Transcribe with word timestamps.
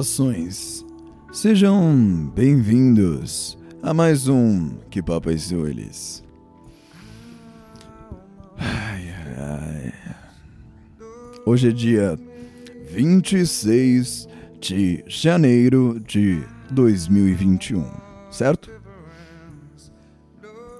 Saudações! 0.00 0.84
Sejam 1.30 2.32
bem-vindos 2.34 3.58
a 3.82 3.92
mais 3.92 4.28
um 4.28 4.70
Que 4.90 5.02
Papo 5.02 5.30
é 5.30 5.34
Eles. 5.34 6.24
Ai, 8.56 9.12
ai. 9.36 9.92
Hoje 11.44 11.68
é 11.68 11.72
dia 11.72 12.18
26 12.90 14.26
de 14.58 15.04
janeiro 15.06 16.00
de 16.00 16.42
2021, 16.70 17.84
certo? 18.30 18.70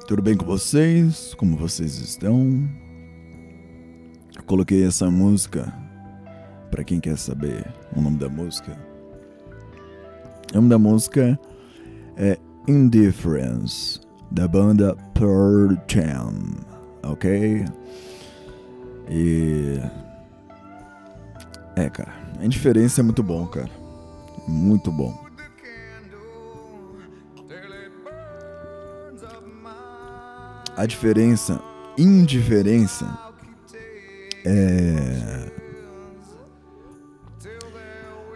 Tudo 0.06 0.22
bem 0.22 0.36
com 0.36 0.46
vocês? 0.46 1.34
Como 1.34 1.56
vocês 1.56 1.98
estão? 1.98 2.68
Eu 4.34 4.42
coloquei 4.44 4.82
essa 4.82 5.10
música 5.10 5.72
para 6.70 6.82
quem 6.82 6.98
quer 6.98 7.18
saber 7.18 7.66
o 7.94 8.00
nome 8.00 8.16
da 8.16 8.28
música. 8.28 8.89
O 10.52 10.56
nome 10.56 10.68
da 10.68 10.78
música 10.78 11.38
é 12.16 12.36
Indifference, 12.66 14.00
da 14.32 14.48
banda 14.48 14.96
Pearl 15.14 15.76
Jam, 15.86 16.34
ok? 17.04 17.64
E. 19.08 19.80
É, 21.76 21.88
cara, 21.88 22.12
a 22.40 22.44
indiferença 22.44 23.00
é 23.00 23.04
muito 23.04 23.22
bom, 23.22 23.46
cara. 23.46 23.70
Muito 24.48 24.90
bom. 24.90 25.16
A 30.76 30.84
diferença, 30.84 31.60
indiferença, 31.96 33.06
é 34.44 35.50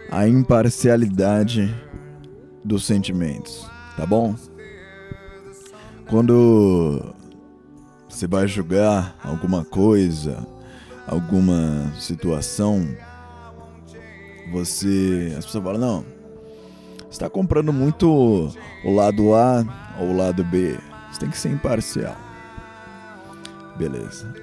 a 0.09 0.29
imparcialidade 0.29 1.84
dos 2.65 2.83
sentimentos, 2.85 3.69
tá 3.95 4.05
bom? 4.07 4.35
Quando 6.09 7.13
você 8.09 8.25
vai 8.25 8.47
julgar 8.47 9.15
alguma 9.23 9.63
coisa, 9.63 10.45
alguma 11.07 11.93
situação, 11.99 12.87
você. 14.51 15.35
As 15.37 15.45
pessoas 15.45 15.63
falam, 15.63 15.79
não, 15.79 16.05
você 16.97 17.11
está 17.11 17.29
comprando 17.29 17.71
muito 17.71 18.51
o 18.83 18.91
lado 18.91 19.35
A 19.35 19.95
ou 19.99 20.09
o 20.09 20.17
lado 20.17 20.43
B. 20.43 20.77
Você 21.11 21.19
tem 21.19 21.29
que 21.29 21.37
ser 21.37 21.49
imparcial. 21.49 22.17
Beleza. 23.77 24.33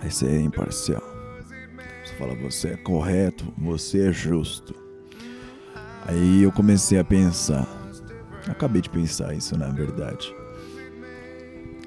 Aí 0.00 0.10
você 0.10 0.26
é 0.26 0.40
imparcial. 0.40 1.02
Você 2.04 2.14
fala, 2.14 2.34
você 2.34 2.68
é 2.68 2.76
correto, 2.76 3.52
você 3.56 4.08
é 4.08 4.12
justo. 4.12 4.87
Aí 6.08 6.42
eu 6.42 6.50
comecei 6.50 6.98
a 6.98 7.04
pensar. 7.04 7.68
Acabei 8.48 8.80
de 8.80 8.88
pensar 8.88 9.34
isso, 9.34 9.58
na 9.58 9.68
verdade. 9.68 10.34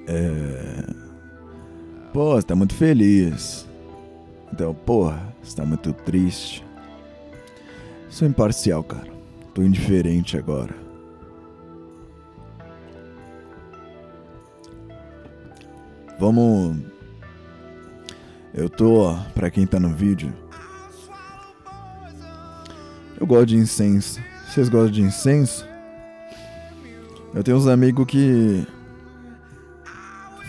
É. 0.07 0.83
Pô, 2.13 2.35
você 2.35 2.45
tá 2.45 2.55
muito 2.55 2.75
feliz. 2.75 3.67
Então, 4.53 4.75
porra, 4.75 5.33
você 5.41 5.55
tá 5.55 5.65
muito 5.65 5.91
triste. 5.91 6.63
Sou 8.11 8.27
imparcial, 8.27 8.83
cara. 8.83 9.11
Tô 9.55 9.63
indiferente 9.63 10.37
agora. 10.37 10.75
Vamos. 16.19 16.77
Eu 18.53 18.69
tô, 18.69 19.15
pra 19.33 19.49
quem 19.49 19.65
tá 19.65 19.79
no 19.79 19.89
vídeo. 19.89 20.31
Eu 23.21 23.27
gosto 23.27 23.45
de 23.45 23.55
incenso. 23.55 24.19
Vocês 24.47 24.67
gostam 24.67 24.89
de 24.89 25.03
incenso? 25.03 25.63
Eu 27.35 27.43
tenho 27.43 27.55
uns 27.55 27.67
amigos 27.67 28.07
que 28.07 28.65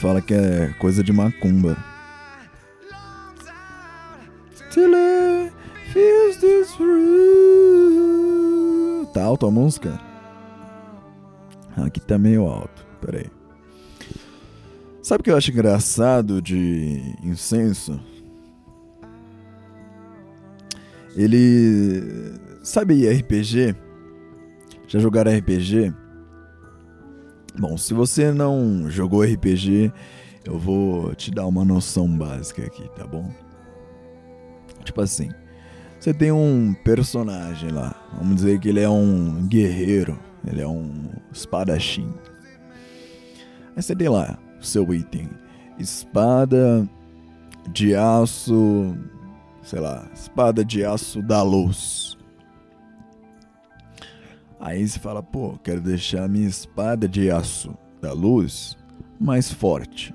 fala 0.01 0.23
que 0.23 0.33
é 0.33 0.75
coisa 0.79 1.05
de 1.05 1.13
macumba. 1.13 1.77
Tá 9.13 9.23
alto 9.23 9.45
a 9.45 9.51
música? 9.51 10.01
Aqui 11.77 12.01
tá 12.01 12.17
meio 12.17 12.47
alto. 12.47 12.87
Pera 13.03 13.19
aí. 13.19 13.31
Sabe 15.03 15.21
o 15.21 15.25
que 15.25 15.31
eu 15.31 15.37
acho 15.37 15.51
engraçado 15.51 16.41
de 16.41 17.03
incenso? 17.23 18.01
Ele. 21.15 22.51
Sabe 22.63 23.09
RPG? 23.09 23.75
Já 24.87 25.01
jogaram 25.01 25.37
RPG? 25.37 25.93
Bom, 27.59 27.77
se 27.77 27.93
você 27.93 28.31
não 28.31 28.89
jogou 28.89 29.25
RPG, 29.25 29.93
eu 30.45 30.57
vou 30.59 31.13
te 31.17 31.33
dar 31.33 31.45
uma 31.47 31.65
noção 31.65 32.07
básica 32.07 32.65
aqui, 32.65 32.89
tá 32.97 33.05
bom? 33.05 33.29
Tipo 34.85 35.01
assim, 35.01 35.29
você 35.99 36.15
tem 36.15 36.31
um 36.31 36.73
personagem 36.85 37.71
lá, 37.71 37.95
vamos 38.17 38.37
dizer 38.37 38.61
que 38.61 38.69
ele 38.69 38.81
é 38.81 38.89
um 38.89 39.45
guerreiro, 39.49 40.17
ele 40.47 40.61
é 40.61 40.67
um 40.67 41.11
espadachim. 41.33 42.15
Aí 43.75 43.83
você 43.83 43.97
tem 43.97 44.09
lá 44.09 44.39
o 44.61 44.65
seu 44.65 44.95
item: 44.95 45.29
espada 45.81 46.89
de 47.73 47.95
aço, 47.97 48.97
sei 49.65 49.81
lá, 49.81 50.09
espada 50.15 50.65
de 50.65 50.85
aço 50.85 51.21
da 51.23 51.43
luz. 51.43 52.17
Aí 54.65 54.89
você 54.89 54.97
fala, 54.97 55.21
pô, 55.21 55.59
quero 55.59 55.81
deixar 55.81 56.29
minha 56.29 56.47
espada 56.47 57.09
de 57.09 57.29
aço 57.29 57.77
da 58.01 58.13
luz 58.13 58.79
mais 59.19 59.53
forte. 59.53 60.15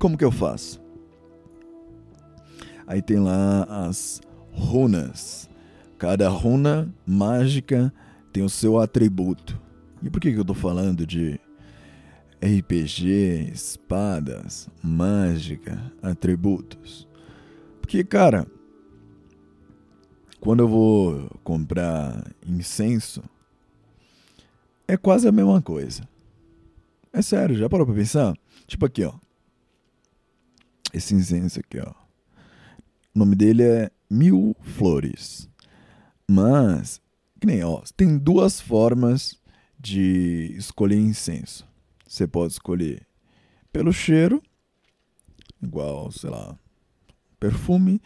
Como 0.00 0.18
que 0.18 0.24
eu 0.24 0.32
faço? 0.32 0.82
Aí 2.88 3.00
tem 3.00 3.20
lá 3.20 3.62
as 3.86 4.20
runas. 4.50 5.48
Cada 5.96 6.28
runa 6.28 6.92
mágica 7.06 7.94
tem 8.32 8.42
o 8.42 8.48
seu 8.48 8.80
atributo. 8.80 9.62
E 10.02 10.10
por 10.10 10.20
que, 10.20 10.32
que 10.32 10.38
eu 10.40 10.44
tô 10.44 10.54
falando 10.54 11.06
de 11.06 11.38
RPG, 12.42 13.52
espadas, 13.52 14.68
mágica, 14.82 15.80
atributos? 16.02 17.06
Porque, 17.80 18.02
cara, 18.02 18.44
quando 20.40 20.60
eu 20.60 20.68
vou 20.68 21.28
comprar 21.44 22.26
incenso, 22.46 23.22
é 24.88 24.96
quase 24.96 25.28
a 25.28 25.32
mesma 25.32 25.60
coisa. 25.60 26.08
É 27.12 27.20
sério, 27.22 27.56
já 27.56 27.68
parou 27.68 27.86
pra 27.86 27.94
pensar? 27.94 28.34
Tipo 28.66 28.86
aqui, 28.86 29.04
ó. 29.04 29.12
Esse 30.92 31.14
incenso 31.14 31.60
aqui, 31.60 31.78
ó. 31.78 31.90
O 33.14 33.18
nome 33.18 33.36
dele 33.36 33.62
é 33.62 33.90
Mil 34.08 34.56
Flores. 34.60 35.48
Mas, 36.28 37.00
que 37.40 37.46
nem, 37.46 37.62
ó, 37.62 37.82
tem 37.96 38.16
duas 38.16 38.60
formas 38.60 39.38
de 39.78 40.54
escolher 40.56 40.98
incenso. 40.98 41.68
Você 42.06 42.26
pode 42.26 42.52
escolher 42.52 43.06
pelo 43.72 43.92
cheiro, 43.92 44.42
igual, 45.62 46.10
sei 46.10 46.30
lá, 46.30 46.58
perfume. 47.38 48.00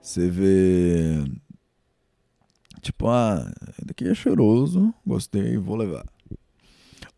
Você 0.00 0.30
vê 0.30 1.24
Tipo, 2.80 3.08
ah, 3.08 3.52
daqui 3.84 4.08
é 4.08 4.14
cheiroso, 4.14 4.92
gostei, 5.06 5.56
vou 5.58 5.76
levar. 5.76 6.06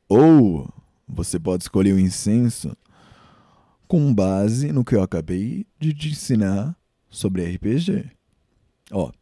Ou 0.09 0.69
você 1.07 1.39
pode 1.39 1.65
escolher 1.65 1.93
o 1.93 2.01
incenso 2.01 2.77
com 3.87 4.13
base 4.13 4.73
no 4.73 4.85
que 4.85 4.95
eu 4.95 5.03
acabei 5.03 5.67
de 5.79 5.93
te 5.95 6.09
ensinar 6.11 6.77
sobre 7.11 7.45
RPG. 7.45 8.11
Ó, 8.91 9.13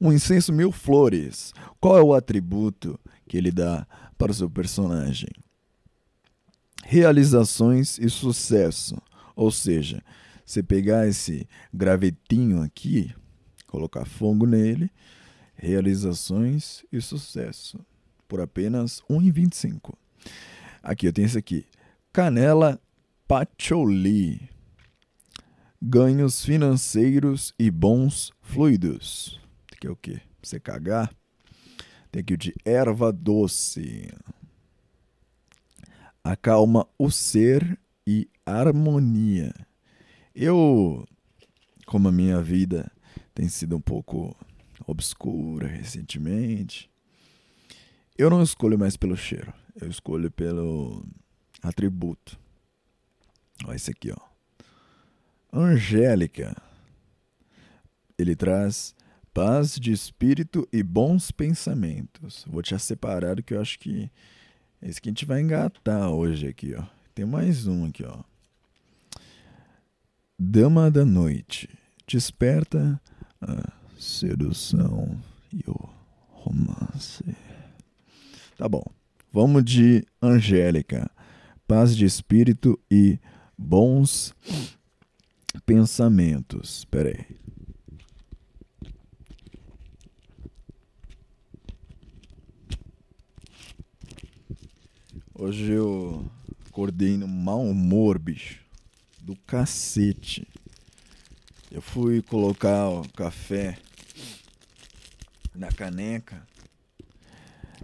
Um 0.00 0.12
incenso 0.12 0.52
mil 0.52 0.72
flores. 0.72 1.52
Qual 1.80 1.96
é 1.98 2.02
o 2.02 2.14
atributo 2.14 2.98
que 3.28 3.36
ele 3.36 3.50
dá 3.50 3.86
para 4.18 4.32
o 4.32 4.34
seu 4.34 4.50
personagem? 4.50 5.30
Realizações 6.84 7.98
e 7.98 8.08
sucesso. 8.10 8.96
Ou 9.34 9.50
seja, 9.50 10.02
você 10.44 10.62
pegar 10.62 11.06
esse 11.08 11.48
gravetinho 11.72 12.62
aqui, 12.62 13.12
colocar 13.66 14.04
fogo 14.04 14.46
nele, 14.46 14.90
realizações 15.56 16.84
e 16.92 17.00
sucesso. 17.00 17.78
Por 18.28 18.40
apenas 18.40 19.00
R$ 19.08 19.16
1,25. 19.16 19.94
Aqui, 20.82 21.06
eu 21.06 21.12
tenho 21.12 21.26
esse 21.26 21.38
aqui. 21.38 21.66
Canela 22.12 22.80
Patchouli. 23.26 24.48
Ganhos 25.80 26.44
financeiros 26.44 27.54
e 27.58 27.70
bons 27.70 28.32
fluidos. 28.40 29.40
Que 29.80 29.86
é 29.86 29.90
o 29.90 29.96
que? 29.96 30.20
Você 30.42 30.58
cagar. 30.58 31.14
Tem 32.10 32.20
aqui 32.20 32.34
o 32.34 32.38
de 32.38 32.54
erva 32.64 33.12
doce. 33.12 34.12
Acalma 36.22 36.86
o 36.98 37.10
ser 37.10 37.78
e 38.06 38.28
harmonia. 38.46 39.52
Eu, 40.34 41.06
como 41.86 42.08
a 42.08 42.12
minha 42.12 42.40
vida 42.40 42.90
tem 43.34 43.48
sido 43.48 43.76
um 43.76 43.80
pouco 43.80 44.36
obscura 44.86 45.66
recentemente, 45.66 46.90
eu 48.16 48.30
não 48.30 48.42
escolho 48.42 48.78
mais 48.78 48.96
pelo 48.96 49.16
cheiro, 49.16 49.52
eu 49.80 49.88
escolho 49.88 50.30
pelo 50.30 51.04
atributo. 51.62 52.38
Olha 53.64 53.76
esse 53.76 53.90
aqui, 53.90 54.12
ó. 54.12 54.34
Angélica. 55.52 56.56
Ele 58.18 58.36
traz 58.36 58.94
paz 59.32 59.74
de 59.74 59.90
espírito 59.90 60.68
e 60.72 60.82
bons 60.82 61.30
pensamentos. 61.30 62.44
Vou 62.46 62.62
te 62.62 62.78
separar 62.78 63.42
que 63.42 63.54
eu 63.54 63.60
acho 63.60 63.78
que 63.78 64.10
esse 64.80 65.00
que 65.00 65.08
a 65.08 65.10
gente 65.10 65.24
vai 65.24 65.40
engatar 65.40 66.10
hoje 66.10 66.46
aqui, 66.46 66.74
ó. 66.74 66.84
Tem 67.14 67.24
mais 67.24 67.66
um 67.66 67.86
aqui, 67.86 68.04
ó. 68.04 68.22
Dama 70.38 70.90
da 70.90 71.04
noite. 71.04 71.68
Desperta 72.06 73.00
a 73.40 73.72
sedução 73.98 75.20
e 75.52 75.62
o 75.68 75.88
romance. 76.30 77.24
Tá 78.56 78.68
bom. 78.68 78.84
Vamos 79.32 79.64
de 79.64 80.04
Angélica. 80.22 81.10
Paz 81.66 81.96
de 81.96 82.04
espírito 82.04 82.78
e 82.90 83.18
bons 83.56 84.34
pensamentos. 85.66 86.84
Pera 86.84 87.08
aí. 87.08 87.44
Hoje 95.36 95.72
eu 95.72 96.24
acordei 96.68 97.16
no 97.16 97.26
mau 97.26 97.62
humor, 97.62 98.18
bicho. 98.18 98.64
Do 99.20 99.36
cacete. 99.46 100.46
Eu 101.74 101.82
fui 101.82 102.22
colocar 102.22 102.88
o 102.88 103.02
café 103.14 103.76
na 105.52 105.72
caneca. 105.72 106.46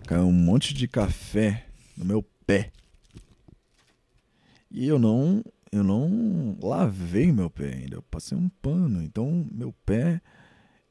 Caiu 0.07 0.27
um 0.27 0.33
monte 0.33 0.73
de 0.73 0.87
café 0.87 1.67
no 1.97 2.05
meu 2.05 2.23
pé. 2.47 2.71
E 4.71 4.87
eu 4.87 4.97
não, 4.97 5.43
eu 5.73 5.83
não 5.83 6.57
lavei 6.63 7.33
meu 7.33 7.51
pé 7.51 7.73
ainda. 7.73 7.97
Eu 7.97 8.03
passei 8.03 8.39
um 8.39 8.49
pano, 8.49 9.03
então 9.03 9.45
meu 9.51 9.73
pé 9.85 10.23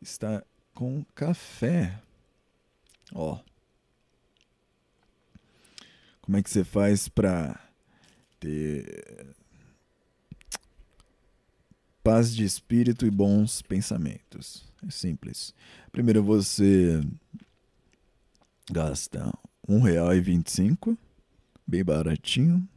está 0.01 0.43
com 0.73 1.01
café. 1.15 2.01
Ó. 3.13 3.39
Como 6.19 6.35
é 6.35 6.43
que 6.43 6.49
você 6.49 6.65
faz 6.65 7.07
para 7.07 7.57
ter 8.41 9.37
paz 12.03 12.35
de 12.35 12.43
espírito 12.43 13.05
e 13.05 13.11
bons 13.11 13.61
pensamentos? 13.61 14.63
É 14.85 14.91
simples. 14.91 15.53
Primeiro 15.91 16.23
você 16.23 17.01
gasta 18.71 19.33
e 20.15 20.21
cinco, 20.51 20.97
bem 21.67 21.83
baratinho, 21.83 22.67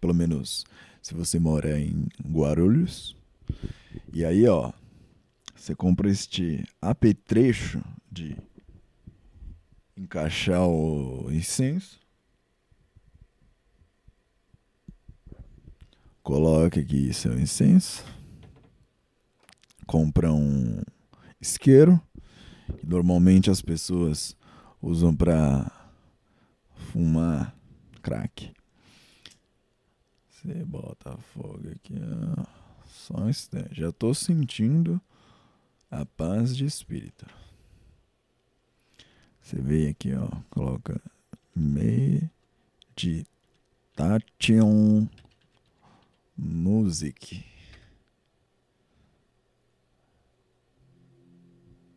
pelo 0.00 0.14
menos 0.14 0.64
se 1.02 1.14
você 1.14 1.38
mora 1.38 1.78
em 1.78 2.08
Guarulhos. 2.26 3.16
E 4.12 4.24
aí, 4.24 4.46
ó, 4.48 4.72
você 5.54 5.74
compra 5.74 6.10
este 6.10 6.64
apetrecho 6.80 7.82
de 8.10 8.36
encaixar 9.96 10.66
o 10.66 11.30
incenso 11.30 12.00
Coloca 16.26 16.80
aqui 16.80 17.14
seu 17.14 17.38
incenso. 17.38 18.04
Compra 19.86 20.32
um 20.32 20.80
isqueiro. 21.40 22.00
Que 22.78 22.86
normalmente 22.86 23.50
as 23.50 23.62
pessoas 23.62 24.36
usam 24.82 25.14
para 25.14 25.70
fumar 26.74 27.56
crack. 28.02 28.52
Você 30.30 30.64
bota 30.64 31.16
fogo 31.34 31.68
aqui, 31.70 31.94
ó. 32.38 32.44
Só 32.86 33.18
um 33.18 33.28
instante. 33.28 33.80
Já 33.80 33.88
estou 33.88 34.14
sentindo 34.14 35.00
a 35.90 36.04
paz 36.04 36.56
de 36.56 36.64
espírito. 36.64 37.26
Você 39.40 39.60
vem 39.60 39.88
aqui, 39.88 40.12
ó. 40.14 40.28
Coloca 40.50 41.00
meditation 41.54 43.16
Music. 46.36 47.55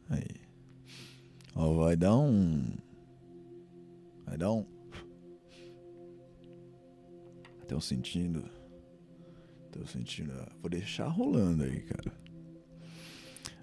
Aí. 0.09 0.41
Ó, 1.55 1.73
vai 1.73 1.95
dar 1.95 2.17
um. 2.17 2.65
Vai 4.25 4.37
dar 4.37 4.51
um. 4.51 4.65
Tô 7.67 7.79
sentindo. 7.79 8.43
Tô 9.71 9.85
sentindo. 9.85 10.33
Vou 10.61 10.69
deixar 10.69 11.07
rolando 11.07 11.63
aí, 11.63 11.81
cara. 11.81 12.11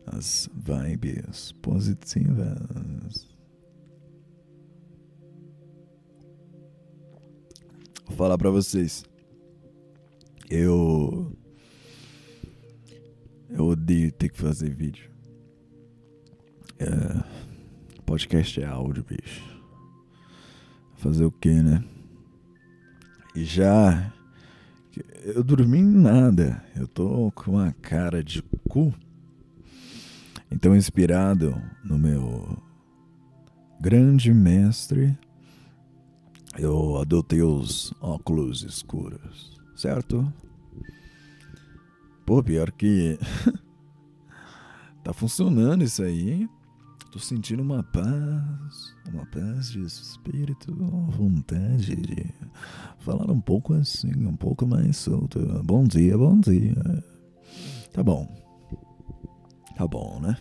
As 0.06 0.48
vibes 0.54 1.52
positivas. 1.60 3.26
Vou 8.06 8.16
falar 8.16 8.38
pra 8.38 8.50
vocês. 8.50 9.04
Eu. 10.48 11.36
Eu 13.48 13.66
odeio 13.66 14.12
ter 14.12 14.28
que 14.28 14.38
fazer 14.38 14.70
vídeo. 14.70 15.15
É, 16.78 17.22
podcast 18.04 18.60
é 18.60 18.66
áudio, 18.66 19.04
bicho. 19.04 19.42
Fazer 20.96 21.24
o 21.24 21.30
que, 21.30 21.50
né? 21.50 21.84
E 23.34 23.44
já. 23.44 24.12
Eu 25.22 25.44
dormi 25.44 25.78
em 25.78 25.84
nada. 25.84 26.64
Eu 26.74 26.88
tô 26.88 27.30
com 27.32 27.52
uma 27.52 27.72
cara 27.82 28.22
de 28.22 28.42
cu. 28.68 28.94
Então, 30.50 30.74
inspirado 30.74 31.60
no 31.84 31.98
meu 31.98 32.56
grande 33.80 34.32
mestre, 34.32 35.18
eu 36.56 36.98
adotei 36.98 37.42
os 37.42 37.92
óculos 38.00 38.62
escuros 38.62 39.56
certo? 39.76 40.32
Pô, 42.24 42.42
pior 42.42 42.72
que. 42.72 43.18
tá 45.04 45.12
funcionando 45.12 45.84
isso 45.84 46.02
aí. 46.02 46.48
Tô 47.16 47.20
sentindo 47.20 47.62
uma 47.62 47.82
paz, 47.82 48.94
uma 49.10 49.24
paz 49.24 49.70
de 49.70 49.80
espírito, 49.80 50.76
vontade 51.08 51.96
de 51.96 52.26
falar 52.98 53.30
um 53.30 53.40
pouco 53.40 53.72
assim, 53.72 54.12
um 54.26 54.36
pouco 54.36 54.66
mais 54.66 54.98
solto. 54.98 55.38
Bom 55.64 55.84
dia, 55.84 56.18
bom 56.18 56.38
dia. 56.38 56.74
Tá 57.90 58.02
bom. 58.02 58.28
Tá 59.78 59.88
bom, 59.88 60.20
né? 60.20 60.36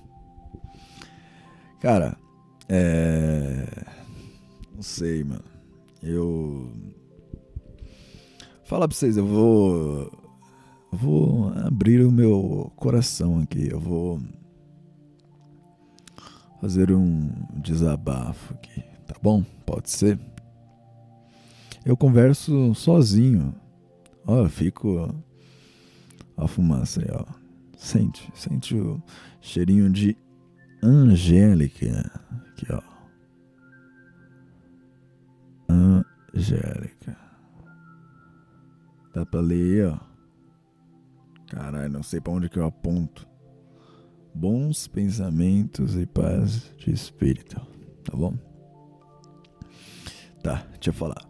Cara, 1.80 2.18
é. 2.68 3.86
Não 4.76 4.82
sei, 4.82 5.24
mano. 5.24 5.46
Eu 6.04 6.74
Fala 8.66 8.86
pra 8.86 8.98
vocês, 8.98 9.16
eu 9.16 9.26
vou. 9.26 10.12
Vou 10.92 11.54
abrir 11.56 12.06
o 12.06 12.12
meu 12.12 12.70
coração 12.76 13.40
aqui. 13.40 13.70
Eu 13.72 13.80
vou 13.80 14.20
fazer 16.66 16.92
um 16.92 17.30
desabafo 17.62 18.56
aqui, 18.56 18.84
tá 19.06 19.14
bom? 19.22 19.44
Pode 19.68 19.88
ser? 19.88 20.20
Eu 21.86 21.96
converso 21.96 22.74
sozinho. 22.74 23.54
Ó, 24.26 24.40
eu 24.40 24.50
fico. 24.50 25.14
Ó 26.36 26.44
a 26.44 26.48
fumaça 26.48 27.02
aí, 27.02 27.08
ó. 27.14 27.24
Sente, 27.78 28.32
sente 28.34 28.76
o 28.76 29.00
cheirinho 29.40 29.92
de 29.92 30.18
Angélica. 30.82 32.12
Aqui, 32.50 32.66
ó. 32.72 32.82
Angélica. 35.70 37.16
Dá 39.14 39.24
pra 39.24 39.40
ler, 39.40 39.90
ó. 39.90 40.00
Caralho, 41.46 41.94
não 41.94 42.02
sei 42.02 42.20
pra 42.20 42.34
onde 42.34 42.50
que 42.50 42.58
eu 42.58 42.66
aponto. 42.66 43.35
Bons 44.36 44.86
pensamentos 44.86 45.96
e 45.96 46.06
paz 46.06 46.70
de 46.78 46.92
espírito. 46.92 47.56
Tá 48.04 48.18
bom? 48.18 48.34
Tá, 50.44 50.68
deixa 50.74 50.90
eu 50.90 50.94
falar. 50.94 51.26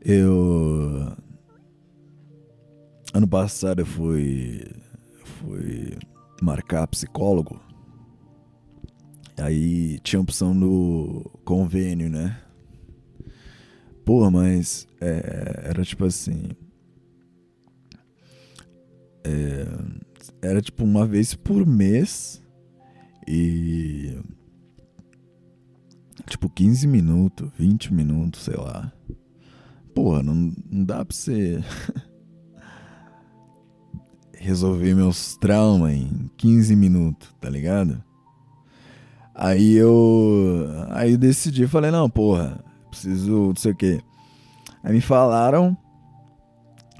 Eu. 0.00 1.16
Ano 3.14 3.28
passado 3.28 3.80
eu 3.80 3.86
fui. 3.86 4.60
Fui 5.24 5.96
marcar 6.42 6.88
psicólogo. 6.88 7.60
Aí 9.38 10.00
tinha 10.00 10.20
opção 10.20 10.58
do 10.58 11.30
convênio, 11.44 12.10
né? 12.10 12.42
Pô, 14.04 14.28
mas 14.32 14.88
é, 15.00 15.62
era 15.68 15.84
tipo 15.84 16.04
assim. 16.04 16.48
É, 19.22 20.05
era 20.46 20.60
tipo 20.60 20.84
uma 20.84 21.06
vez 21.06 21.34
por 21.34 21.66
mês 21.66 22.42
e. 23.26 24.18
Tipo 26.26 26.48
15 26.50 26.86
minutos, 26.88 27.50
20 27.56 27.94
minutos, 27.94 28.42
sei 28.42 28.56
lá. 28.56 28.92
Porra, 29.94 30.22
não, 30.22 30.52
não 30.70 30.84
dá 30.84 31.04
pra 31.04 31.14
você. 31.14 31.62
resolver 34.46 34.94
meus 34.94 35.36
traumas 35.36 35.92
em 35.92 36.30
15 36.36 36.76
minutos, 36.76 37.34
tá 37.40 37.50
ligado? 37.50 38.02
Aí 39.34 39.74
eu. 39.74 40.66
Aí 40.90 41.12
eu 41.12 41.18
decidi, 41.18 41.66
falei, 41.66 41.90
não, 41.90 42.08
porra, 42.08 42.64
preciso, 42.90 43.48
não 43.48 43.56
sei 43.56 43.72
o 43.72 43.76
quê. 43.76 44.00
Aí 44.82 44.92
me 44.92 45.00
falaram. 45.00 45.76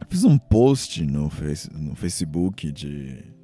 Fiz 0.08 0.24
um 0.24 0.38
post 0.38 1.04
no, 1.04 1.30
face, 1.30 1.70
no 1.72 1.94
Facebook 1.94 2.70
de. 2.70 3.35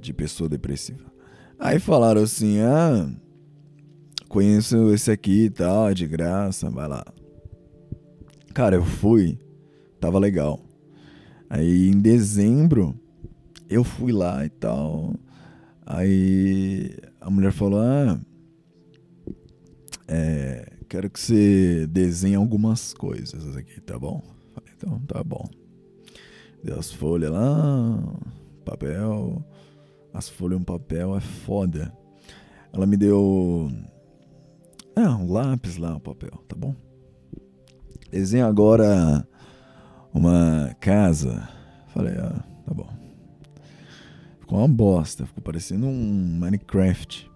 De 0.00 0.12
pessoa 0.12 0.48
depressiva. 0.48 1.12
Aí 1.58 1.78
falaram 1.78 2.22
assim, 2.22 2.60
ah. 2.60 3.10
Conheço 4.28 4.92
esse 4.92 5.10
aqui 5.10 5.44
e 5.44 5.50
tal, 5.50 5.88
é 5.88 5.94
de 5.94 6.06
graça, 6.06 6.68
vai 6.68 6.86
lá. 6.86 7.02
Cara, 8.52 8.76
eu 8.76 8.84
fui, 8.84 9.38
tava 9.98 10.18
legal. 10.18 10.60
Aí 11.48 11.88
em 11.88 11.98
dezembro 11.98 12.94
eu 13.68 13.82
fui 13.82 14.12
lá 14.12 14.44
e 14.44 14.50
tal. 14.50 15.14
Aí 15.86 16.94
a 17.20 17.30
mulher 17.30 17.52
falou: 17.52 17.80
Ah, 17.80 18.20
é, 20.06 20.72
quero 20.88 21.08
que 21.10 21.18
você 21.20 21.86
desenhe 21.86 22.34
algumas 22.34 22.92
coisas 22.92 23.56
aqui, 23.56 23.80
tá 23.80 23.98
bom? 23.98 24.22
Falei, 24.54 24.72
então 24.76 25.00
tá 25.06 25.22
bom. 25.22 25.48
Deu 26.62 26.78
as 26.78 26.92
folhas 26.92 27.30
lá, 27.30 28.20
papel. 28.64 29.42
As 30.12 30.28
folhas 30.28 30.58
e 30.58 30.62
um 30.62 30.64
papel 30.64 31.16
é 31.16 31.20
foda. 31.20 31.92
Ela 32.72 32.86
me 32.86 32.96
deu. 32.96 33.70
Ah, 34.96 35.16
um 35.16 35.30
lápis 35.30 35.76
lá, 35.76 35.96
um 35.96 36.00
papel, 36.00 36.42
tá 36.48 36.56
bom? 36.56 36.74
Desenha 38.10 38.46
agora 38.46 39.26
uma 40.12 40.74
casa. 40.80 41.48
Falei, 41.88 42.14
ah, 42.14 42.44
tá 42.64 42.74
bom. 42.74 42.88
Ficou 44.40 44.58
uma 44.58 44.68
bosta, 44.68 45.26
ficou 45.26 45.42
parecendo 45.42 45.86
um 45.86 46.38
Minecraft. 46.40 47.30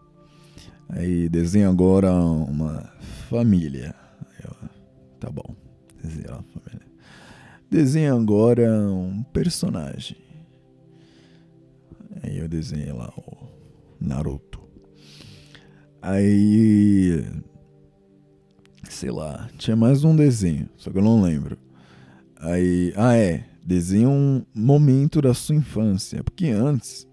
Aí 0.89 1.29
desenha 1.29 1.69
agora 1.69 2.13
uma 2.13 2.93
família. 3.29 3.95
Tá 5.21 5.31
bom, 5.31 5.55
desenha 6.03 6.33
uma 6.33 6.43
família. 6.43 6.87
Desenha 7.71 8.13
agora 8.13 8.69
um 8.91 9.23
personagem. 9.23 10.17
Aí 12.23 12.39
eu 12.39 12.49
desenhei 12.49 12.93
lá 12.93 13.13
o 13.17 13.49
Naruto. 14.01 14.61
Aí. 16.01 17.25
Sei 18.89 19.11
lá, 19.11 19.49
tinha 19.57 19.75
mais 19.75 20.05
um 20.05 20.15
desenho, 20.15 20.69
só 20.77 20.91
que 20.91 20.99
eu 20.99 21.03
não 21.03 21.23
lembro. 21.23 21.59
Aí, 22.37 22.93
ah 22.97 23.17
é, 23.17 23.45
desenha 23.65 24.09
um 24.09 24.45
momento 24.55 25.23
da 25.23 25.33
sua 25.33 25.55
infância, 25.55 26.23
porque 26.23 26.49
antes 26.49 27.09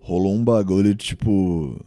rolou 0.00 0.34
um 0.34 0.44
bagulho 0.44 0.94
tipo 0.94 1.84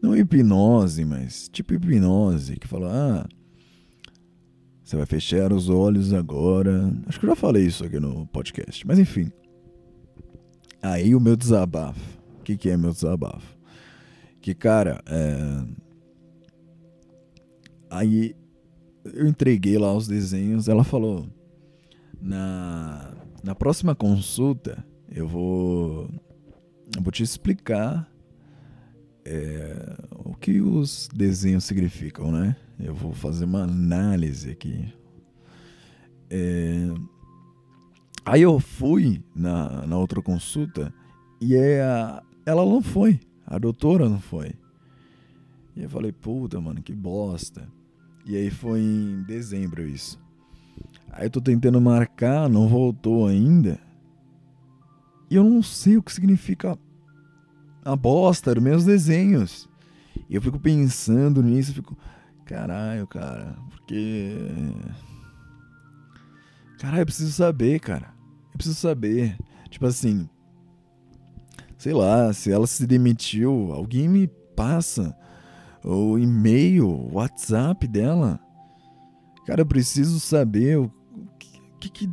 não 0.00 0.16
hipnose, 0.16 1.04
mas 1.04 1.48
tipo 1.48 1.74
hipnose, 1.74 2.56
que 2.56 2.68
falou: 2.68 2.88
"Ah, 2.88 3.26
você 4.82 4.96
vai 4.96 5.06
fechar 5.06 5.52
os 5.52 5.68
olhos 5.68 6.12
agora". 6.12 6.92
Acho 7.06 7.18
que 7.20 7.26
eu 7.26 7.30
já 7.30 7.36
falei 7.36 7.66
isso 7.66 7.84
aqui 7.84 8.00
no 8.00 8.26
podcast, 8.28 8.86
mas 8.86 8.98
enfim. 8.98 9.30
Aí 10.84 11.14
o 11.14 11.20
meu 11.20 11.34
desabafo. 11.34 11.98
O 12.38 12.42
que, 12.42 12.58
que 12.58 12.68
é 12.68 12.76
meu 12.76 12.92
desabafo? 12.92 13.56
Que, 14.38 14.54
cara, 14.54 15.02
é... 15.06 15.64
aí 17.88 18.36
eu 19.02 19.26
entreguei 19.26 19.78
lá 19.78 19.94
os 19.94 20.06
desenhos, 20.06 20.68
ela 20.68 20.84
falou: 20.84 21.26
na, 22.20 23.14
na 23.42 23.54
próxima 23.54 23.94
consulta, 23.94 24.84
eu 25.10 25.26
vou, 25.26 26.10
eu 26.94 27.00
vou 27.02 27.10
te 27.10 27.22
explicar 27.22 28.06
é, 29.24 29.96
o 30.10 30.34
que 30.34 30.60
os 30.60 31.08
desenhos 31.14 31.64
significam, 31.64 32.30
né? 32.30 32.54
Eu 32.78 32.94
vou 32.94 33.14
fazer 33.14 33.46
uma 33.46 33.62
análise 33.62 34.50
aqui. 34.50 34.92
É, 36.28 36.88
aí 38.24 38.42
eu 38.42 38.58
fui 38.58 39.22
na, 39.34 39.86
na 39.86 39.98
outra 39.98 40.22
consulta 40.22 40.92
e 41.40 41.54
é 41.54 41.80
ela 42.46 42.64
não 42.64 42.82
foi, 42.82 43.20
a 43.46 43.58
doutora 43.58 44.08
não 44.08 44.20
foi. 44.20 44.52
E 45.74 45.82
eu 45.82 45.90
falei, 45.90 46.12
puta, 46.12 46.60
mano, 46.60 46.82
que 46.82 46.94
bosta. 46.94 47.66
E 48.24 48.36
aí 48.36 48.50
foi 48.50 48.80
em 48.80 49.22
dezembro 49.22 49.86
isso. 49.86 50.20
Aí 51.10 51.26
eu 51.26 51.30
tô 51.30 51.40
tentando 51.40 51.80
marcar, 51.80 52.48
não 52.48 52.68
voltou 52.68 53.26
ainda. 53.26 53.78
E 55.30 55.36
eu 55.36 55.44
não 55.44 55.62
sei 55.62 55.96
o 55.96 56.02
que 56.02 56.12
significa 56.12 56.78
a 57.84 57.96
bosta 57.96 58.54
dos 58.54 58.62
meus 58.62 58.84
desenhos. 58.84 59.68
E 60.28 60.34
eu 60.34 60.42
fico 60.42 60.58
pensando 60.58 61.42
nisso, 61.42 61.74
fico, 61.74 61.96
caralho, 62.44 63.06
cara, 63.06 63.56
porque 63.70 64.36
Caralho, 66.84 67.00
eu 67.00 67.06
preciso 67.06 67.32
saber, 67.32 67.80
cara. 67.80 68.13
Eu 68.54 68.58
preciso 68.58 68.76
saber. 68.76 69.36
Tipo 69.68 69.86
assim, 69.86 70.28
sei 71.76 71.92
lá, 71.92 72.32
se 72.32 72.52
ela 72.52 72.66
se 72.66 72.86
demitiu, 72.86 73.72
alguém 73.72 74.08
me 74.08 74.28
passa 74.54 75.16
o 75.84 76.16
e-mail, 76.16 76.88
o 76.88 77.14
WhatsApp 77.14 77.86
dela. 77.88 78.38
Cara, 79.44 79.62
eu 79.62 79.66
preciso 79.66 80.20
saber 80.20 80.78
o 80.78 80.90
que 81.80 81.90
que. 81.90 82.10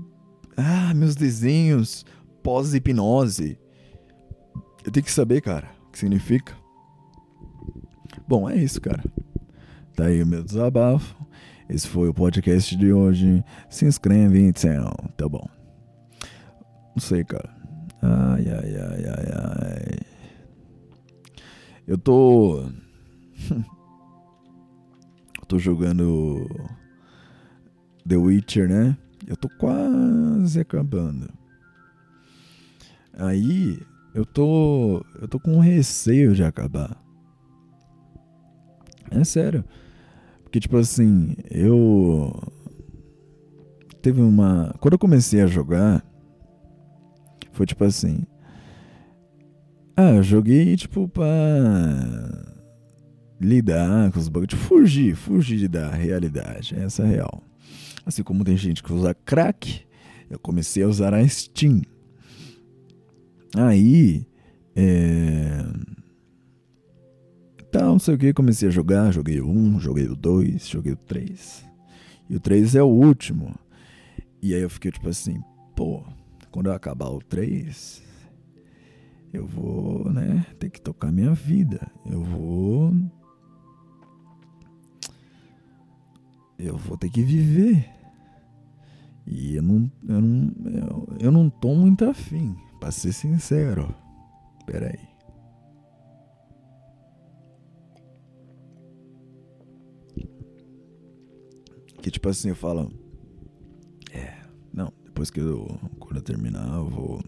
Ah, 0.58 0.94
meus 0.94 1.16
desenhos 1.16 2.04
pós-hipnose. 2.44 3.58
Eu 4.84 4.92
tenho 4.92 5.04
que 5.04 5.12
saber, 5.12 5.42
cara, 5.42 5.70
o 5.88 5.92
que 5.92 6.00
significa. 6.00 6.54
Bom, 8.28 8.50
é 8.50 8.58
isso, 8.58 8.82
cara. 8.82 9.04
Tá 9.96 10.06
aí 10.06 10.22
o 10.22 10.28
meu 10.28 10.44
desabafo. 10.44 11.16
Esse 11.70 11.88
foi 11.88 12.10
o 12.10 12.14
podcast 12.14 12.76
de 12.76 12.92
hoje. 12.92 13.44
Se 13.70 13.86
inscreve 13.86 14.42
então, 14.42 14.92
tá 15.16 15.30
bom. 15.30 15.61
Não 16.96 17.02
sei, 17.02 17.24
cara. 17.24 17.50
Ai, 18.02 18.46
ai, 18.48 18.76
ai, 18.76 19.06
ai, 19.06 19.32
ai. 19.36 20.00
Eu 21.88 21.98
tô. 21.98 22.62
Eu 23.50 23.64
tô 25.48 25.60
jogando 25.60 26.48
The 28.08 28.16
Witcher, 28.18 28.70
né? 28.70 28.98
Eu 29.28 29.38
tô 29.38 29.50
quase 29.58 30.60
acabando. 30.60 31.30
Aí 33.14 33.80
eu 34.14 34.26
tô. 34.26 35.06
Eu 35.22 35.28
tô 35.28 35.40
com 35.40 35.60
receio 35.60 36.34
de 36.34 36.44
acabar. 36.44 37.02
É 39.10 39.24
sério. 39.24 39.64
Porque, 40.44 40.60
tipo 40.60 40.78
assim, 40.78 41.36
eu. 41.50 42.34
Teve 44.02 44.22
uma. 44.22 44.74
Quando 44.80 44.94
eu 44.94 45.00
comecei 45.00 45.42
a 45.42 45.48
jogar, 45.48 46.04
foi 47.62 47.68
tipo 47.68 47.84
assim. 47.84 48.24
Ah, 49.96 50.14
eu 50.16 50.24
joguei, 50.24 50.76
tipo, 50.76 51.08
pra 51.08 51.24
lidar 53.40 54.12
com 54.12 54.20
os 54.20 54.28
bugs, 54.28 54.48
tipo, 54.48 54.62
fugir, 54.64 55.16
fugir 55.16 55.68
da 55.68 55.92
realidade. 55.92 56.76
Essa 56.76 57.04
é 57.04 57.06
real. 57.06 57.44
Assim 58.04 58.24
como 58.24 58.44
tem 58.44 58.58
gente 58.58 58.82
que 58.82 58.92
usa 58.92 59.14
crack, 59.14 59.82
eu 60.28 60.40
comecei 60.40 60.82
a 60.82 60.88
usar 60.88 61.14
a 61.14 61.28
Steam. 61.28 61.84
Aí 63.56 64.26
É... 64.76 65.64
Tá, 67.72 67.86
não 67.86 68.00
sei 68.00 68.16
o 68.16 68.18
que, 68.18 68.34
comecei 68.34 68.70
a 68.70 68.72
jogar, 68.72 69.12
joguei 69.12 69.40
o 69.40 69.48
1, 69.48 69.80
joguei 69.80 70.08
o 70.08 70.16
2, 70.16 70.68
joguei 70.68 70.94
o 70.94 70.98
3. 70.98 71.64
E 72.28 72.36
o 72.36 72.40
3 72.40 72.76
é 72.76 72.82
o 72.82 72.88
último. 72.88 73.54
E 74.42 74.56
aí 74.56 74.62
eu 74.62 74.70
fiquei 74.70 74.92
tipo 74.92 75.08
assim, 75.08 75.40
pô, 75.76 76.04
quando 76.52 76.68
eu 76.68 76.74
acabar 76.74 77.10
o 77.10 77.20
3, 77.20 78.04
eu 79.34 79.48
vou, 79.48 80.12
né, 80.12 80.46
ter 80.60 80.70
que 80.70 80.82
tocar 80.82 81.12
minha 81.12 81.34
vida. 81.34 81.90
Eu 82.06 82.22
vou. 82.22 82.94
Eu 86.60 86.78
vou 86.78 86.98
ter 86.98 87.10
que 87.10 87.24
viver. 87.24 87.90
E 89.26 89.56
eu 89.56 89.64
não, 89.64 89.92
eu 90.08 90.22
não, 90.22 90.54
eu, 90.66 91.08
eu 91.20 91.32
não 91.32 91.50
tô 91.50 91.74
muito 91.74 92.06
afim, 92.06 92.56
pra 92.80 92.92
ser 92.92 93.14
sincero. 93.14 93.94
Pera 94.66 94.88
aí. 94.88 95.12
Que 102.02 102.12
tipo 102.12 102.28
assim, 102.28 102.50
eu 102.50 102.56
falo. 102.56 103.01
Depois 105.22 105.30
que 105.30 105.40
eu. 105.40 105.80
Quando 106.00 106.16
eu 106.16 106.22
terminar, 106.24 106.78
eu 106.78 106.90
vou. 106.90 107.22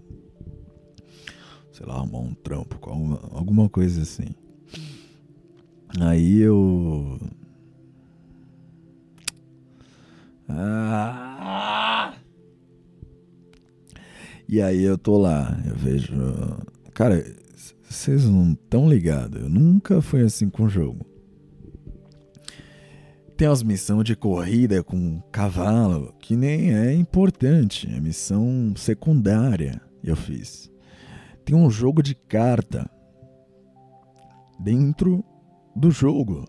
Sei 1.71 1.85
lá, 1.85 1.93
arrumar 1.93 2.21
um 2.21 2.33
trampo 2.33 2.79
alguma, 2.89 3.19
alguma 3.31 3.69
coisa 3.69 4.01
assim. 4.01 4.33
Aí 6.00 6.39
eu. 6.39 7.19
Ah! 10.50 12.15
E 14.50 14.59
aí 14.59 14.81
eu 14.81 14.97
tô 14.97 15.19
lá, 15.19 15.62
eu 15.67 15.75
vejo. 15.75 16.15
Cara, 16.95 17.23
vocês 17.88 18.25
não 18.25 18.53
estão 18.53 18.89
ligados. 18.89 19.39
Eu 19.39 19.50
nunca 19.50 20.01
fui 20.01 20.21
assim 20.21 20.50
com 20.50 20.63
o 20.63 20.69
jogo. 20.69 21.12
Tem 23.35 23.47
as 23.47 23.63
missões 23.63 24.03
de 24.03 24.15
corrida 24.15 24.83
com 24.83 25.19
cavalo, 25.31 26.13
que 26.19 26.35
nem 26.35 26.73
é 26.73 26.93
importante, 26.93 27.89
é 27.91 27.99
missão 27.99 28.73
secundária. 28.75 29.81
Eu 30.03 30.15
fiz. 30.15 30.71
Tem 31.43 31.55
um 31.55 31.69
jogo 31.69 32.03
de 32.03 32.13
carta 32.13 32.89
dentro 34.59 35.23
do 35.75 35.89
jogo. 35.89 36.45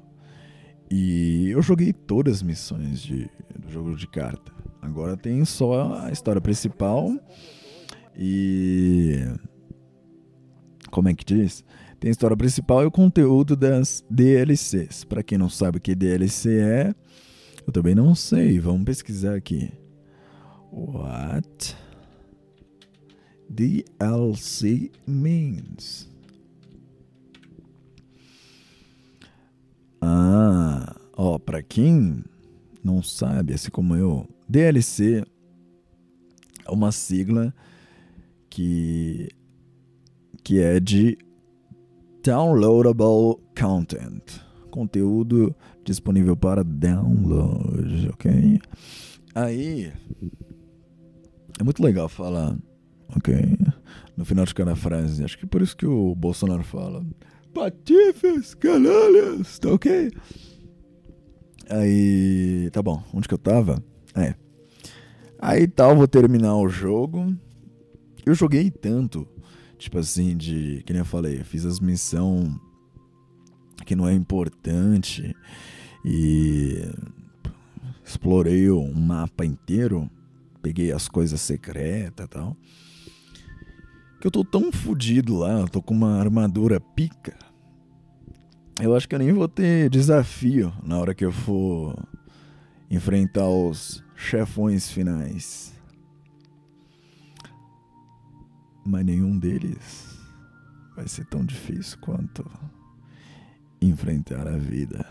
E 0.91 1.49
eu 1.51 1.63
joguei 1.63 1.93
todas 1.93 2.37
as 2.37 2.43
missões 2.43 3.01
de, 3.01 3.31
do 3.59 3.71
jogo 3.71 3.97
de 3.97 4.07
carta. 4.07 4.53
Agora 4.83 5.17
tem 5.17 5.45
só 5.45 5.95
a 6.01 6.13
história 6.13 6.41
principal 6.41 7.11
e. 8.17 9.25
Como 10.91 11.09
é 11.09 11.15
que 11.15 11.25
diz? 11.25 11.65
Tem 12.05 12.11
a 12.11 12.13
história 12.13 12.37
principal 12.37 12.83
e 12.83 12.87
o 12.87 12.91
conteúdo 12.91 13.57
das 13.57 14.05
DLCs. 14.11 15.05
Para 15.05 15.23
quem 15.23 15.39
não 15.39 15.49
sabe 15.49 15.79
o 15.79 15.81
que 15.81 15.95
DLC 15.95 16.61
é, 16.61 16.95
eu 17.67 17.73
também 17.73 17.95
não 17.95 18.15
sei. 18.15 18.61
Vamos 18.61 18.85
pesquisar 18.85 19.35
aqui. 19.35 19.73
What 20.71 21.75
DLC 23.49 24.93
means? 25.07 26.07
Ah, 29.99 30.95
ó, 31.17 31.39
para 31.39 31.63
quem 31.63 32.23
não 32.85 33.03
sabe, 33.03 33.55
assim 33.55 33.71
como 33.71 33.97
eu, 33.97 34.29
DLC 34.47 35.25
é 36.67 36.71
uma 36.71 36.93
sigla 36.93 37.55
que 38.51 39.31
que 40.43 40.61
é 40.61 40.79
de 40.79 41.17
Downloadable 42.25 43.37
Content. 43.55 44.41
Conteúdo 44.71 45.55
disponível 45.85 46.35
para 46.35 46.65
download, 46.65 48.09
ok? 48.15 48.59
Aí 49.35 49.93
é 51.61 51.63
muito 51.63 51.83
legal 51.83 52.09
falar, 52.09 52.57
ok? 53.15 53.59
No 54.17 54.25
final 54.25 54.47
de 54.47 54.55
cada 54.55 54.75
frase. 54.75 55.23
Acho 55.23 55.37
que 55.37 55.47
por 55.47 55.61
isso 55.61 55.77
que 55.77 55.85
o 55.85 56.15
Bolsonaro 56.15 56.65
fala 56.65 57.05
patifes, 57.53 58.55
canalhas, 58.55 59.59
tá 59.59 59.71
ok? 59.71 60.11
Aí, 61.69 62.71
tá 62.73 62.83
bom. 62.83 63.03
Onde 63.13 63.29
que 63.29 63.35
eu 63.35 63.39
tava? 63.39 63.85
É. 64.15 64.35
Aí 65.39 65.69
tal, 65.69 65.95
vou 65.95 66.09
terminar 66.09 66.57
o 66.57 66.71
jogo. 66.71 67.37
Eu 68.25 68.35
joguei 68.35 68.71
tanto 68.71 69.29
Tipo 69.79 69.99
assim, 69.99 70.37
de. 70.37 70.83
Que 70.87 70.93
nem 70.93 71.01
eu 71.01 71.07
falei, 71.07 71.41
eu 71.41 71.45
fiz 71.45 71.65
as 71.65 71.81
missões 71.81 72.55
que 73.85 73.95
não 73.95 74.09
é 74.09 74.15
importante 74.15 75.35
e 76.05 76.89
explorei 78.05 78.71
um 78.71 78.95
mapa 78.95 79.45
inteiro, 79.45 80.11
peguei 80.63 80.93
as 80.93 81.09
coisas 81.09 81.41
secretas 81.41 82.27
e 82.27 82.29
tal. 82.29 82.57
Que 84.21 84.27
eu 84.27 84.31
tô 84.31 84.45
tão 84.45 84.73
fodido 84.73 85.37
lá, 85.37 85.61
eu 85.61 85.69
tô 85.69 85.83
com 85.83 85.93
uma 85.93 86.19
armadura 86.19 86.81
pica. 86.81 87.37
Eu 88.81 88.97
acho 88.97 89.09
que 89.09 89.15
eu 89.15 89.19
nem 89.19 89.33
vou 89.33 89.49
ter 89.49 89.91
desafio 89.91 90.73
na 90.83 90.99
hora 90.99 91.15
que 91.15 91.25
eu 91.25 91.31
for 91.31 91.97
enfrentar 92.91 93.49
os 93.49 94.03
chefões 94.17 94.91
finais 94.91 95.74
mas 98.85 99.05
nenhum 99.05 99.39
deles 99.39 100.19
vai 100.95 101.09
ser 101.09 101.25
tão 101.27 101.45
difícil 101.45 101.99
quanto 102.01 102.45
enfrentar 103.81 104.47
a 104.47 104.57
vida. 104.57 105.05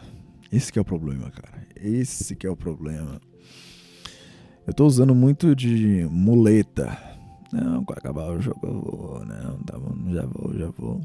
Esse 0.52 0.72
que 0.72 0.80
é 0.80 0.82
o 0.82 0.86
problema, 0.86 1.30
cara. 1.32 1.68
Esse 1.76 2.36
que 2.36 2.46
é 2.46 2.50
o 2.50 2.56
problema. 2.56 3.20
Eu 4.66 4.74
tô 4.74 4.86
usando 4.86 5.14
muito 5.14 5.56
de 5.56 6.08
muleta. 6.10 6.98
Não, 7.52 7.84
quando 7.84 7.98
acabar 7.98 8.32
o 8.32 8.42
jogo 8.42 8.60
eu 8.64 8.82
vou. 8.82 9.26
Não, 9.26 9.58
tá 9.64 9.78
bom, 9.78 10.14
já 10.14 10.26
vou, 10.26 10.54
já 10.54 10.70
vou. 10.70 11.02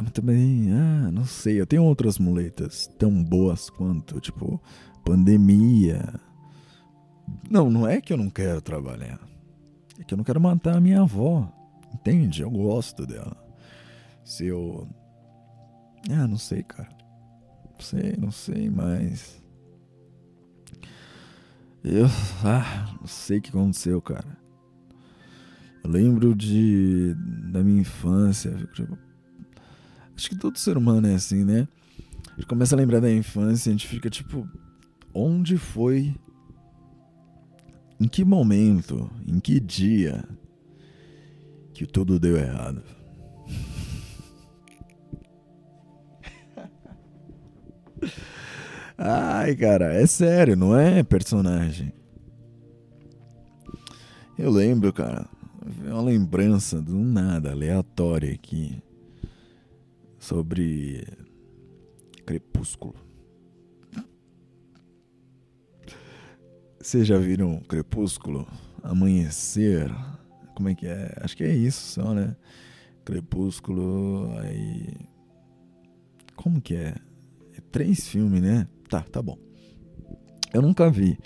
Mas 0.00 0.10
também, 0.10 0.72
ah, 0.72 1.10
não 1.12 1.24
sei. 1.24 1.60
Eu 1.60 1.66
tenho 1.66 1.84
outras 1.84 2.18
muletas 2.18 2.88
tão 2.98 3.22
boas 3.22 3.70
quanto, 3.70 4.20
tipo, 4.20 4.60
pandemia. 5.04 6.20
Não, 7.48 7.70
não 7.70 7.86
é 7.86 8.00
que 8.00 8.12
eu 8.12 8.16
não 8.16 8.28
quero 8.28 8.60
trabalhar. 8.60 9.20
É 10.04 10.06
que 10.06 10.14
eu 10.14 10.18
não 10.18 10.24
quero 10.24 10.40
matar 10.40 10.76
a 10.76 10.80
minha 10.80 11.00
avó. 11.00 11.50
Entende? 11.92 12.42
Eu 12.42 12.50
gosto 12.50 13.06
dela. 13.06 13.36
Se 14.22 14.46
eu. 14.46 14.86
Ah, 16.10 16.28
não 16.28 16.36
sei, 16.36 16.62
cara. 16.62 16.90
Não 17.72 17.80
sei, 17.80 18.16
não 18.18 18.30
sei, 18.30 18.68
mas. 18.68 19.42
Eu. 21.82 22.06
Ah, 22.44 22.94
não 23.00 23.06
sei 23.06 23.38
o 23.38 23.42
que 23.42 23.48
aconteceu, 23.48 24.00
cara. 24.02 24.36
Eu 25.82 25.90
lembro 25.90 26.34
de. 26.34 27.14
da 27.50 27.64
minha 27.64 27.80
infância. 27.80 28.50
Tipo, 28.74 28.98
acho 30.14 30.28
que 30.28 30.36
todo 30.36 30.58
ser 30.58 30.76
humano 30.76 31.06
é 31.06 31.14
assim, 31.14 31.44
né? 31.44 31.66
A 32.32 32.34
gente 32.34 32.46
começa 32.46 32.74
a 32.74 32.78
lembrar 32.78 33.00
da 33.00 33.10
infância 33.10 33.68
e 33.68 33.70
a 33.70 33.72
gente 33.72 33.88
fica 33.88 34.10
tipo. 34.10 34.46
Onde 35.14 35.56
foi 35.56 36.14
em 38.04 38.08
que 38.08 38.22
momento, 38.22 39.10
em 39.26 39.40
que 39.40 39.58
dia 39.58 40.22
que 41.72 41.86
tudo 41.86 42.20
deu 42.20 42.36
errado? 42.36 42.82
Ai, 48.98 49.56
cara, 49.56 49.94
é 49.94 50.06
sério, 50.06 50.54
não 50.54 50.76
é 50.78 51.02
personagem. 51.02 51.94
Eu 54.38 54.50
lembro, 54.50 54.92
cara, 54.92 55.26
uma 55.86 56.02
lembrança 56.02 56.82
do 56.82 56.98
nada 56.98 57.52
aleatória 57.52 58.34
aqui 58.34 58.82
sobre 60.18 61.06
Crepúsculo. 62.26 63.03
Vocês 66.84 67.06
já 67.06 67.16
viram 67.16 67.60
Crepúsculo? 67.60 68.46
Amanhecer? 68.82 69.90
Como 70.54 70.68
é 70.68 70.74
que 70.74 70.86
é? 70.86 71.16
Acho 71.22 71.34
que 71.34 71.42
é 71.42 71.50
isso 71.50 71.80
só, 71.80 72.12
né? 72.12 72.36
Crepúsculo, 73.06 74.30
aí. 74.38 74.94
Como 76.36 76.60
que 76.60 76.74
é? 76.74 76.94
É 77.56 77.60
três 77.72 78.06
filmes, 78.06 78.42
né? 78.42 78.68
Tá, 78.90 79.00
tá 79.00 79.22
bom. 79.22 79.38
Eu 80.52 80.60
nunca 80.60 80.90
vi, 80.90 81.18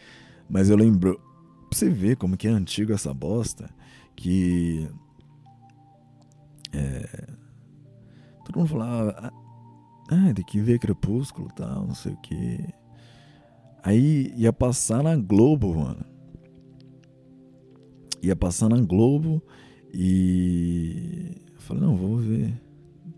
mas 0.48 0.70
eu 0.70 0.76
lembro. 0.76 1.20
Pra 1.68 1.76
você 1.76 1.90
ver 1.90 2.16
como 2.16 2.36
que 2.36 2.46
é 2.46 2.52
antigo 2.52 2.92
essa 2.92 3.12
bosta, 3.12 3.68
que. 4.14 4.88
É. 6.72 7.26
Todo 8.44 8.60
mundo 8.60 8.68
falava. 8.68 9.32
Ah, 10.08 10.32
tem 10.32 10.44
que 10.44 10.60
ver 10.60 10.78
Crepúsculo 10.78 11.48
e 11.50 11.54
tal, 11.56 11.84
não 11.84 11.96
sei 11.96 12.12
o 12.12 12.20
que. 12.20 12.64
Aí 13.82 14.32
ia 14.36 14.52
passar 14.52 15.02
na 15.02 15.16
Globo, 15.16 15.74
mano. 15.74 16.04
Ia 18.22 18.34
passar 18.34 18.68
na 18.68 18.80
Globo 18.80 19.42
e 19.92 21.36
falei, 21.56 21.82
não, 21.82 21.96
vou 21.96 22.16
ver. 22.16 22.60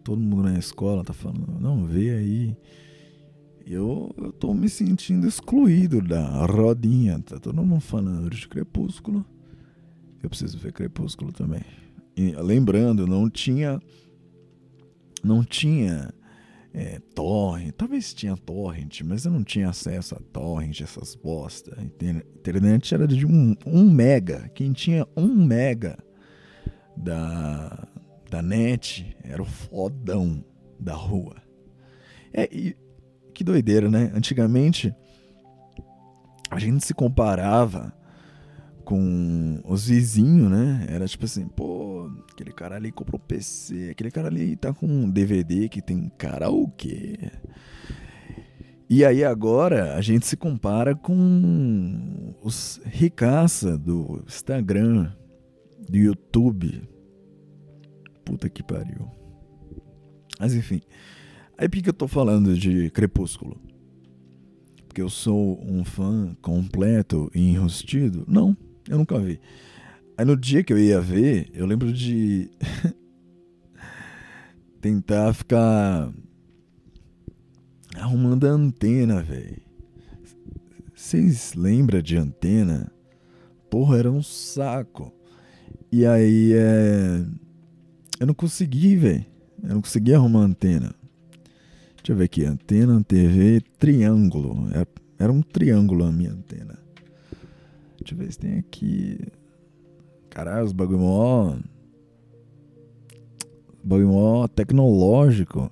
Todo 0.05 0.20
mundo 0.20 0.44
na 0.44 0.59
escola 0.59 1.05
tá 1.05 1.12
falando, 1.12 1.59
não, 1.61 1.85
vê 1.85 2.11
aí. 2.11 2.57
Eu, 3.66 4.12
eu 4.16 4.33
tô 4.33 4.53
me 4.53 4.68
sentindo 4.68 5.27
excluído 5.27 6.01
da 6.01 6.44
rodinha. 6.44 7.20
Tá 7.20 7.38
todo 7.38 7.62
mundo 7.62 7.81
falando 7.81 8.29
de 8.29 8.49
Crepúsculo. 8.49 9.25
Eu 10.23 10.29
preciso 10.29 10.59
ver 10.59 10.73
Crepúsculo 10.73 11.33
também. 11.33 11.62
E, 12.16 12.33
lembrando, 12.33 13.07
não 13.07 13.31
tinha. 13.31 13.81
Não 15.23 15.44
tinha 15.44 16.12
é, 16.72 17.00
torrent. 17.14 17.72
Talvez 17.72 18.14
tinha 18.14 18.37
torrent, 18.37 19.02
mas 19.02 19.24
eu 19.24 19.33
não 19.33 19.42
tinha 19.42 19.68
acesso 19.68 20.14
a 20.14 20.20
torrent, 20.33 20.80
essas 20.80 21.14
bosta. 21.14 21.76
Internet 21.83 22.94
era 22.94 23.06
de 23.06 23.26
um, 23.26 23.56
um 23.66 23.90
mega. 23.90 24.50
Quem 24.54 24.72
tinha 24.72 25.06
um 25.16 25.28
mega 25.28 25.98
da, 26.96 27.87
da 28.30 28.42
net 28.42 29.16
era 29.22 29.42
o 29.42 29.46
fodão 29.46 30.44
da 30.78 30.94
rua. 30.94 31.37
É, 32.33 32.48
e, 32.52 32.76
que 33.35 33.42
doideira, 33.42 33.90
né? 33.90 34.11
Antigamente 34.14 34.94
a 36.50 36.59
gente 36.59 36.85
se 36.85 36.92
comparava 36.92 37.92
com 38.90 39.61
os 39.64 39.87
vizinhos, 39.87 40.50
né? 40.50 40.85
Era 40.88 41.07
tipo 41.07 41.24
assim, 41.24 41.46
pô, 41.46 42.11
aquele 42.29 42.50
cara 42.50 42.74
ali 42.74 42.90
comprou 42.90 43.20
PC, 43.20 43.90
aquele 43.92 44.11
cara 44.11 44.26
ali 44.26 44.57
tá 44.57 44.74
com 44.74 44.85
um 44.85 45.09
DVD 45.09 45.68
que 45.68 45.81
tem 45.81 46.09
karaokê. 46.18 47.16
E 48.88 49.05
aí 49.05 49.22
agora 49.22 49.94
a 49.94 50.00
gente 50.00 50.26
se 50.26 50.37
compara 50.37 50.96
com 50.96 52.35
os 52.42 52.81
ricaça 52.85 53.79
do 53.79 54.24
Instagram, 54.26 55.12
do 55.88 55.96
YouTube. 55.96 56.83
Puta 58.24 58.48
que 58.48 58.64
pariu. 58.64 59.09
Mas 60.37 60.53
enfim. 60.53 60.81
Aí 61.57 61.68
por 61.68 61.81
que 61.81 61.88
eu 61.90 61.94
tô 61.94 62.09
falando 62.09 62.59
de 62.59 62.90
Crepúsculo? 62.90 63.57
Porque 64.88 65.00
eu 65.00 65.09
sou 65.09 65.64
um 65.64 65.85
fã 65.85 66.37
completo 66.42 67.31
e 67.33 67.50
enrustido? 67.50 68.24
Não. 68.26 68.57
Eu 68.90 68.98
nunca 68.98 69.16
vi. 69.20 69.40
Aí 70.18 70.24
no 70.24 70.37
dia 70.37 70.64
que 70.64 70.72
eu 70.72 70.79
ia 70.79 71.00
ver, 71.00 71.48
eu 71.55 71.64
lembro 71.64 71.92
de 71.92 72.50
tentar 74.83 75.33
ficar 75.33 76.12
arrumando 77.96 78.48
a 78.48 78.50
antena, 78.50 79.22
velho. 79.22 79.62
Vocês 80.92 81.55
lembram 81.55 82.03
de 82.03 82.16
antena? 82.16 82.90
Porra, 83.70 83.98
era 83.98 84.11
um 84.11 84.24
saco. 84.24 85.12
E 85.92 86.05
aí, 86.05 86.53
é... 86.53 87.24
eu 88.18 88.26
não 88.26 88.35
consegui, 88.35 88.96
velho. 88.96 89.24
Eu 89.62 89.74
não 89.74 89.83
consegui 89.83 90.12
arrumar 90.12 90.40
a 90.40 90.46
antena. 90.46 90.92
Deixa 91.98 92.11
eu 92.11 92.16
ver 92.16 92.24
aqui, 92.24 92.44
antena, 92.44 93.00
TV, 93.05 93.61
triângulo. 93.79 94.68
É, 94.72 94.85
era 95.16 95.33
um 95.33 95.42
triângulo 95.42 96.05
a 96.05 96.11
minha 96.11 96.33
antena. 96.33 96.80
Deixa 98.11 98.23
eu 98.23 98.27
ver 98.27 98.33
se 98.33 98.38
tem 98.40 98.59
aqui. 98.59 99.18
Caralho, 100.31 100.64
os 100.64 100.73
bagulho 100.73 100.99
mó. 100.99 101.57
Bagulho 103.85 104.09
mó 104.09 104.49
tecnológico. 104.49 105.70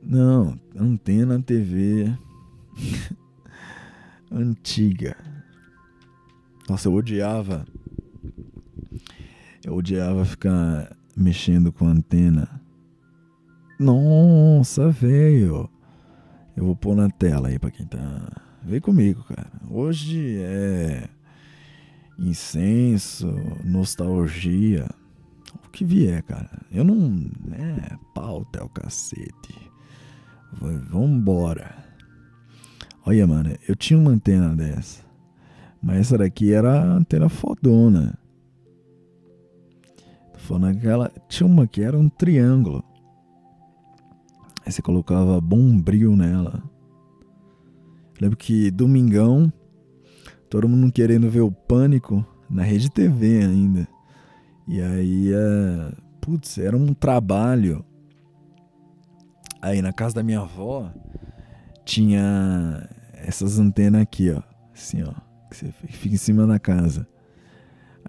Não, 0.00 0.56
antena 0.76 1.42
TV 1.42 2.16
antiga. 4.30 5.16
Nossa, 6.68 6.86
eu 6.86 6.94
odiava. 6.94 7.66
Eu 9.64 9.74
odiava 9.74 10.24
ficar 10.24 10.96
mexendo 11.16 11.72
com 11.72 11.88
a 11.88 11.90
antena. 11.90 12.60
Nossa, 13.80 14.90
velho. 14.90 15.68
Eu 16.56 16.66
vou 16.66 16.76
pôr 16.76 16.94
na 16.94 17.10
tela 17.10 17.48
aí 17.48 17.58
pra 17.58 17.72
quem 17.72 17.84
tá 17.84 18.43
Vem 18.64 18.80
comigo, 18.80 19.22
cara. 19.24 19.50
Hoje 19.68 20.38
é 20.40 21.06
incenso, 22.18 23.26
nostalgia, 23.62 24.88
o 25.66 25.68
que 25.68 25.84
vier, 25.84 26.22
cara. 26.22 26.50
Eu 26.72 26.82
não. 26.82 27.30
É, 27.52 27.94
pauta 28.14 28.60
é 28.60 28.62
o 28.62 28.68
cacete. 28.68 29.70
Vambora. 30.90 31.84
Olha, 33.04 33.26
mano, 33.26 33.54
eu 33.68 33.76
tinha 33.76 33.98
uma 33.98 34.12
antena 34.12 34.56
dessa. 34.56 35.04
Mas 35.82 35.98
essa 35.98 36.18
daqui 36.18 36.54
era 36.54 36.72
a 36.72 36.94
antena 36.94 37.28
fodona. 37.28 38.18
Tô 40.32 40.38
falando 40.38 40.78
aquela. 40.78 41.12
Tinha 41.28 41.46
uma 41.46 41.66
que 41.66 41.82
era 41.82 41.98
um 41.98 42.08
triângulo. 42.08 42.82
Aí 44.64 44.72
você 44.72 44.80
colocava 44.80 45.38
bombril 45.38 46.16
nela. 46.16 46.62
Lembro 48.20 48.36
que 48.36 48.70
domingão, 48.70 49.52
todo 50.48 50.68
mundo 50.68 50.92
querendo 50.92 51.28
ver 51.28 51.40
o 51.40 51.50
pânico 51.50 52.24
na 52.48 52.62
rede 52.62 52.90
TV 52.90 53.42
ainda. 53.42 53.88
E 54.68 54.80
aí, 54.80 55.32
é, 55.32 55.92
putz, 56.20 56.58
era 56.58 56.76
um 56.76 56.94
trabalho. 56.94 57.84
Aí 59.60 59.82
na 59.82 59.92
casa 59.92 60.16
da 60.16 60.22
minha 60.22 60.40
avó 60.40 60.92
tinha 61.84 62.88
essas 63.14 63.58
antenas 63.58 64.02
aqui, 64.02 64.30
ó. 64.30 64.42
Assim, 64.72 65.02
ó. 65.02 65.12
Que 65.50 65.56
você 65.56 65.72
fica 65.72 66.14
em 66.14 66.18
cima 66.18 66.46
da 66.46 66.58
casa. 66.58 67.06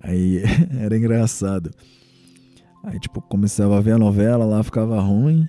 Aí 0.02 0.44
era 0.80 0.96
engraçado. 0.96 1.72
Aí, 2.84 3.00
tipo, 3.00 3.22
começava 3.22 3.78
a 3.78 3.82
ver 3.82 3.94
a 3.94 3.98
novela, 3.98 4.46
lá 4.46 4.62
ficava 4.64 5.00
ruim. 5.02 5.48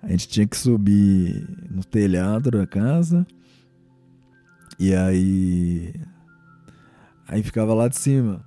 A 0.00 0.08
gente 0.10 0.28
tinha 0.28 0.46
que 0.46 0.56
subir 0.56 1.46
no 1.70 1.84
telhado 1.84 2.50
da 2.50 2.66
casa 2.66 3.26
e 4.82 4.96
aí. 4.96 5.94
Aí 7.28 7.40
ficava 7.40 7.72
lá 7.72 7.86
de 7.86 7.96
cima. 7.96 8.44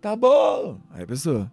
Tá 0.00 0.16
bom! 0.16 0.80
Aí 0.90 1.02
a 1.02 1.06
pessoa. 1.06 1.52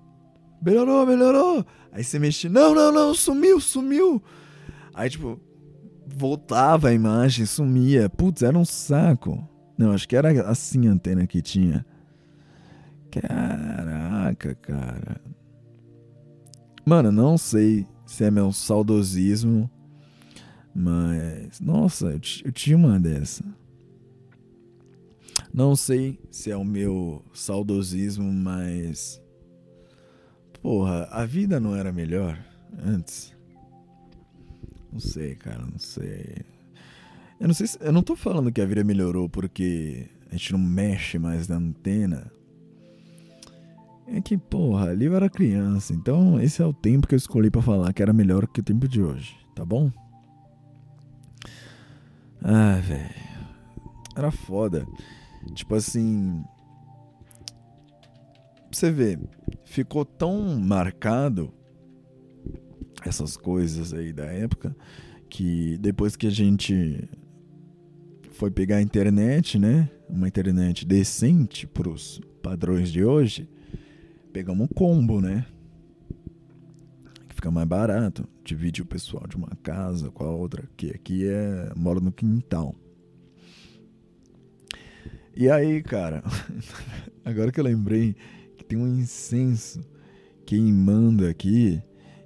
Melhorou, 0.62 1.06
melhorou! 1.06 1.66
Aí 1.92 2.06
você 2.06 2.18
mexia. 2.18 2.50
Não, 2.50 2.74
não, 2.74 2.90
não, 2.90 3.14
sumiu, 3.14 3.60
sumiu! 3.60 4.24
Aí, 4.94 5.10
tipo, 5.10 5.38
voltava 6.08 6.88
a 6.88 6.94
imagem, 6.94 7.46
sumia. 7.46 8.10
Putz, 8.10 8.44
era 8.44 8.58
um 8.58 8.64
saco. 8.64 9.46
Não, 9.78 9.92
acho 9.92 10.08
que 10.08 10.16
era 10.16 10.50
assim 10.50 10.88
a 10.88 10.92
antena 10.92 11.28
que 11.28 11.42
tinha. 11.42 11.86
Caraca, 13.12 14.56
cara. 14.56 15.20
Mano, 16.86 17.12
não 17.12 17.38
sei 17.38 17.86
se 18.06 18.24
é 18.24 18.32
meu 18.32 18.54
saudosismo, 18.54 19.70
mas. 20.74 21.60
Nossa, 21.60 22.06
eu, 22.06 22.22
eu 22.46 22.52
tinha 22.54 22.78
uma 22.78 22.98
dessa. 22.98 23.44
Não 25.54 25.76
sei 25.76 26.20
se 26.30 26.52
é 26.52 26.58
o 26.58 26.64
meu 26.64 27.24
saudosismo, 27.34 28.32
mas. 28.32 29.22
Porra, 30.62 31.08
a 31.12 31.26
vida 31.26 31.60
não 31.60 31.76
era 31.76 31.92
melhor 31.92 32.38
antes? 32.84 33.34
Não 34.92 35.00
sei, 35.00 35.36
cara, 35.36 35.66
não 35.66 35.80
sei. 35.80 36.46
Eu 37.40 37.48
não 37.48 37.54
sei 37.54 37.68
se, 37.68 37.78
eu 37.82 37.92
não 37.92 38.02
tô 38.02 38.16
falando 38.16 38.52
que 38.52 38.62
a 38.62 38.66
vida 38.66 38.84
melhorou 38.84 39.30
porque 39.30 40.10
a 40.30 40.36
gente 40.36 40.52
não 40.54 40.60
mexe 40.60 41.20
mais 41.20 41.48
na 41.48 41.58
antena. 41.58 42.32
É 44.08 44.22
que, 44.22 44.38
porra, 44.38 44.90
ali 44.92 45.06
eu 45.06 45.16
era 45.16 45.30
criança, 45.30 45.94
então 45.94 46.40
esse 46.40 46.62
é 46.62 46.66
o 46.66 46.74
tempo 46.74 47.08
que 47.08 47.14
eu 47.14 47.18
escolhi 47.18 47.52
para 47.52 47.62
falar 47.62 47.92
que 47.94 48.02
era 48.02 48.14
melhor 48.14 48.48
que 48.48 48.62
o 48.62 48.64
tempo 48.64 48.88
de 48.88 49.02
hoje, 49.02 49.36
tá 49.54 49.66
bom? 49.66 49.92
Ah, 52.42 52.80
velho. 52.82 53.28
Era 54.16 54.32
foda. 54.32 54.88
Tipo 55.54 55.76
assim. 55.76 56.44
Você 58.72 58.92
vê, 58.92 59.18
ficou 59.66 60.06
tão 60.06 60.60
marcado 60.60 61.52
essas 63.06 63.38
coisas 63.38 63.94
aí 63.94 64.12
da 64.12 64.26
época 64.26 64.76
que 65.30 65.78
depois 65.78 66.16
que 66.16 66.28
a 66.28 66.32
gente 66.32 67.10
foi 68.32 68.52
pegar 68.52 68.78
a 68.78 68.82
internet, 68.82 69.58
né? 69.58 69.90
Uma 70.08 70.28
internet 70.28 70.86
decente 70.86 71.66
para 71.68 71.90
os 71.90 72.22
padrões 72.42 72.92
de 72.92 73.04
hoje, 73.04 73.50
pegamos 74.32 74.66
um 74.66 74.68
combo, 74.68 75.20
né? 75.20 75.46
Que 77.28 77.36
fica 77.36 77.52
mais 77.52 77.68
barato. 77.68 78.28
Divide 78.44 78.82
o 78.82 78.86
pessoal 78.86 79.26
de 79.28 79.36
uma 79.36 79.50
casa 79.64 80.10
com 80.12 80.24
a 80.24 80.30
outra, 80.30 80.70
que 80.78 80.92
aqui 80.92 81.28
é 81.28 81.72
mora 81.76 82.00
no 82.00 82.12
quintal. 82.12 82.76
E 85.40 85.52
aí, 85.52 85.84
cara, 85.84 86.24
agora 87.24 87.52
que 87.52 87.60
eu 87.60 87.64
lembrei 87.64 88.16
que 88.58 88.66
tem 88.66 88.76
um 88.76 88.88
incenso 88.88 89.88
queimando 90.48 91.28
aqui 91.28 91.80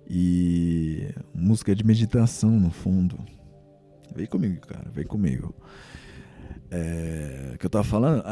e 0.09 1.13
música 1.33 1.75
de 1.75 1.83
meditação 1.83 2.57
no 2.57 2.71
fundo. 2.71 3.19
Vem 4.15 4.25
comigo, 4.27 4.65
cara, 4.65 4.89
vem 4.89 5.05
comigo. 5.05 5.53
É, 6.69 7.57
que 7.59 7.65
eu 7.65 7.69
tava 7.69 7.83
falando, 7.83 8.23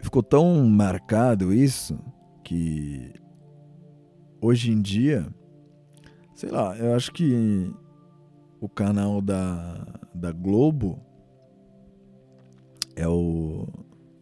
ficou 0.00 0.22
tão 0.22 0.64
marcado 0.64 1.52
isso 1.52 1.98
que 2.44 3.12
hoje 4.40 4.70
em 4.70 4.80
dia, 4.80 5.26
sei 6.36 6.50
lá, 6.50 6.78
eu 6.78 6.94
acho 6.94 7.10
que 7.10 7.68
o 8.60 8.68
canal 8.68 9.20
da, 9.20 9.84
da 10.14 10.30
Globo 10.30 11.09
é 13.00 13.08
o 13.08 13.66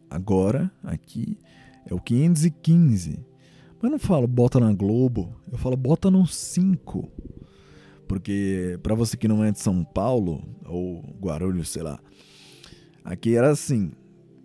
agora 0.09 0.71
aqui 0.83 1.37
é 1.87 1.93
o 1.93 2.01
515. 2.01 3.19
Mas 3.81 3.91
não 3.91 3.99
falo 3.99 4.27
bota 4.27 4.61
na 4.61 4.73
Globo, 4.73 5.35
eu 5.51 5.59
falo 5.59 5.77
bota 5.77 6.11
no 6.11 6.27
5. 6.27 7.11
Porque 8.07 8.79
para 8.83 8.95
você 8.95 9.17
que 9.17 9.29
não 9.29 9.45
é 9.45 9.51
de 9.51 9.59
São 9.59 9.85
Paulo 9.85 10.43
ou 10.65 11.03
Guarulhos, 11.21 11.69
sei 11.69 11.83
lá, 11.83 11.99
aqui 13.05 13.37
era 13.37 13.51
assim, 13.51 13.91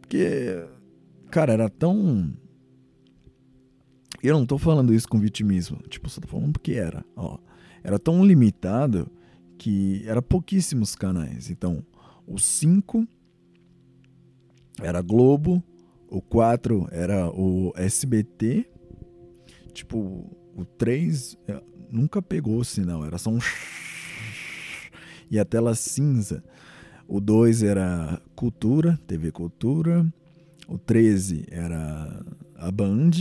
porque 0.01 0.65
cara, 1.29 1.53
era 1.53 1.69
tão 1.69 2.33
eu 4.21 4.37
não 4.37 4.45
tô 4.45 4.57
falando 4.57 4.93
isso 4.93 5.07
com 5.07 5.19
vitimismo, 5.19 5.77
tipo, 5.89 6.09
só 6.09 6.21
tô 6.21 6.27
falando 6.27 6.53
porque 6.53 6.73
era, 6.73 7.05
ó. 7.15 7.37
Era 7.83 7.99
tão 7.99 8.25
limitado 8.25 9.11
que 9.57 10.01
era 10.05 10.21
pouquíssimos 10.21 10.95
canais. 10.95 11.49
Então, 11.49 11.85
o 12.25 12.39
5 12.39 13.05
era 14.81 15.01
Globo, 15.01 15.63
o 16.09 16.21
4 16.21 16.87
era 16.91 17.29
o 17.29 17.73
SBT, 17.75 18.65
tipo, 19.73 20.29
o 20.55 20.65
3 20.65 21.37
é, 21.47 21.61
nunca 21.91 22.21
pegou 22.21 22.57
o 22.57 22.65
sinal, 22.65 23.05
era 23.05 23.17
só 23.17 23.29
um 23.29 23.39
e 25.29 25.39
a 25.39 25.45
tela 25.45 25.75
cinza. 25.75 26.43
O 27.07 27.19
2 27.19 27.63
era 27.63 28.21
Cultura, 28.35 28.99
TV 29.05 29.31
Cultura. 29.31 30.05
O 30.67 30.77
13 30.77 31.45
era 31.51 32.25
a 32.55 32.71
Band 32.71 33.11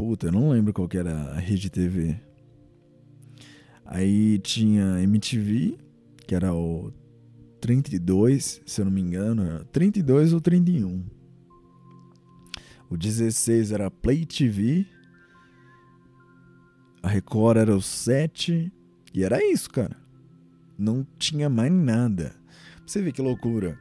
Puta, 0.00 0.28
eu 0.28 0.32
não 0.32 0.48
lembro 0.48 0.72
qual 0.72 0.88
que 0.88 0.96
era 0.96 1.12
a 1.12 1.38
rede 1.38 1.68
TV. 1.68 2.16
Aí 3.84 4.38
tinha 4.38 4.98
MTV, 5.02 5.76
que 6.26 6.34
era 6.34 6.54
o 6.54 6.90
32, 7.60 8.62
se 8.64 8.80
eu 8.80 8.84
não 8.84 8.92
me 8.92 9.00
engano, 9.00 9.42
era 9.42 9.64
32 9.66 10.32
ou 10.32 10.40
31. 10.40 11.04
O 12.88 12.96
16 12.96 13.72
era 13.72 13.90
Play 13.90 14.26
TV. 14.26 14.86
A 17.02 17.08
Record 17.08 17.58
era 17.58 17.76
o 17.76 17.80
7. 17.80 18.72
E 19.14 19.24
era 19.24 19.44
isso, 19.44 19.70
cara. 19.70 19.96
Não 20.78 21.06
tinha 21.18 21.48
mais 21.48 21.70
nada. 21.72 22.34
Você 22.84 23.00
vê 23.00 23.12
que 23.12 23.22
loucura. 23.22 23.78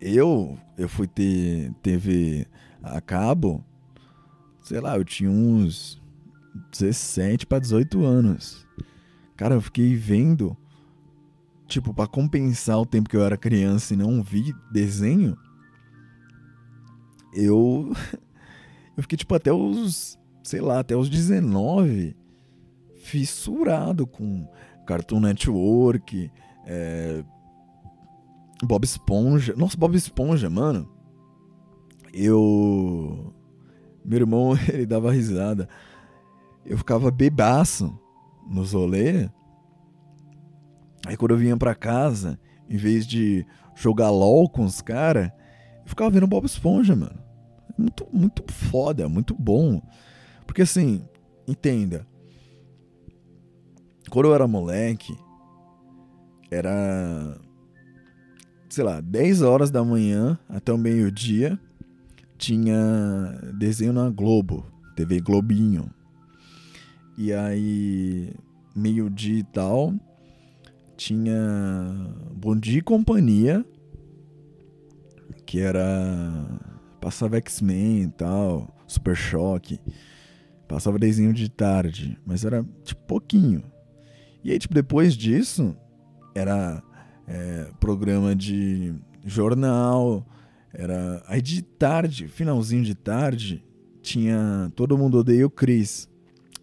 Eu, 0.00 0.58
eu 0.76 0.88
fui 0.88 1.06
ter 1.06 1.72
TV 1.82 2.46
a 2.82 3.00
cabo 3.00 3.64
sei 4.66 4.80
lá, 4.80 4.96
eu 4.96 5.04
tinha 5.04 5.30
uns 5.30 6.02
17 6.72 7.46
para 7.46 7.60
18 7.60 8.04
anos. 8.04 8.66
Cara, 9.36 9.54
eu 9.54 9.60
fiquei 9.60 9.94
vendo, 9.94 10.56
tipo, 11.66 11.92
para 11.92 12.06
compensar 12.06 12.78
o 12.78 12.86
tempo 12.86 13.08
que 13.08 13.16
eu 13.16 13.24
era 13.24 13.36
criança 13.36 13.94
e 13.94 13.96
não 13.96 14.22
vi 14.22 14.54
desenho, 14.72 15.36
eu 17.32 17.92
eu 18.96 19.02
fiquei 19.02 19.16
tipo 19.18 19.34
até 19.34 19.52
os, 19.52 20.18
sei 20.42 20.60
lá, 20.60 20.80
até 20.80 20.96
os 20.96 21.08
19 21.08 22.16
fissurado 22.96 24.06
com 24.06 24.48
Cartoon 24.86 25.20
Network, 25.20 26.30
é, 26.64 27.24
Bob 28.62 28.84
Esponja. 28.84 29.54
Nossa, 29.56 29.76
Bob 29.76 29.96
Esponja, 29.96 30.50
mano. 30.50 30.90
Eu 32.12 33.32
meu 34.06 34.20
irmão, 34.20 34.56
ele 34.72 34.86
dava 34.86 35.10
risada. 35.10 35.68
Eu 36.64 36.78
ficava 36.78 37.10
bebaço 37.10 37.98
nos 38.48 38.72
rolê. 38.72 39.28
Aí 41.06 41.16
quando 41.16 41.30
eu 41.30 41.38
vinha 41.38 41.56
pra 41.56 41.74
casa, 41.74 42.38
em 42.68 42.76
vez 42.76 43.06
de 43.06 43.46
jogar 43.76 44.10
LOL 44.10 44.48
com 44.48 44.64
os 44.64 44.80
caras, 44.80 45.30
eu 45.82 45.88
ficava 45.88 46.10
vendo 46.10 46.26
Bob 46.26 46.44
Esponja, 46.44 46.96
mano. 46.96 47.18
Muito, 47.78 48.06
muito 48.12 48.52
foda, 48.52 49.08
muito 49.08 49.32
bom. 49.34 49.80
Porque 50.46 50.62
assim, 50.62 51.04
entenda. 51.46 52.04
Quando 54.10 54.26
eu 54.26 54.34
era 54.34 54.48
moleque, 54.48 55.16
era. 56.50 57.38
Sei 58.68 58.82
lá, 58.82 59.00
10 59.00 59.42
horas 59.42 59.70
da 59.70 59.84
manhã 59.84 60.36
até 60.48 60.72
o 60.72 60.78
meio-dia 60.78 61.58
tinha 62.36 62.76
desenho 63.56 63.92
na 63.92 64.10
Globo, 64.10 64.66
TV 64.96 65.20
Globinho. 65.20 65.88
E 67.16 67.32
aí, 67.32 68.34
meio-dia 68.74 69.38
e 69.38 69.44
tal, 69.44 69.94
tinha 70.96 72.14
Bom 72.34 72.56
Dia 72.56 72.78
e 72.78 72.82
Companhia, 72.82 73.64
que 75.44 75.60
era. 75.60 76.60
Passava 77.00 77.36
X-Men 77.36 78.02
e 78.02 78.08
tal, 78.08 78.74
Super 78.86 79.14
Choque. 79.14 79.78
Passava 80.66 80.98
desenho 80.98 81.32
de 81.32 81.48
tarde, 81.48 82.18
mas 82.26 82.44
era 82.44 82.64
tipo 82.82 83.00
pouquinho. 83.02 83.62
E 84.42 84.50
aí, 84.50 84.58
tipo, 84.58 84.74
depois 84.74 85.16
disso, 85.16 85.76
era 86.34 86.82
é, 87.28 87.70
programa 87.78 88.34
de 88.34 88.94
jornal, 89.24 90.26
era. 90.72 91.22
Aí 91.26 91.40
de 91.40 91.62
tarde, 91.62 92.26
finalzinho 92.26 92.82
de 92.82 92.94
tarde, 92.94 93.64
tinha 94.02 94.72
Todo 94.74 94.98
Mundo 94.98 95.18
Odeia 95.18 95.46
o 95.46 95.50
Chris 95.50 96.08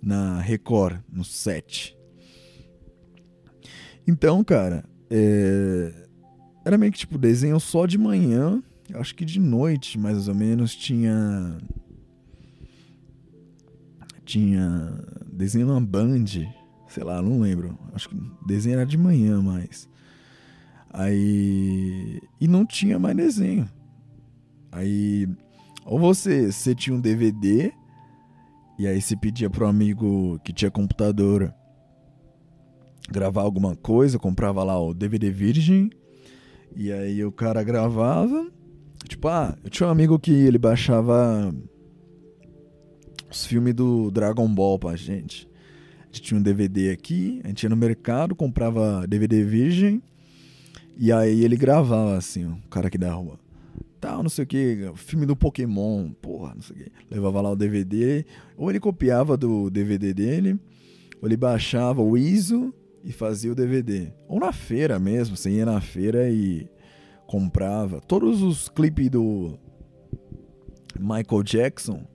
na 0.01 0.41
Record, 0.41 0.99
no 1.09 1.23
7. 1.23 1.97
Então, 4.07 4.43
cara, 4.43 4.83
é... 5.09 5.93
era 6.65 6.77
meio 6.77 6.91
que 6.91 6.99
tipo 6.99 7.17
desenho 7.17 7.59
só 7.59 7.85
de 7.85 7.97
manhã. 7.97 8.61
Acho 8.93 9.15
que 9.15 9.25
de 9.25 9.39
noite, 9.39 9.97
mais 9.97 10.27
ou 10.27 10.35
menos, 10.35 10.75
tinha. 10.75 11.57
Tinha 14.25 14.93
desenho 15.31 15.67
na 15.67 15.79
Band. 15.79 16.25
Sei 16.87 17.03
lá, 17.03 17.21
não 17.21 17.39
lembro. 17.39 17.77
Acho 17.93 18.09
que 18.09 18.15
desenho 18.45 18.75
era 18.75 18.85
de 18.85 18.97
manhã 18.97 19.41
mais. 19.41 19.89
Aí. 20.89 22.21
E 22.39 22.47
não 22.47 22.65
tinha 22.65 22.99
mais 22.99 23.15
desenho. 23.15 23.69
Aí, 24.71 25.27
ou 25.85 25.99
você, 25.99 26.51
você 26.51 26.73
tinha 26.73 26.95
um 26.95 26.99
DVD, 26.99 27.71
e 28.77 28.87
aí 28.87 28.99
você 28.99 29.15
pedia 29.15 29.49
pro 29.49 29.67
amigo 29.67 30.39
que 30.43 30.51
tinha 30.51 30.71
computador 30.71 31.53
gravar 33.09 33.41
alguma 33.41 33.75
coisa, 33.75 34.19
comprava 34.19 34.63
lá 34.63 34.79
o 34.79 34.93
DVD 34.93 35.29
virgem, 35.29 35.89
e 36.75 36.91
aí 36.91 37.23
o 37.23 37.31
cara 37.31 37.63
gravava. 37.63 38.47
Tipo, 39.07 39.27
ah, 39.27 39.57
eu 39.63 39.69
tinha 39.69 39.87
um 39.87 39.91
amigo 39.91 40.17
que 40.17 40.31
ele 40.31 40.57
baixava 40.57 41.53
os 43.29 43.45
filmes 43.45 43.73
do 43.73 44.09
Dragon 44.11 44.47
Ball 44.47 44.79
pra 44.79 44.95
gente. 44.95 45.49
A 46.01 46.05
gente 46.05 46.21
tinha 46.21 46.39
um 46.39 46.43
DVD 46.43 46.91
aqui, 46.91 47.41
a 47.43 47.47
gente 47.47 47.63
ia 47.63 47.69
no 47.69 47.75
mercado, 47.75 48.35
comprava 48.35 49.05
DVD 49.07 49.43
virgem, 49.43 50.01
e 50.97 51.11
aí 51.11 51.43
ele 51.43 51.57
gravava 51.57 52.15
assim, 52.15 52.45
o 52.45 52.57
cara 52.69 52.87
aqui 52.87 52.97
da 52.97 53.11
rua 53.11 53.43
tal, 54.03 54.21
não 54.21 54.29
sei 54.29 54.43
o 54.43 54.47
que, 54.47 54.91
filme 54.95 55.25
do 55.25 55.33
Pokémon, 55.33 56.11
porra, 56.21 56.53
não 56.53 56.61
sei 56.61 56.75
o 56.75 56.79
que. 56.79 56.91
Levava 57.09 57.39
lá 57.39 57.51
o 57.51 57.55
DVD, 57.55 58.25
ou 58.57 58.69
ele 58.69 58.79
copiava 58.79 59.37
do 59.37 59.69
DVD 59.69 60.13
dele, 60.13 60.59
ou 61.21 61.27
ele 61.29 61.37
baixava 61.37 62.01
o 62.01 62.17
ISO 62.17 62.73
e 63.03 63.11
fazia 63.11 63.51
o 63.51 63.55
DVD. 63.55 64.13
Ou 64.27 64.39
na 64.39 64.51
feira 64.51 64.97
mesmo, 64.97 65.35
você 65.35 65.49
ia 65.49 65.65
na 65.65 65.81
feira 65.81 66.29
e 66.29 66.69
comprava. 67.27 67.99
Todos 67.99 68.41
os 68.41 68.69
clipes 68.69 69.09
do 69.09 69.57
Michael 70.99 71.43
Jackson 71.43 72.07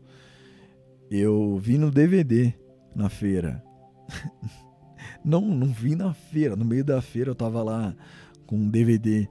eu 1.11 1.59
vi 1.59 1.79
no 1.79 1.91
DVD 1.91 2.53
na 2.95 3.09
feira. 3.09 3.63
não, 5.25 5.41
não 5.41 5.69
vi 5.69 5.95
na 5.95 6.13
feira. 6.15 6.57
No 6.57 6.65
meio 6.65 6.85
da 6.85 7.01
feira 7.01 7.31
eu 7.31 7.35
tava 7.35 7.63
lá 7.63 7.95
com 8.47 8.57
um 8.57 8.69
DVD. 8.69 9.29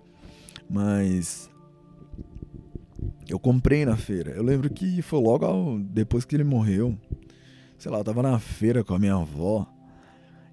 Mas 0.70 1.50
eu 3.28 3.40
comprei 3.40 3.86
na 3.86 3.96
feira. 3.96 4.32
Eu 4.32 4.44
lembro 4.44 4.70
que 4.70 5.02
foi 5.02 5.20
logo 5.20 5.80
depois 5.80 6.26
que 6.26 6.36
ele 6.36 6.44
morreu. 6.44 6.98
Sei 7.78 7.92
lá, 7.92 8.00
eu 8.00 8.04
tava 8.04 8.24
na 8.24 8.40
feira 8.40 8.84
com 8.84 8.94
a 8.94 9.00
minha 9.00 9.16
avó. 9.16 9.68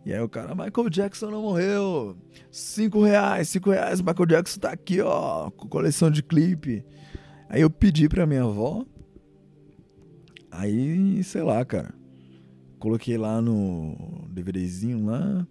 E 0.04 0.12
aí 0.12 0.20
o 0.20 0.28
cara, 0.28 0.54
Michael 0.54 0.90
Jackson 0.90 1.30
não 1.30 1.42
morreu. 1.42 2.16
Cinco 2.50 3.02
reais, 3.02 3.48
cinco 3.48 3.70
reais, 3.70 4.00
Michael 4.00 4.26
Jackson 4.26 4.60
tá 4.60 4.70
aqui, 4.70 5.00
ó, 5.00 5.50
com 5.50 5.68
coleção 5.68 6.10
de 6.10 6.22
clipe. 6.22 6.84
Aí 7.48 7.62
eu 7.62 7.70
pedi 7.70 8.08
pra 8.08 8.26
minha 8.26 8.42
avó. 8.42 8.84
Aí, 10.50 11.22
sei 11.24 11.42
lá, 11.42 11.64
cara. 11.64 11.94
Coloquei 12.78 13.16
lá 13.16 13.40
no 13.40 14.28
DVDzinho 14.30 15.06
lá. 15.06 15.46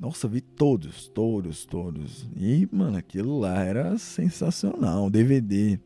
Nossa, 0.00 0.26
vi 0.26 0.40
todos, 0.40 1.08
todos, 1.08 1.64
todos. 1.64 2.28
E, 2.36 2.68
mano, 2.72 2.96
aquilo 2.96 3.38
lá 3.38 3.62
era 3.62 3.96
sensacional. 3.96 5.08
DVD 5.08 5.78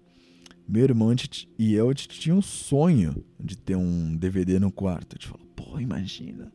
meu 0.68 0.84
irmão 0.84 1.14
e 1.58 1.72
eu 1.72 1.94
tinha 1.94 2.34
um 2.34 2.42
sonho 2.42 3.24
de 3.40 3.56
ter 3.56 3.74
um 3.74 4.14
DVD 4.14 4.58
no 4.58 4.70
quarto. 4.70 5.16
A 5.16 5.18
gente 5.18 5.28
falou, 5.28 5.46
pô, 5.56 5.80
imagina, 5.80 6.52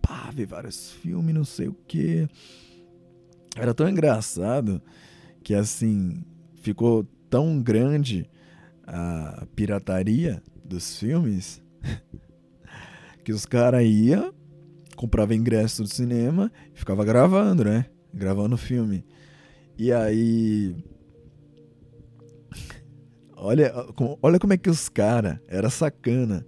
pá, 0.00 0.30
ver 0.34 0.46
vários 0.46 0.92
filmes, 0.92 1.34
não 1.34 1.44
sei 1.44 1.68
o 1.68 1.74
que. 1.86 2.28
Era 3.56 3.74
tão 3.74 3.88
engraçado 3.88 4.80
que 5.42 5.54
assim 5.54 6.24
ficou 6.56 7.04
tão 7.30 7.60
grande 7.62 8.28
a 8.86 9.46
pirataria 9.54 10.42
dos 10.64 10.98
filmes 10.98 11.62
que 13.24 13.32
os 13.32 13.44
caras 13.44 13.84
iam, 13.84 14.32
compravam 14.96 15.36
ingresso 15.36 15.82
do 15.82 15.88
cinema 15.88 16.50
e 16.74 16.78
ficava 16.78 17.04
gravando, 17.04 17.64
né? 17.64 17.86
Gravando 18.12 18.54
o 18.54 18.58
filme. 18.58 19.04
E 19.76 19.92
aí. 19.92 20.74
Olha, 23.40 23.72
olha 24.20 24.36
como 24.40 24.52
é 24.52 24.56
que 24.56 24.68
os 24.68 24.88
caras 24.88 25.38
era 25.46 25.70
sacana. 25.70 26.44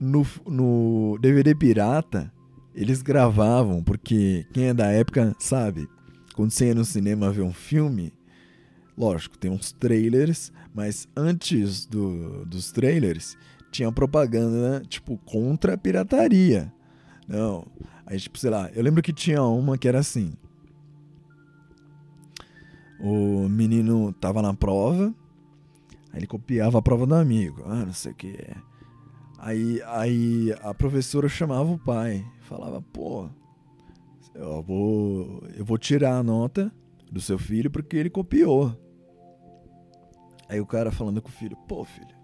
No, 0.00 0.26
no 0.46 1.18
DVD 1.20 1.54
pirata, 1.54 2.32
eles 2.74 3.02
gravavam, 3.02 3.82
porque 3.82 4.46
quem 4.52 4.68
é 4.68 4.74
da 4.74 4.86
época 4.86 5.36
sabe, 5.38 5.86
quando 6.34 6.50
você 6.50 6.68
ia 6.68 6.74
no 6.74 6.84
cinema 6.84 7.30
ver 7.30 7.42
um 7.42 7.52
filme, 7.52 8.12
lógico, 8.96 9.36
tem 9.36 9.50
uns 9.50 9.72
trailers, 9.72 10.50
mas 10.74 11.06
antes 11.14 11.84
do, 11.84 12.46
dos 12.46 12.72
trailers 12.72 13.36
tinha 13.70 13.92
propaganda, 13.92 14.82
tipo, 14.88 15.18
contra 15.18 15.74
a 15.74 15.78
pirataria. 15.78 16.72
Não. 17.28 17.66
Aí, 18.06 18.18
tipo, 18.18 18.38
sei 18.38 18.50
lá, 18.50 18.70
eu 18.74 18.82
lembro 18.82 19.02
que 19.02 19.12
tinha 19.12 19.42
uma 19.42 19.78
que 19.78 19.86
era 19.86 20.00
assim. 20.00 20.32
O 22.98 23.48
menino 23.48 24.12
tava 24.12 24.42
na 24.42 24.52
prova, 24.52 25.14
aí 26.12 26.20
ele 26.20 26.26
copiava 26.26 26.78
a 26.78 26.82
prova 26.82 27.06
do 27.06 27.14
amigo. 27.14 27.62
Ah, 27.66 27.84
não 27.86 27.92
sei 27.92 28.12
o 28.12 28.14
que. 28.14 28.36
Aí, 29.42 29.80
aí 29.86 30.54
a 30.62 30.74
professora 30.74 31.26
chamava 31.26 31.70
o 31.70 31.78
pai, 31.78 32.22
falava, 32.42 32.82
pô, 32.82 33.26
eu 34.34 34.62
vou, 34.62 35.42
eu 35.56 35.64
vou 35.64 35.78
tirar 35.78 36.18
a 36.18 36.22
nota 36.22 36.70
do 37.10 37.22
seu 37.22 37.38
filho 37.38 37.70
porque 37.70 37.96
ele 37.96 38.10
copiou. 38.10 38.76
Aí 40.46 40.60
o 40.60 40.66
cara 40.66 40.92
falando 40.92 41.22
com 41.22 41.30
o 41.30 41.32
filho, 41.32 41.56
pô, 41.66 41.84
filho, 41.84 42.14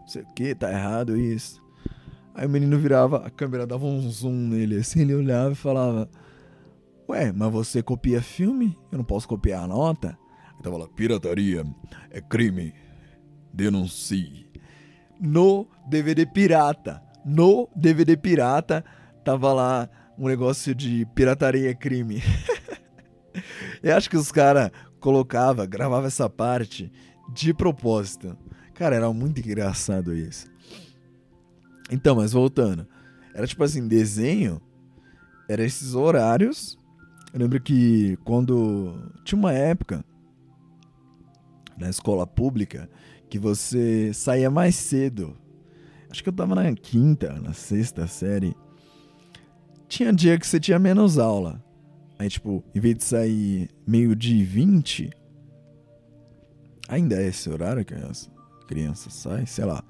não 0.00 0.06
sei 0.06 0.20
o 0.20 0.34
que, 0.34 0.54
tá 0.54 0.70
errado 0.70 1.16
isso. 1.16 1.62
Aí 2.34 2.46
o 2.46 2.50
menino 2.50 2.78
virava, 2.78 3.26
a 3.26 3.30
câmera 3.30 3.66
dava 3.66 3.86
um 3.86 3.98
zoom 4.10 4.48
nele, 4.48 4.76
assim, 4.76 5.00
ele 5.00 5.14
olhava 5.14 5.52
e 5.52 5.56
falava, 5.56 6.10
ué, 7.08 7.32
mas 7.32 7.50
você 7.50 7.82
copia 7.82 8.20
filme? 8.20 8.76
Eu 8.92 8.98
não 8.98 9.04
posso 9.04 9.26
copiar 9.26 9.64
a 9.64 9.66
nota? 9.66 10.18
Tava 10.62 10.76
lá, 10.76 10.86
pirataria 10.88 11.64
é 12.10 12.20
crime, 12.20 12.74
denuncie. 13.50 14.49
No 15.20 15.68
DVD 15.86 16.24
pirata, 16.24 17.02
no 17.24 17.68
DVD 17.76 18.16
pirata, 18.16 18.84
tava 19.22 19.52
lá 19.52 19.88
um 20.18 20.26
negócio 20.26 20.74
de 20.74 21.06
pirataria 21.14 21.74
crime. 21.74 22.22
Eu 23.82 23.96
acho 23.96 24.08
que 24.08 24.16
os 24.16 24.32
caras 24.32 24.70
colocava, 24.98 25.66
gravava 25.66 26.06
essa 26.06 26.28
parte 26.28 26.90
de 27.32 27.54
propósito. 27.54 28.36
Cara, 28.74 28.96
era 28.96 29.12
muito 29.12 29.40
engraçado 29.40 30.14
isso. 30.14 30.50
Então, 31.90 32.16
mas 32.16 32.32
voltando. 32.32 32.86
Era 33.34 33.46
tipo 33.46 33.62
assim, 33.62 33.86
desenho. 33.86 34.60
Era 35.48 35.64
esses 35.64 35.94
horários. 35.94 36.78
Eu 37.32 37.40
lembro 37.40 37.60
que 37.60 38.16
quando. 38.24 39.12
Tinha 39.24 39.38
uma 39.38 39.52
época 39.52 40.04
na 41.78 41.88
escola 41.88 42.26
pública 42.26 42.88
que 43.30 43.38
você 43.38 44.12
saía 44.12 44.50
mais 44.50 44.74
cedo. 44.74 45.36
Acho 46.10 46.22
que 46.22 46.28
eu 46.28 46.32
tava 46.32 46.56
na 46.56 46.74
quinta, 46.74 47.32
na 47.40 47.52
sexta 47.52 48.08
série. 48.08 48.54
Tinha 49.88 50.12
dia 50.12 50.38
que 50.38 50.46
você 50.46 50.58
tinha 50.58 50.78
menos 50.78 51.16
aula. 51.16 51.64
Aí, 52.18 52.28
tipo, 52.28 52.62
em 52.74 52.80
vez 52.80 52.96
de 52.96 53.04
sair 53.04 53.70
meio-dia 53.86 54.42
e 54.42 54.44
20, 54.44 55.10
ainda 56.88 57.22
é 57.22 57.28
esse 57.28 57.48
horário 57.48 57.84
que 57.84 57.94
as 57.94 58.28
crianças 58.66 59.14
saem, 59.14 59.46
sei 59.46 59.64
lá. 59.64 59.82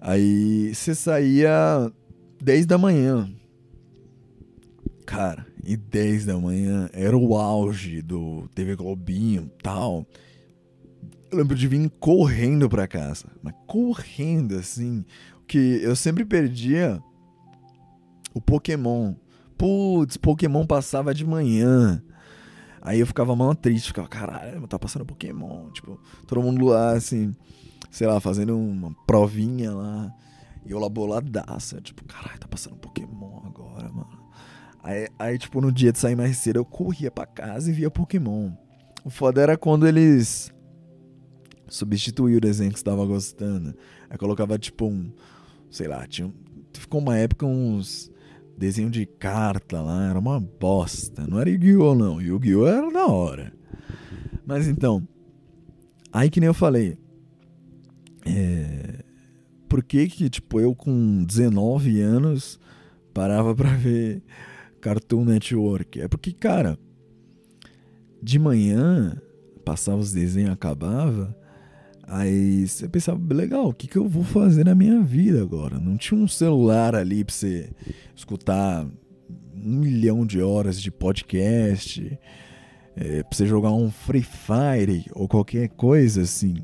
Aí 0.00 0.74
você 0.74 0.94
saía 0.94 1.90
10 2.42 2.66
da 2.66 2.76
manhã. 2.78 3.28
Cara, 5.06 5.46
e 5.64 5.76
10 5.76 6.26
da 6.26 6.38
manhã 6.38 6.88
era 6.92 7.16
o 7.16 7.36
auge 7.36 8.00
do 8.02 8.46
TV 8.54 8.76
Globinho 8.76 9.50
tal. 9.62 10.06
Eu 11.30 11.38
lembro 11.38 11.54
de 11.54 11.68
vir 11.68 11.88
correndo 12.00 12.68
pra 12.68 12.88
casa. 12.88 13.26
Mas 13.42 13.54
correndo 13.66 14.56
assim. 14.56 15.04
Que 15.46 15.80
eu 15.82 15.94
sempre 15.96 16.24
perdia 16.24 17.02
o 18.34 18.40
Pokémon. 18.40 19.14
Putz, 19.56 20.16
Pokémon 20.16 20.64
passava 20.66 21.12
de 21.12 21.24
manhã. 21.24 22.02
Aí 22.82 23.00
eu 23.00 23.06
ficava 23.06 23.36
mal 23.36 23.54
triste, 23.54 23.88
ficava, 23.88 24.08
caralho, 24.08 24.66
tá 24.66 24.78
passando 24.78 25.04
Pokémon. 25.04 25.70
Tipo, 25.70 26.00
todo 26.26 26.42
mundo 26.42 26.64
lá, 26.66 26.92
assim, 26.92 27.36
sei 27.90 28.06
lá, 28.06 28.18
fazendo 28.20 28.56
uma 28.56 28.94
provinha 29.06 29.72
lá. 29.72 30.10
E 30.64 30.70
eu 30.70 30.78
lá 30.78 30.88
boladaça, 30.88 31.80
tipo, 31.80 32.04
caralho, 32.04 32.38
tá 32.38 32.48
passando 32.48 32.76
Pokémon 32.76 33.42
agora, 33.44 33.88
mano. 33.90 34.30
Aí, 34.82 35.08
aí, 35.18 35.38
tipo, 35.38 35.60
no 35.60 35.70
dia 35.70 35.92
de 35.92 35.98
sair 35.98 36.16
mais 36.16 36.38
cedo, 36.38 36.56
eu 36.56 36.64
corria 36.64 37.10
pra 37.10 37.26
casa 37.26 37.70
e 37.70 37.72
via 37.72 37.90
Pokémon. 37.90 38.50
O 39.04 39.10
foda 39.10 39.42
era 39.42 39.58
quando 39.58 39.86
eles 39.86 40.52
substituíam 41.70 42.36
o 42.36 42.40
desenho 42.40 42.72
que 42.72 42.78
você 42.78 42.84
tava 42.84 43.06
gostando. 43.06 43.74
Aí 44.10 44.18
colocava, 44.18 44.58
tipo, 44.58 44.86
um, 44.86 45.10
sei 45.70 45.88
lá, 45.88 46.06
tinha, 46.06 46.30
ficou 46.74 47.00
uma 47.00 47.16
época 47.16 47.46
uns 47.46 48.10
desenho 48.58 48.90
de 48.90 49.06
carta 49.06 49.80
lá, 49.80 50.10
era 50.10 50.18
uma 50.18 50.38
bosta. 50.38 51.26
Não 51.26 51.40
era 51.40 51.48
Yu-Gi-Oh! 51.48 51.94
não. 51.94 52.20
Yu-Gi-Oh! 52.20 52.66
era 52.66 52.92
da 52.92 53.06
hora. 53.06 53.52
Mas 54.44 54.68
então, 54.68 55.06
aí 56.12 56.28
que 56.28 56.40
nem 56.40 56.48
eu 56.48 56.54
falei. 56.54 56.98
É, 58.26 59.02
por 59.66 59.82
que 59.82 60.06
que, 60.08 60.28
tipo, 60.28 60.60
eu 60.60 60.74
com 60.74 61.24
19 61.24 62.02
anos 62.02 62.60
parava 63.14 63.54
pra 63.54 63.70
ver 63.70 64.22
Cartoon 64.80 65.24
Network? 65.24 65.98
É 65.98 66.06
porque, 66.06 66.32
cara, 66.32 66.78
de 68.22 68.38
manhã 68.38 69.16
passava 69.64 69.98
os 69.98 70.12
desenhos, 70.12 70.50
acabava, 70.50 71.34
Aí 72.12 72.66
você 72.66 72.88
pensava, 72.88 73.20
legal, 73.32 73.68
o 73.68 73.72
que, 73.72 73.86
que 73.86 73.96
eu 73.96 74.08
vou 74.08 74.24
fazer 74.24 74.64
na 74.64 74.74
minha 74.74 75.00
vida 75.00 75.40
agora? 75.40 75.78
Não 75.78 75.96
tinha 75.96 76.18
um 76.18 76.26
celular 76.26 76.92
ali 76.92 77.22
pra 77.22 77.32
você 77.32 77.70
escutar 78.16 78.84
um 78.84 79.76
milhão 79.76 80.26
de 80.26 80.42
horas 80.42 80.82
de 80.82 80.90
podcast, 80.90 82.18
é, 82.96 83.22
pra 83.22 83.30
você 83.30 83.46
jogar 83.46 83.70
um 83.70 83.92
Free 83.92 84.24
Fire 84.24 85.04
ou 85.14 85.28
qualquer 85.28 85.68
coisa 85.68 86.22
assim. 86.22 86.56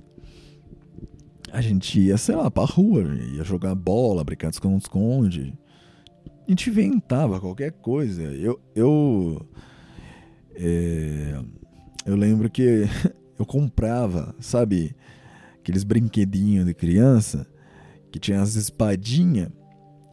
A 1.53 1.61
gente 1.61 2.01
ia, 2.01 2.18
sei 2.18 2.35
lá, 2.35 2.51
pra 2.51 2.64
rua, 2.64 3.05
ia 3.33 3.45
jogar 3.45 3.73
bola, 3.77 4.25
brincar 4.25 4.49
de 4.49 4.57
esconde-esconde. 4.57 5.55
A 6.45 6.51
gente 6.51 6.70
inventava 6.70 7.39
qualquer 7.39 7.70
coisa. 7.70 8.20
Eu. 8.23 8.61
Eu, 8.75 9.47
é, 10.57 11.39
eu 12.05 12.16
lembro 12.16 12.51
que 12.51 12.89
eu 13.39 13.47
comprava, 13.47 14.35
sabe? 14.41 14.97
Aqueles 15.67 15.83
brinquedinhos 15.83 16.64
de 16.64 16.73
criança 16.73 17.45
que 18.12 18.21
tinha 18.21 18.41
as 18.41 18.55
espadinhas. 18.55 19.51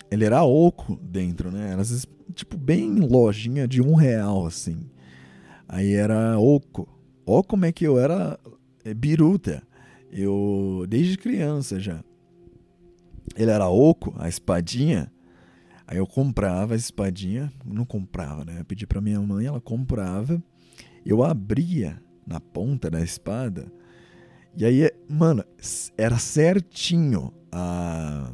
Ele 0.09 0.25
era 0.25 0.43
oco 0.43 0.95
dentro, 0.95 1.51
né? 1.51 1.71
Era 1.71 1.83
tipo 2.33 2.57
bem 2.57 2.95
lojinha 2.95 3.67
de 3.67 3.79
um 3.79 3.93
real, 3.93 4.47
assim. 4.47 4.89
Aí 5.67 5.93
era 5.93 6.39
oco. 6.39 6.89
Ó 7.23 7.43
como 7.43 7.65
é 7.65 7.71
que 7.71 7.85
eu 7.85 7.99
era 7.99 8.39
é, 8.83 8.95
biruta. 8.95 9.61
Eu, 10.11 10.87
desde 10.89 11.17
criança 11.17 11.79
já. 11.79 12.03
Ele 13.35 13.51
era 13.51 13.69
oco, 13.69 14.11
a 14.17 14.27
espadinha. 14.27 15.11
Aí 15.85 15.97
eu 15.97 16.07
comprava 16.07 16.73
a 16.73 16.77
espadinha. 16.77 17.53
Não 17.63 17.85
comprava, 17.85 18.43
né? 18.43 18.59
Eu 18.59 18.65
pedi 18.65 18.87
pra 18.87 19.01
minha 19.01 19.21
mãe, 19.21 19.45
ela 19.45 19.61
comprava. 19.61 20.41
Eu 21.05 21.23
abria 21.23 22.01
na 22.25 22.39
ponta 22.39 22.89
da 22.89 23.01
espada 23.01 23.71
e 24.55 24.65
aí, 24.65 24.91
mano, 25.09 25.43
era 25.97 26.17
certinho 26.17 27.33
a. 27.51 28.31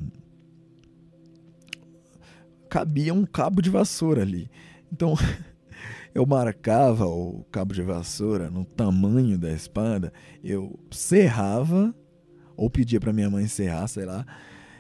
Cabia 2.70 3.13
um 3.13 3.26
cabo 3.26 3.61
de 3.61 3.70
vassoura 3.70 4.22
ali. 4.22 4.49
Então, 4.91 5.15
eu 6.13 6.26
marcava 6.26 7.05
o 7.05 7.45
cabo 7.51 7.74
de 7.74 7.82
vassoura 7.82 8.49
no 8.49 8.65
tamanho 8.65 9.38
da 9.38 9.51
espada, 9.51 10.11
eu 10.43 10.78
serrava, 10.91 11.95
ou 12.55 12.70
pedia 12.70 12.99
para 12.99 13.13
minha 13.13 13.30
mãe 13.30 13.47
serrar, 13.47 13.88
sei 13.88 14.05
lá. 14.05 14.26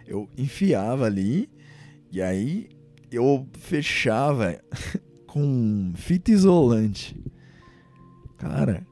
Eu 0.05 0.29
enfiava 0.37 1.05
ali, 1.05 1.49
e 2.11 2.21
aí 2.21 2.69
eu 3.09 3.47
fechava 3.53 4.59
com 5.25 5.93
fita 5.95 6.31
isolante. 6.31 7.17
Cara, 8.37 8.85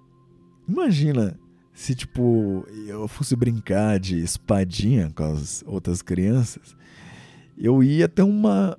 imagina 0.67 1.37
se 1.77 1.93
tipo 1.93 2.65
eu 2.87 3.07
fosse 3.07 3.35
brincar 3.35 3.99
de 3.99 4.19
espadinha 4.19 5.11
com 5.15 5.23
as 5.23 5.63
outras 5.67 6.01
crianças, 6.01 6.75
eu 7.55 7.83
ia 7.83 8.09
ter 8.09 8.23
uma 8.23 8.75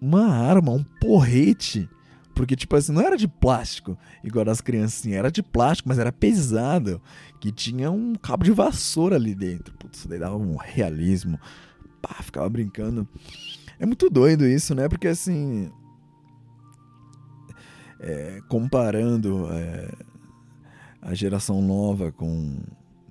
uma 0.00 0.26
arma, 0.26 0.72
um 0.72 0.82
porrete, 0.82 1.88
porque 2.34 2.56
tipo 2.56 2.74
assim, 2.74 2.90
não 2.90 3.00
era 3.00 3.16
de 3.16 3.28
plástico, 3.28 3.96
igual 4.24 4.50
as 4.50 4.60
criancinhas, 4.60 5.20
era 5.20 5.30
de 5.30 5.40
plástico, 5.40 5.88
mas 5.88 6.00
era 6.00 6.10
pesado, 6.10 7.00
que 7.38 7.52
tinha 7.52 7.92
um 7.92 8.16
cabo 8.16 8.42
de 8.42 8.50
vassoura 8.50 9.14
ali 9.14 9.32
dentro. 9.32 9.72
Putz, 9.74 10.00
isso 10.00 10.08
daí 10.08 10.18
dava 10.18 10.36
um 10.36 10.56
realismo. 10.56 11.38
Pá, 12.02 12.16
ficava 12.22 12.48
brincando. 12.50 13.08
É 13.78 13.86
muito 13.86 14.10
doido 14.10 14.44
isso, 14.44 14.74
né? 14.74 14.88
Porque 14.88 15.06
assim, 15.06 15.70
é, 18.00 18.40
comparando 18.48 19.46
é, 19.52 19.94
a 21.06 21.14
geração 21.14 21.62
nova 21.62 22.10
com 22.10 22.56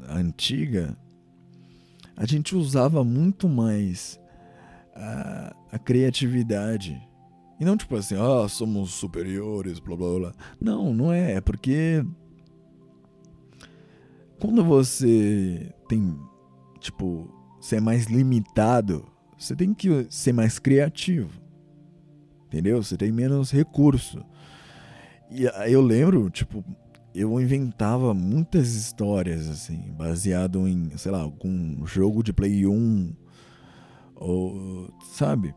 a 0.05 0.17
antiga, 0.17 0.97
a 2.17 2.25
gente 2.25 2.53
usava 2.53 3.05
muito 3.05 3.47
mais 3.47 4.19
a, 4.93 5.55
a 5.71 5.79
criatividade. 5.79 7.01
E 7.57 7.63
não 7.63 7.77
tipo 7.77 7.95
assim, 7.95 8.15
ah, 8.15 8.49
somos 8.49 8.91
superiores, 8.91 9.79
blá 9.79 9.95
blá 9.95 10.19
blá. 10.19 10.33
Não, 10.59 10.93
não 10.93 11.13
é. 11.13 11.35
É 11.35 11.41
porque 11.41 12.05
quando 14.41 14.61
você 14.61 15.73
tem, 15.87 16.19
tipo, 16.81 17.33
você 17.61 17.77
é 17.77 17.81
mais 17.81 18.07
limitado, 18.07 19.05
você 19.37 19.55
tem 19.55 19.73
que 19.73 20.05
ser 20.09 20.33
mais 20.33 20.59
criativo. 20.59 21.31
Entendeu? 22.47 22.83
Você 22.83 22.97
tem 22.97 23.09
menos 23.09 23.51
recurso. 23.51 24.21
E 25.31 25.45
eu 25.71 25.81
lembro, 25.81 26.29
tipo, 26.29 26.63
eu 27.15 27.39
inventava 27.39 28.13
muitas 28.13 28.73
histórias, 28.73 29.47
assim, 29.47 29.93
baseado 29.97 30.67
em, 30.67 30.91
sei 30.97 31.13
lá, 31.13 31.19
algum 31.19 31.85
jogo 31.85 32.21
de 32.21 32.33
Play 32.33 32.67
1. 32.67 33.13
Ou, 34.15 34.93
sabe? 35.13 35.55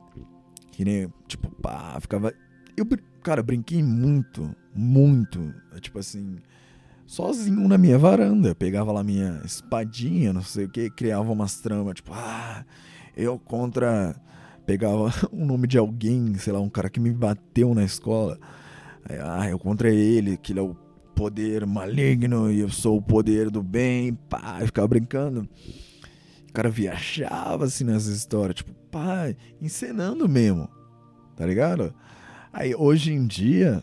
Que 0.71 0.85
nem, 0.85 1.13
tipo, 1.27 1.51
pá, 1.61 1.99
ficava. 2.01 2.33
Eu, 2.77 2.87
cara, 3.25 3.43
brinquei 3.43 3.83
muito, 3.83 4.55
muito. 4.73 5.53
Tipo 5.81 5.99
assim, 5.99 6.37
sozinho 7.05 7.67
na 7.67 7.77
minha 7.77 7.99
varanda. 7.99 8.55
Pegava 8.55 8.93
lá 8.93 9.03
minha 9.03 9.41
espadinha, 9.45 10.33
não 10.33 10.43
sei 10.43 10.67
o 10.67 10.69
que, 10.69 10.89
criava 10.91 11.33
umas 11.33 11.61
tramas, 11.61 11.95
tipo, 11.95 12.13
ah, 12.15 12.65
eu 13.17 13.37
contra. 13.37 14.15
Pegava 14.65 15.13
o 15.33 15.45
nome 15.45 15.67
de 15.67 15.77
alguém, 15.77 16.35
sei 16.35 16.53
lá, 16.53 16.61
um 16.61 16.69
cara 16.69 16.89
que 16.89 17.01
me 17.01 17.11
bateu 17.11 17.75
na 17.75 17.83
escola. 17.83 18.39
Ah, 19.25 19.49
eu 19.49 19.59
contra 19.59 19.91
ele, 19.91 20.37
que 20.37 20.53
ele 20.53 20.61
é 20.61 20.63
o 20.63 20.77
poder 21.19 21.67
maligno 21.67 22.49
e 22.49 22.61
eu 22.61 22.69
sou 22.69 22.97
o 22.97 23.03
poder 23.03 23.51
do 23.51 23.61
bem, 23.61 24.15
pá, 24.15 24.59
eu 24.61 24.67
ficava 24.67 24.87
brincando. 24.87 25.49
O 26.49 26.53
cara 26.53 26.71
viajava 26.71 27.65
assim 27.65 27.83
nessas 27.83 28.17
histórias, 28.17 28.59
tipo, 28.59 28.73
pá, 28.89 29.35
encenando 29.61 30.29
mesmo, 30.29 30.69
tá 31.35 31.45
ligado? 31.45 31.93
Aí 32.53 32.73
hoje 32.73 33.13
em 33.13 33.27
dia, 33.27 33.83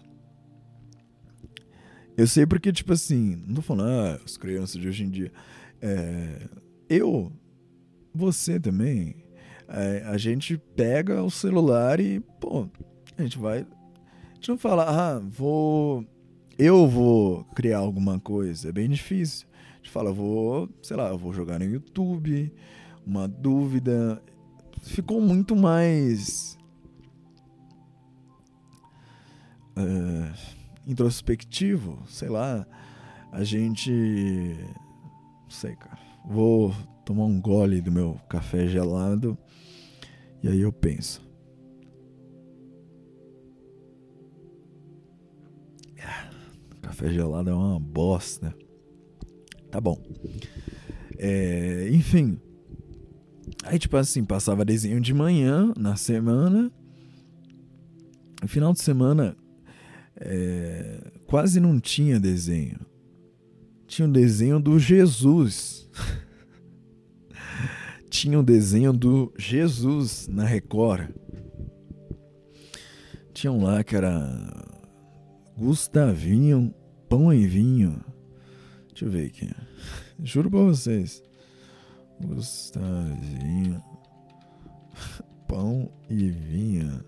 eu 2.15 2.25
sei 2.25 2.45
porque, 2.45 2.71
tipo 2.71 2.93
assim, 2.93 3.35
não 3.45 3.55
tô 3.55 3.61
falando, 3.61 3.89
ah, 3.89 4.19
as 4.23 4.37
crianças 4.37 4.79
de 4.79 4.87
hoje 4.87 5.03
em 5.03 5.09
dia. 5.09 5.31
É, 5.81 6.47
eu, 6.89 7.33
você 8.13 8.57
também, 8.61 9.25
é, 9.67 10.03
a 10.05 10.17
gente 10.17 10.57
pega 10.57 11.21
o 11.21 11.29
celular 11.29 11.99
e, 11.99 12.21
pô, 12.39 12.69
a 13.17 13.21
gente 13.21 13.37
vai 13.37 13.67
gente 14.45 14.49
não 14.49 14.57
fala, 14.57 14.85
ah, 14.87 15.19
vou. 15.19 16.05
Eu 16.57 16.87
vou 16.87 17.43
criar 17.55 17.79
alguma 17.79 18.19
coisa. 18.19 18.69
É 18.69 18.71
bem 18.71 18.89
difícil. 18.89 19.47
A 19.73 19.77
gente 19.77 19.89
fala, 19.89 20.11
vou, 20.11 20.69
sei 20.81 20.95
lá, 20.95 21.13
vou 21.13 21.33
jogar 21.33 21.59
no 21.59 21.65
YouTube, 21.65 22.53
uma 23.05 23.27
dúvida. 23.27 24.21
Ficou 24.81 25.19
muito 25.19 25.55
mais. 25.55 26.57
Uh, 29.77 30.33
introspectivo, 30.87 32.01
sei 32.07 32.29
lá. 32.29 32.65
A 33.31 33.43
gente. 33.43 33.91
Não 33.91 35.49
sei, 35.49 35.75
cara. 35.75 35.99
Vou 36.25 36.73
tomar 37.03 37.25
um 37.25 37.39
gole 37.39 37.81
do 37.81 37.91
meu 37.91 38.19
café 38.29 38.65
gelado. 38.65 39.37
E 40.41 40.47
aí 40.47 40.61
eu 40.61 40.71
penso. 40.71 41.21
Café 46.85 47.09
gelado 47.09 47.49
é 47.49 47.53
uma 47.53 47.79
bosta. 47.79 48.55
Tá 49.71 49.81
bom. 49.81 49.99
É, 51.17 51.89
enfim. 51.91 52.39
Aí, 53.63 53.79
tipo 53.79 53.97
assim, 53.97 54.23
passava 54.23 54.63
desenho 54.63 55.01
de 55.01 55.11
manhã, 55.11 55.73
na 55.75 55.95
semana. 55.95 56.71
No 58.39 58.47
final 58.47 58.71
de 58.71 58.81
semana, 58.81 59.35
é, 60.15 61.11
quase 61.25 61.59
não 61.59 61.79
tinha 61.79 62.19
desenho. 62.19 62.79
Tinha 63.87 64.07
um 64.07 64.11
desenho 64.11 64.59
do 64.59 64.77
Jesus. 64.77 65.89
tinha 68.11 68.39
um 68.39 68.43
desenho 68.43 68.93
do 68.93 69.33
Jesus 69.39 70.27
na 70.27 70.45
Record. 70.45 71.09
Tinha 73.33 73.51
um 73.51 73.63
lá 73.63 73.83
que 73.83 73.95
era 73.95 74.74
Gustavinho 75.57 76.73
Pão 77.07 77.33
e 77.33 77.47
Vinho. 77.47 78.03
Deixa 78.89 79.05
eu 79.05 79.09
ver 79.09 79.27
aqui. 79.27 79.49
Juro 80.23 80.49
pra 80.49 80.59
vocês. 80.59 81.23
Gustavinho. 82.21 83.81
Pão 85.47 85.91
e 86.09 86.29
Vinho. 86.29 87.03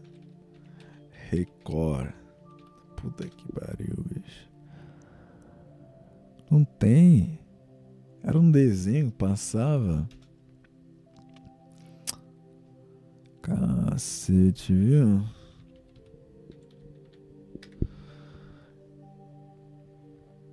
Record. 1.29 2.13
Puta 2.95 3.27
que 3.27 3.51
pariu, 3.51 3.95
bicho. 4.05 4.49
Não 6.49 6.63
tem. 6.63 7.39
Era 8.23 8.39
um 8.39 8.49
desenho 8.49 9.11
que 9.11 9.17
passava. 9.17 10.07
Cacete, 13.41 14.73
viu? 14.73 15.23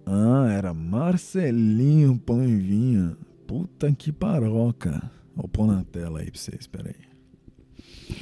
Ah, 0.06 0.48
era 0.50 0.74
Marcelinho 0.74 2.18
Pão 2.18 2.44
e 2.44 2.56
Vinho. 2.56 3.16
Puta 3.46 3.92
que 3.92 4.12
paroca. 4.12 5.10
Vou 5.34 5.48
pôr 5.48 5.66
na 5.66 5.84
tela 5.84 6.20
aí 6.20 6.30
pra 6.30 6.40
vocês, 6.40 6.60
espera 6.60 6.90
aí. 6.90 8.16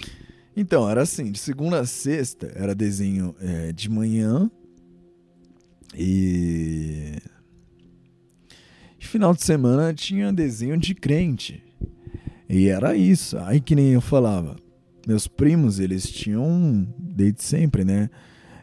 Então, 0.57 0.89
era 0.89 1.03
assim, 1.03 1.31
de 1.33 1.39
segunda 1.39 1.81
a 1.81 1.87
sexta 1.87 2.53
era 2.55 2.75
desenho 2.75 3.35
é, 3.41 3.73
de 3.73 3.89
manhã 3.89 4.51
e... 5.95 7.19
e 9.01 9.07
final 9.07 9.35
de 9.35 9.43
semana 9.43 9.93
tinha 9.95 10.33
desenho 10.33 10.77
de 10.77 10.95
crente. 10.95 11.63
E 12.49 12.69
era 12.69 12.95
isso. 12.95 13.39
Aí 13.39 13.61
que 13.61 13.75
nem 13.75 13.93
eu 13.93 14.01
falava, 14.01 14.57
meus 15.07 15.27
primos, 15.27 15.79
eles 15.79 16.09
tinham, 16.11 16.87
desde 16.99 17.43
sempre, 17.43 17.85
né? 17.85 18.11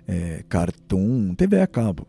É, 0.07 0.43
cartoon, 0.47 1.33
TV 1.35 1.59
a 1.59 1.67
cabo. 1.67 2.07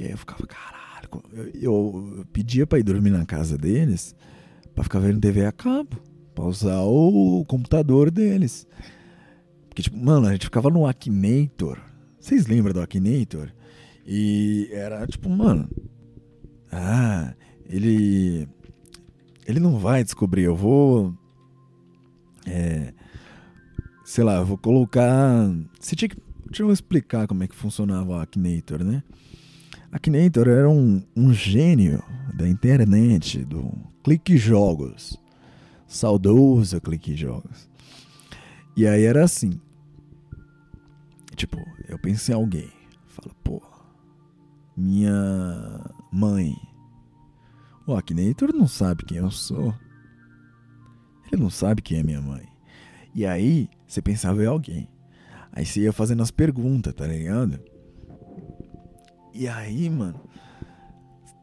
E 0.00 0.04
aí 0.04 0.12
eu 0.12 0.16
ficava, 0.16 0.46
caralho. 0.46 1.10
Eu, 1.54 2.14
eu 2.16 2.26
pedia 2.32 2.66
pra 2.66 2.78
ir 2.78 2.82
dormir 2.82 3.10
na 3.10 3.26
casa 3.26 3.58
deles 3.58 4.16
pra 4.74 4.82
ficar 4.82 4.98
vendo 4.98 5.20
TV 5.20 5.44
a 5.44 5.52
cabo. 5.52 6.00
Pra 6.34 6.46
usar 6.46 6.80
o 6.80 7.44
computador 7.46 8.10
deles. 8.10 8.66
Porque, 9.68 9.82
tipo, 9.82 9.98
mano, 10.02 10.26
a 10.26 10.32
gente 10.32 10.46
ficava 10.46 10.70
no 10.70 10.86
Akinator. 10.86 11.78
Vocês 12.18 12.46
lembram 12.46 12.72
do 12.72 12.80
Akinator? 12.80 13.52
E 14.06 14.70
era 14.72 15.06
tipo, 15.06 15.28
mano. 15.28 15.68
Ah, 16.72 17.34
ele. 17.68 18.48
Ele 19.46 19.60
não 19.60 19.78
vai 19.78 20.02
descobrir. 20.02 20.44
Eu 20.44 20.56
vou. 20.56 21.14
É. 22.46 22.94
Sei 24.02 24.24
lá, 24.24 24.36
eu 24.36 24.46
vou 24.46 24.56
colocar. 24.56 25.46
Você 25.78 25.94
tinha 25.94 26.08
que. 26.08 26.16
Deixa 26.46 26.62
eu 26.62 26.72
explicar 26.72 27.26
como 27.26 27.44
é 27.44 27.48
que 27.48 27.54
funcionava 27.54 28.12
o 28.12 28.18
Akinator, 28.18 28.82
né? 28.82 29.02
Akinator 29.92 30.48
era 30.48 30.70
um, 30.70 31.02
um 31.16 31.32
gênio 31.32 32.02
da 32.34 32.48
internet, 32.48 33.44
do 33.44 33.72
Clique 34.04 34.36
Jogos. 34.36 35.18
Saudoso 35.86 36.80
Clique 36.80 37.16
Jogos. 37.16 37.68
E 38.76 38.86
aí 38.86 39.04
era 39.04 39.24
assim. 39.24 39.60
Tipo, 41.34 41.58
eu 41.88 41.98
pensei 41.98 42.32
em 42.32 42.38
alguém. 42.38 42.70
Fala, 43.06 43.34
pô, 43.42 43.60
minha 44.76 45.84
mãe. 46.12 46.54
O 47.84 47.94
Akinator 47.94 48.54
não 48.54 48.68
sabe 48.68 49.04
quem 49.04 49.18
eu 49.18 49.30
sou. 49.30 49.74
Ele 51.32 51.42
não 51.42 51.50
sabe 51.50 51.82
quem 51.82 51.98
é 51.98 52.02
minha 52.04 52.20
mãe. 52.20 52.46
E 53.12 53.26
aí, 53.26 53.68
você 53.88 54.00
pensava 54.00 54.40
em 54.42 54.46
alguém. 54.46 54.88
Aí 55.52 55.66
você 55.66 55.80
ia 55.80 55.92
fazendo 55.92 56.22
as 56.22 56.30
perguntas, 56.30 56.94
tá 56.94 57.06
ligado? 57.08 57.58
E 59.40 59.48
aí, 59.48 59.88
mano, 59.88 60.20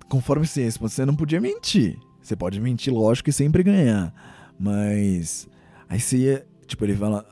conforme 0.07 0.45
responde, 0.45 0.93
você 0.93 1.03
não 1.03 1.15
podia 1.15 1.41
mentir. 1.41 1.97
Você 2.21 2.35
pode 2.35 2.61
mentir, 2.61 2.93
lógico, 2.93 3.31
e 3.31 3.33
sempre 3.33 3.63
ganhar. 3.63 4.13
Mas. 4.59 5.49
Aí 5.89 5.99
você 5.99 6.17
ia. 6.17 6.47
Tipo, 6.67 6.85
ele 6.85 6.95
fala. 6.95 7.25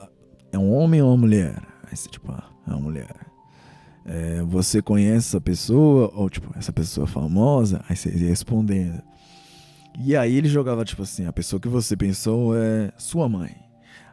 É 0.51 0.57
um 0.57 0.73
homem 0.73 1.03
ou 1.03 1.09
uma 1.09 1.17
mulher? 1.17 1.61
Aí 1.83 1.95
você, 1.95 2.09
tipo, 2.09 2.31
ah, 2.31 2.49
é 2.67 2.71
uma 2.71 2.79
mulher. 2.79 3.15
É, 4.05 4.41
você 4.41 4.81
conhece 4.81 5.27
essa 5.27 5.39
pessoa? 5.39 6.11
Ou, 6.15 6.27
tipo, 6.31 6.51
essa 6.57 6.73
pessoa 6.73 7.05
famosa? 7.05 7.85
Aí 7.87 7.95
você 7.95 8.09
ia 8.09 8.29
respondendo. 8.29 9.03
E 9.99 10.17
aí 10.17 10.35
ele 10.35 10.49
jogava, 10.49 10.83
tipo 10.83 11.03
assim, 11.03 11.27
a 11.27 11.31
pessoa 11.31 11.59
que 11.59 11.67
você 11.67 11.95
pensou 11.95 12.57
é 12.57 12.91
sua 12.97 13.29
mãe. 13.29 13.55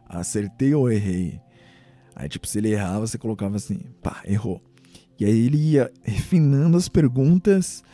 Acertei 0.06 0.74
ou 0.74 0.92
errei? 0.92 1.40
Aí, 2.14 2.28
tipo, 2.28 2.46
se 2.46 2.58
ele 2.58 2.72
errava, 2.72 3.06
você 3.06 3.16
colocava 3.16 3.56
assim, 3.56 3.80
pá, 4.02 4.20
errou. 4.26 4.60
E 5.22 5.24
aí 5.24 5.46
ele 5.46 5.56
ia 5.56 5.88
refinando 6.02 6.76
as 6.76 6.88
perguntas 6.88 7.84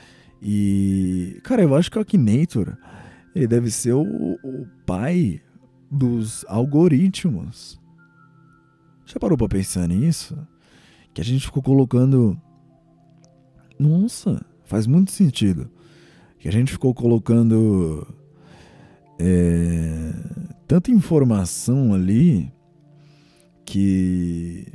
e. 0.41 1.39
Cara, 1.45 1.61
eu 1.61 1.74
acho 1.74 1.91
que 1.91 1.99
o 1.99 2.01
Akinator 2.01 2.74
ele 3.35 3.47
deve 3.47 3.70
ser 3.70 3.93
o, 3.93 4.03
o 4.03 4.66
pai 4.87 5.39
dos 5.91 6.43
algoritmos. 6.49 7.79
Já 9.05 9.20
parou 9.20 9.37
pra 9.37 9.47
pensar 9.47 9.87
nisso? 9.87 10.39
Que 11.12 11.20
a 11.20 11.24
gente 11.24 11.45
ficou 11.45 11.62
colocando. 11.62 12.41
Nossa, 13.79 14.43
faz 14.64 14.87
muito 14.87 15.11
sentido. 15.11 15.70
Que 16.39 16.49
a 16.49 16.53
gente 16.53 16.72
ficou 16.72 16.95
colocando. 16.95 18.09
É, 19.18 20.14
tanta 20.66 20.91
informação 20.91 21.93
ali 21.93 22.51
que 23.66 24.66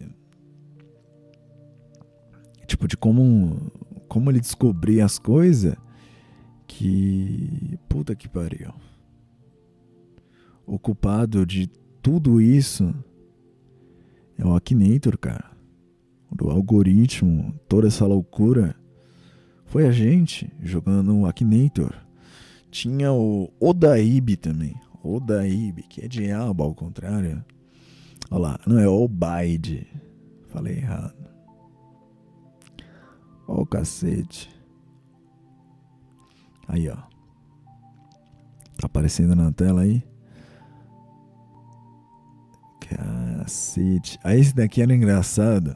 tipo 2.74 2.88
de 2.88 2.97
como 2.97 3.71
como 4.07 4.32
ele 4.32 4.39
descobria 4.39 5.05
as 5.05 5.19
coisas 5.19 5.76
que 6.67 7.78
puta 7.88 8.15
que 8.15 8.28
pariu. 8.28 8.74
O 10.65 10.80
culpado 10.80 11.45
de 11.45 11.67
tudo 12.01 12.41
isso 12.41 12.93
é 14.38 14.45
o 14.45 14.55
Akinator, 14.55 15.17
cara. 15.17 15.51
Do 16.32 16.49
algoritmo, 16.49 17.53
toda 17.67 17.88
essa 17.88 18.05
loucura. 18.07 18.76
Foi 19.65 19.86
a 19.88 19.91
gente 19.91 20.51
jogando 20.61 21.15
o 21.15 21.26
Akinator. 21.26 21.93
Tinha 22.71 23.11
o 23.11 23.51
Odaib 23.59 24.36
também. 24.38 24.76
Odaib, 25.03 25.84
que 25.84 26.01
é 26.01 26.07
diabo 26.07 26.63
ao 26.63 26.74
contrário. 26.74 27.43
Olha 28.32 28.41
lá, 28.41 28.59
não 28.65 28.80
é 28.80 28.88
Obaide. 28.88 29.88
Falei 30.49 30.78
errado. 30.78 31.22
Ó 33.47 33.61
o 33.61 33.65
cacete. 33.65 34.49
Aí, 36.67 36.89
ó. 36.89 36.95
Tá 38.77 38.87
aparecendo 38.87 39.35
na 39.35 39.51
tela 39.51 39.81
aí? 39.81 40.03
Cacete. 42.79 44.19
Aí 44.23 44.39
esse 44.39 44.55
daqui 44.55 44.81
era 44.81 44.93
engraçado. 44.93 45.75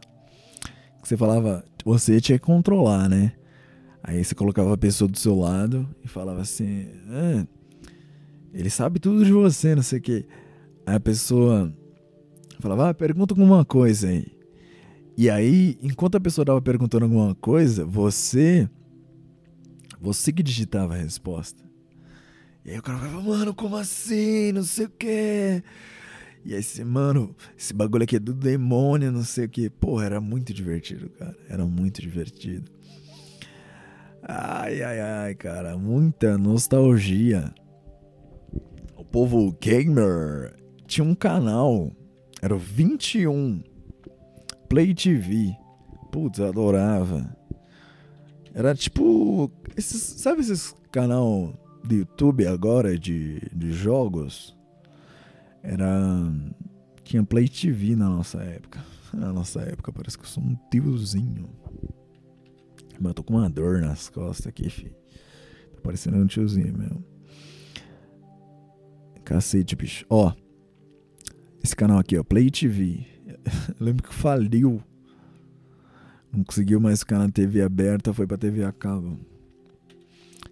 Que 1.02 1.08
você 1.08 1.18
falava, 1.18 1.64
você 1.86 2.20
tinha 2.20 2.38
que 2.38 2.46
controlar, 2.46 3.10
né? 3.10 3.34
Aí 4.04 4.24
você 4.24 4.34
colocava 4.34 4.74
a 4.74 4.78
pessoa 4.78 5.10
do 5.10 5.18
seu 5.18 5.38
lado 5.38 5.88
e 6.04 6.08
falava 6.08 6.42
assim: 6.42 6.88
ah, 7.10 7.46
ele 8.54 8.70
sabe 8.70 9.00
tudo 9.00 9.26
de 9.26 9.32
você, 9.32 9.76
não 9.76 9.84
sei 9.84 10.00
o 10.00 10.02
que. 10.02 10.26
Aí 10.86 10.96
a 10.96 11.00
pessoa 11.00 11.74
falava, 12.60 12.90
ah, 12.90 12.94
pergunta 12.94 13.34
alguma 13.34 13.66
coisa 13.66 14.08
aí. 14.08 14.37
E 15.18 15.32
aí, 15.32 15.80
enquanto 15.82 16.16
a 16.16 16.20
pessoa 16.20 16.46
tava 16.46 16.62
perguntando 16.62 17.06
alguma 17.06 17.34
coisa, 17.34 17.84
você. 17.84 18.70
Você 20.00 20.32
que 20.32 20.44
digitava 20.44 20.94
a 20.94 20.98
resposta. 20.98 21.68
E 22.64 22.70
aí 22.70 22.78
o 22.78 22.84
cara 22.84 23.00
falava, 23.00 23.22
mano, 23.22 23.56
como 23.56 23.76
assim? 23.78 24.52
Não 24.52 24.62
sei 24.62 24.86
o 24.86 24.90
que. 24.90 25.64
E 26.46 26.54
aí 26.54 26.62
você, 26.62 26.84
mano, 26.84 27.36
esse 27.58 27.74
bagulho 27.74 28.04
aqui 28.04 28.18
é 28.18 28.20
do 28.20 28.32
demônio, 28.32 29.12
não 29.12 29.24
sei 29.24 29.46
o 29.46 29.50
que. 29.50 29.72
Porra, 29.72 30.06
era 30.06 30.22
muito 30.22 30.54
divertido, 30.54 31.10
cara. 31.10 31.36
Era 31.50 31.66
muito 31.66 32.00
divertido. 32.00 32.72
Ai, 34.22 34.84
ai, 34.84 35.00
ai, 35.00 35.36
cara. 35.36 35.76
Muita 35.80 36.38
nostalgia. 36.38 37.56
O 38.96 39.04
povo 39.04 39.52
gamer 39.60 40.56
tinha 40.86 41.04
um 41.04 41.16
canal. 41.16 41.92
Era 42.40 42.56
o 42.56 42.60
21 42.60 43.64
Play 44.70 44.94
TV. 44.94 45.56
Putz, 46.12 46.40
adorava. 46.40 47.36
Era 48.54 48.74
tipo. 48.76 49.52
Esses, 49.76 50.02
sabe 50.02 50.42
esses 50.42 50.76
canal 50.92 51.54
do 51.84 51.96
YouTube 51.96 52.48
agora 52.48 52.98
de, 52.98 53.40
de 53.54 53.72
jogos? 53.72 54.56
Era. 55.64 55.88
Tinha 57.04 57.24
Play 57.24 57.48
TV 57.48 57.96
na 57.96 58.10
nossa 58.10 58.40
época. 58.40 58.84
Na 59.14 59.32
nossa 59.32 59.62
época, 59.62 59.94
parece 59.94 60.18
que 60.18 60.26
eu 60.26 60.28
sou 60.28 60.44
um 60.44 60.56
tiozinho. 60.70 61.50
Mas 63.00 63.10
eu 63.10 63.14
tô 63.14 63.24
com 63.24 63.36
uma 63.36 63.50
dor 63.50 63.80
nas 63.80 64.10
costas 64.10 64.48
aqui, 64.48 64.70
fi. 64.70 64.90
Tá 64.90 65.82
parecendo 65.82 66.18
um 66.18 66.28
tiozinho 66.28 66.78
mesmo. 66.78 67.06
Cacete, 69.24 69.78
bicho. 69.78 70.06
Ó. 70.10 70.34
Esse 71.64 71.76
canal 71.76 72.00
aqui, 72.00 72.18
ó. 72.18 72.24
Play 72.24 72.52
TV. 72.52 73.06
Eu 73.48 73.76
lembro 73.86 74.04
que 74.04 74.14
faliu. 74.14 74.82
Não 76.32 76.44
conseguiu 76.44 76.80
mais 76.80 77.00
ficar 77.00 77.20
na 77.20 77.30
TV 77.30 77.62
aberta, 77.62 78.14
foi 78.14 78.28
pra 78.28 78.38
TV 78.38 78.64
a 78.64 78.72
cabo. 78.72 79.18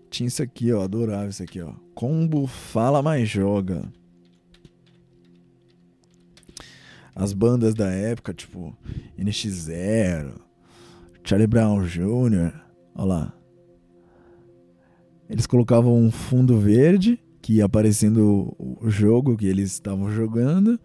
Tinha 0.10 0.28
isso 0.28 0.42
aqui, 0.42 0.72
ó. 0.72 0.84
Adorava 0.84 1.28
isso 1.28 1.44
aqui, 1.44 1.62
ó. 1.62 1.74
Combo 1.94 2.48
Fala 2.48 3.02
Mais 3.02 3.28
Joga. 3.28 3.84
As 7.14 7.34
bandas 7.34 7.74
da 7.74 7.90
época, 7.90 8.34
tipo 8.34 8.76
NX0, 9.18 10.34
Charlie 11.24 11.48
Brown 11.48 11.84
Jr. 11.86 12.54
Olha 12.94 13.06
lá. 13.06 13.34
Eles 15.30 15.48
colocavam 15.48 15.98
um 15.98 16.12
fundo 16.12 16.58
verde 16.60 17.20
que 17.42 17.54
ia 17.54 17.66
aparecendo 17.66 18.56
o 18.60 18.90
jogo 18.90 19.38
que 19.38 19.48
eles 19.48 19.72
estavam 19.72 20.12
jogando 20.12 20.80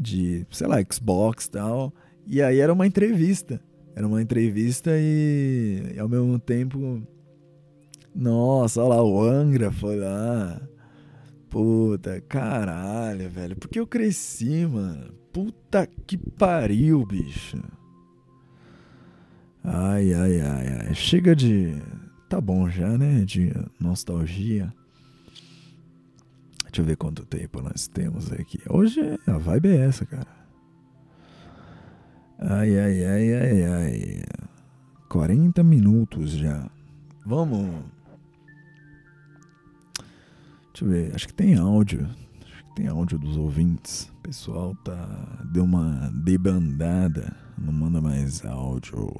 de, 0.00 0.46
sei 0.50 0.66
lá, 0.66 0.76
Xbox 0.90 1.44
e 1.44 1.50
tal. 1.50 1.92
E 2.26 2.40
aí 2.40 2.58
era 2.58 2.72
uma 2.72 2.86
entrevista. 2.86 3.60
Era 3.94 4.06
uma 4.06 4.22
entrevista 4.22 4.90
e, 4.94 5.92
e 5.94 5.98
ao 5.98 6.08
mesmo 6.08 6.38
tempo. 6.38 7.02
Nossa, 8.14 8.82
olha 8.82 8.94
lá, 8.96 9.04
o 9.04 9.22
Angra 9.22 9.70
foi 9.70 9.96
lá. 9.96 10.60
Puta, 11.50 12.20
caralho, 12.22 13.28
velho. 13.28 13.56
Porque 13.56 13.78
eu 13.78 13.86
cresci, 13.86 14.66
mano. 14.66 15.12
Puta 15.32 15.86
que 16.06 16.16
pariu, 16.16 17.04
bicho. 17.04 17.58
Ai, 19.62 20.14
ai, 20.14 20.40
ai, 20.40 20.66
ai. 20.86 20.94
Chega 20.94 21.36
de. 21.36 21.74
Tá 22.28 22.40
bom 22.40 22.68
já, 22.68 22.96
né? 22.96 23.24
De 23.24 23.52
nostalgia. 23.78 24.72
Deixa 26.70 26.82
eu 26.82 26.86
ver 26.86 26.96
quanto 26.96 27.26
tempo 27.26 27.60
nós 27.60 27.88
temos 27.88 28.30
aqui. 28.30 28.60
Hoje 28.68 29.00
a 29.26 29.38
vibe 29.38 29.70
é 29.70 29.86
essa, 29.86 30.06
cara. 30.06 30.28
Ai, 32.38 32.78
ai, 32.78 33.04
ai, 33.04 33.34
ai, 33.34 33.64
ai. 33.64 34.22
40 35.08 35.64
minutos 35.64 36.30
já. 36.30 36.70
Vamos. 37.26 37.68
Deixa 40.72 40.84
eu 40.84 40.88
ver. 40.88 41.12
Acho 41.12 41.26
que 41.26 41.34
tem 41.34 41.56
áudio. 41.56 42.08
Acho 42.46 42.64
que 42.66 42.74
tem 42.76 42.86
áudio 42.86 43.18
dos 43.18 43.36
ouvintes. 43.36 44.04
O 44.18 44.22
pessoal 44.22 44.72
tá. 44.84 45.44
Deu 45.52 45.64
uma 45.64 46.08
debandada. 46.22 47.34
Não 47.58 47.72
manda 47.72 48.00
mais 48.00 48.44
áudio. 48.44 49.12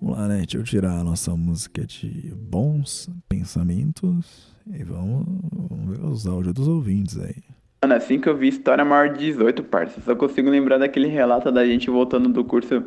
Vamos 0.00 0.18
lá, 0.18 0.28
né? 0.28 0.38
Deixa 0.38 0.58
eu 0.58 0.62
tirar 0.62 0.92
a 0.92 1.04
nossa 1.04 1.34
música 1.36 1.84
de 1.84 2.32
bons 2.36 3.10
pensamentos 3.28 4.54
e 4.72 4.84
vamos, 4.84 5.26
vamos 5.52 5.98
ver 5.98 6.04
os 6.04 6.26
áudios 6.26 6.54
dos 6.54 6.68
ouvintes 6.68 7.18
aí. 7.18 7.42
Mano, 7.82 7.94
assim 7.94 8.20
que 8.20 8.28
eu 8.28 8.36
vi 8.36 8.48
História 8.48 8.84
Maior 8.84 9.12
de 9.12 9.18
18, 9.18 9.62
parça, 9.64 10.00
só 10.00 10.14
consigo 10.14 10.50
lembrar 10.50 10.78
daquele 10.78 11.08
relato 11.08 11.50
da 11.50 11.64
gente 11.66 11.90
voltando 11.90 12.28
do 12.28 12.44
curso 12.44 12.84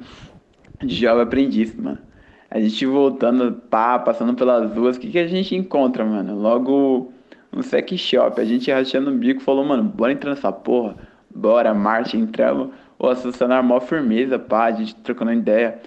de 0.81 0.95
jovem 0.95 1.23
aprendiz, 1.23 1.75
mano. 1.75 1.99
A 2.49 2.59
gente 2.59 2.85
voltando, 2.85 3.53
pá, 3.69 3.97
passando 3.99 4.33
pelas 4.33 4.73
ruas, 4.73 4.97
o 4.97 4.99
que, 4.99 5.09
que 5.09 5.19
a 5.19 5.27
gente 5.27 5.55
encontra, 5.55 6.03
mano? 6.03 6.35
Logo 6.37 7.11
um 7.53 7.61
sex 7.61 7.99
shop, 7.99 8.39
a 8.39 8.45
gente 8.45 8.71
rachando 8.71 9.11
o 9.11 9.15
bico, 9.15 9.41
falou, 9.41 9.63
mano, 9.65 9.83
bora 9.83 10.13
entrar 10.13 10.31
nessa 10.31 10.51
porra. 10.51 10.95
Bora, 11.33 11.73
marcha, 11.73 12.17
entramos. 12.17 12.69
O 12.99 13.15
funcionário 13.15 13.67
mó 13.67 13.79
firmeza, 13.79 14.37
pá, 14.37 14.65
a 14.65 14.71
gente 14.71 14.95
trocando 14.95 15.33
ideia. 15.33 15.79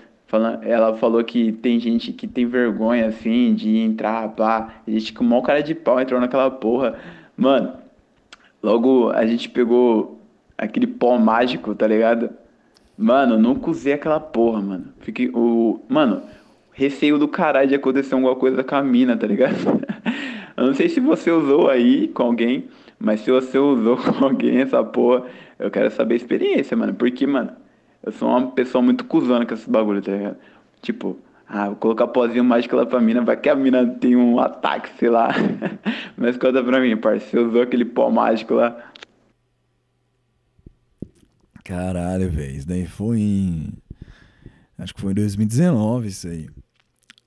Ela 0.62 0.96
falou 0.96 1.22
que 1.22 1.52
tem 1.52 1.78
gente 1.78 2.12
que 2.12 2.26
tem 2.26 2.46
vergonha, 2.46 3.06
assim, 3.06 3.54
de 3.54 3.78
entrar, 3.78 4.28
pá. 4.30 4.74
A 4.86 4.90
gente 4.90 5.12
com 5.12 5.22
o 5.22 5.26
maior 5.26 5.42
cara 5.42 5.62
de 5.62 5.74
pau 5.74 6.00
entrou 6.00 6.20
naquela 6.20 6.50
porra. 6.50 6.98
Mano, 7.36 7.74
logo 8.62 9.10
a 9.10 9.24
gente 9.26 9.48
pegou 9.48 10.20
aquele 10.58 10.86
pó 10.86 11.18
mágico, 11.18 11.74
tá 11.74 11.86
ligado? 11.86 12.30
Mano, 12.96 13.38
nunca 13.38 13.70
usei 13.70 13.92
aquela 13.92 14.20
porra, 14.20 14.60
mano. 14.60 14.86
Fiquei, 15.00 15.30
o, 15.32 15.80
mano, 15.88 16.22
receio 16.72 17.18
do 17.18 17.28
caralho 17.28 17.68
de 17.68 17.74
acontecer 17.74 18.14
alguma 18.14 18.34
coisa 18.36 18.62
com 18.64 18.74
a 18.74 18.82
mina, 18.82 19.16
tá 19.16 19.26
ligado? 19.26 19.54
Eu 20.56 20.66
não 20.66 20.74
sei 20.74 20.88
se 20.88 21.00
você 21.00 21.30
usou 21.30 21.68
aí 21.68 22.08
com 22.08 22.22
alguém, 22.22 22.68
mas 22.98 23.20
se 23.20 23.30
você 23.30 23.58
usou 23.58 23.96
com 23.98 24.24
alguém 24.24 24.58
essa 24.58 24.82
porra, 24.84 25.24
eu 25.58 25.68
quero 25.70 25.90
saber 25.90 26.14
a 26.14 26.16
experiência, 26.16 26.76
mano. 26.76 26.94
Porque, 26.94 27.26
mano, 27.26 27.50
eu 28.04 28.12
sou 28.12 28.28
uma 28.28 28.50
pessoa 28.50 28.82
muito 28.82 29.04
cuzona 29.04 29.46
com 29.46 29.54
esses 29.54 29.66
bagulho, 29.66 30.02
tá 30.02 30.12
ligado? 30.12 30.36
Tipo, 30.82 31.18
ah, 31.48 31.66
vou 31.66 31.76
colocar 31.76 32.06
pozinho 32.06 32.44
mágico 32.44 32.76
lá 32.76 32.84
pra 32.84 33.00
mina, 33.00 33.22
vai 33.22 33.36
que 33.36 33.48
a 33.48 33.54
mina 33.54 33.86
tem 33.86 34.16
um 34.16 34.38
ataque, 34.38 34.90
sei 34.98 35.08
lá. 35.08 35.28
Mas 36.16 36.36
conta 36.36 36.62
pra 36.62 36.80
mim, 36.80 36.96
parceiro, 36.96 37.30
você 37.30 37.50
usou 37.50 37.62
aquele 37.62 37.84
pó 37.84 38.10
mágico 38.10 38.54
lá. 38.54 38.92
Caralho, 41.64 42.30
velho. 42.30 42.56
Isso 42.56 42.68
daí 42.68 42.86
foi 42.86 43.20
em. 43.20 43.72
Acho 44.76 44.94
que 44.94 45.00
foi 45.00 45.12
em 45.12 45.14
2019 45.14 46.08
isso 46.08 46.28
aí. 46.28 46.48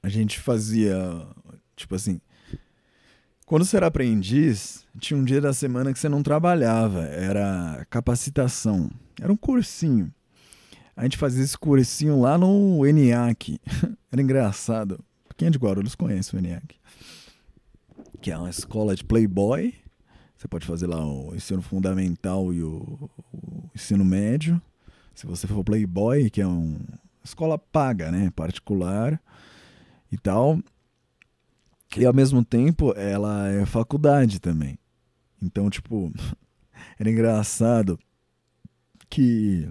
A 0.03 0.09
gente 0.09 0.39
fazia. 0.39 0.95
Tipo 1.75 1.95
assim. 1.95 2.21
Quando 3.47 3.65
você 3.65 3.77
era 3.77 3.87
aprendiz, 3.87 4.85
tinha 4.99 5.17
um 5.17 5.23
dia 5.23 5.39
da 5.39 5.53
semana 5.53 5.91
que 5.91 5.97
você 5.97 6.09
não 6.09 6.21
trabalhava. 6.21 7.03
Era 7.05 7.85
capacitação. 7.89 8.91
Era 9.19 9.31
um 9.31 9.37
cursinho. 9.37 10.13
A 10.97 11.03
gente 11.03 11.15
fazia 11.15 11.43
esse 11.43 11.55
cursinho 11.55 12.19
lá 12.19 12.39
no 12.39 12.83
ENIAC. 12.83 13.61
Era 14.11 14.19
engraçado. 14.19 14.99
Quem 15.37 15.47
é 15.47 15.51
de 15.51 15.59
Guarulhos 15.59 15.93
conhece 15.93 16.35
o 16.35 16.39
ENIAC. 16.39 16.75
Que 18.19 18.31
é 18.31 18.37
uma 18.37 18.49
escola 18.49 18.95
de 18.95 19.03
playboy. 19.03 19.75
Você 20.35 20.47
pode 20.47 20.65
fazer 20.65 20.87
lá 20.87 21.05
o 21.05 21.35
ensino 21.35 21.61
fundamental 21.61 22.51
e 22.51 22.63
o, 22.63 23.11
o 23.31 23.69
ensino 23.75 24.03
médio. 24.03 24.59
Se 25.13 25.27
você 25.27 25.45
for 25.45 25.63
playboy, 25.63 26.31
que 26.31 26.41
é 26.41 26.47
uma 26.47 26.79
escola 27.23 27.59
paga, 27.59 28.09
né? 28.09 28.31
Particular 28.35 29.21
e 30.11 30.17
tal. 30.17 30.59
E 31.95 32.05
ao 32.07 32.13
mesmo 32.13 32.43
tempo, 32.43 32.91
ela 32.97 33.47
é 33.49 33.67
faculdade 33.67 34.39
também. 34.39 34.79
Então, 35.39 35.69
tipo, 35.69 36.11
era 36.97 37.07
engraçado 37.07 37.99
que 39.07 39.69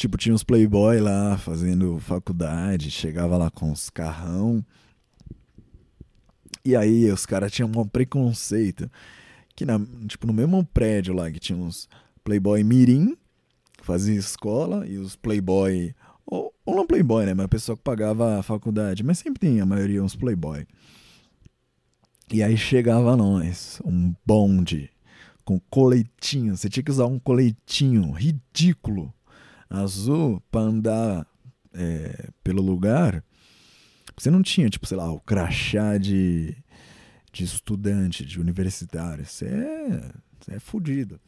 Tipo, 0.00 0.16
tinha 0.16 0.34
uns 0.34 0.42
playboy 0.42 0.98
lá 0.98 1.36
fazendo 1.36 2.00
faculdade, 2.00 2.90
chegava 2.90 3.36
lá 3.36 3.50
com 3.50 3.70
os 3.70 3.90
carrão. 3.90 4.64
E 6.64 6.74
aí 6.74 7.12
os 7.12 7.26
caras 7.26 7.52
tinham 7.52 7.70
um 7.70 7.86
preconceito. 7.86 8.90
Que 9.54 9.66
na, 9.66 9.78
tipo, 10.08 10.26
no 10.26 10.32
mesmo 10.32 10.64
prédio 10.64 11.12
lá 11.12 11.30
que 11.30 11.38
tinha 11.38 11.58
uns 11.58 11.86
playboy 12.24 12.64
mirim, 12.64 13.14
que 13.76 13.84
fazia 13.84 14.18
escola, 14.18 14.86
e 14.86 14.96
os 14.96 15.16
playboy... 15.16 15.94
Ou, 16.24 16.50
ou 16.64 16.76
não 16.76 16.86
playboy, 16.86 17.26
né? 17.26 17.34
Mas 17.34 17.44
a 17.44 17.48
pessoa 17.48 17.76
que 17.76 17.82
pagava 17.82 18.38
a 18.38 18.42
faculdade. 18.42 19.04
Mas 19.04 19.18
sempre 19.18 19.38
tem, 19.38 19.60
a 19.60 19.66
maioria, 19.66 20.02
uns 20.02 20.16
playboy. 20.16 20.66
E 22.32 22.42
aí 22.42 22.56
chegava 22.56 23.14
nós, 23.18 23.82
um 23.84 24.14
bonde, 24.24 24.88
com 25.44 25.60
coletinho. 25.68 26.56
Você 26.56 26.70
tinha 26.70 26.82
que 26.82 26.90
usar 26.90 27.04
um 27.04 27.18
coletinho 27.18 28.12
ridículo 28.12 29.12
azul 29.70 30.42
para 30.50 30.62
andar 30.62 31.26
é, 31.72 32.28
pelo 32.42 32.60
lugar, 32.60 33.24
você 34.16 34.30
não 34.30 34.42
tinha, 34.42 34.68
tipo, 34.68 34.86
sei 34.86 34.98
lá, 34.98 35.10
o 35.10 35.20
crachá 35.20 35.96
de, 35.96 36.54
de 37.32 37.44
estudante, 37.44 38.24
de 38.24 38.40
universitário. 38.40 39.24
Você 39.24 39.46
é, 39.46 40.12
você 40.38 40.54
é 40.54 40.58
fudido. 40.58 41.18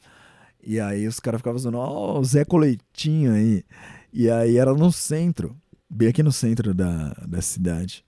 E 0.63 0.79
aí 0.79 1.07
os 1.07 1.19
caras 1.19 1.41
ficavam 1.41 1.57
dizendo, 1.57 1.79
ó, 1.79 2.17
oh, 2.17 2.21
o 2.21 2.25
Zé 2.25 2.45
Coleitinho 2.45 3.33
aí. 3.33 3.65
E 4.13 4.29
aí 4.31 4.59
era 4.59 4.75
no 4.75 4.93
centro, 4.93 5.57
bem 5.89 6.09
aqui 6.09 6.23
no 6.23 6.33
centro 6.33 6.75
da, 6.75 7.15
da 7.27 7.41
cidade. 7.41 8.05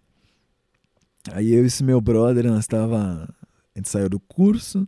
Aí 1.32 1.52
eu 1.52 1.64
e 1.64 1.66
esse 1.66 1.82
meu 1.82 2.00
brother, 2.00 2.46
nós 2.46 2.66
tava. 2.66 3.28
A 3.74 3.78
gente 3.78 3.88
saiu 3.88 4.08
do 4.08 4.20
curso, 4.20 4.86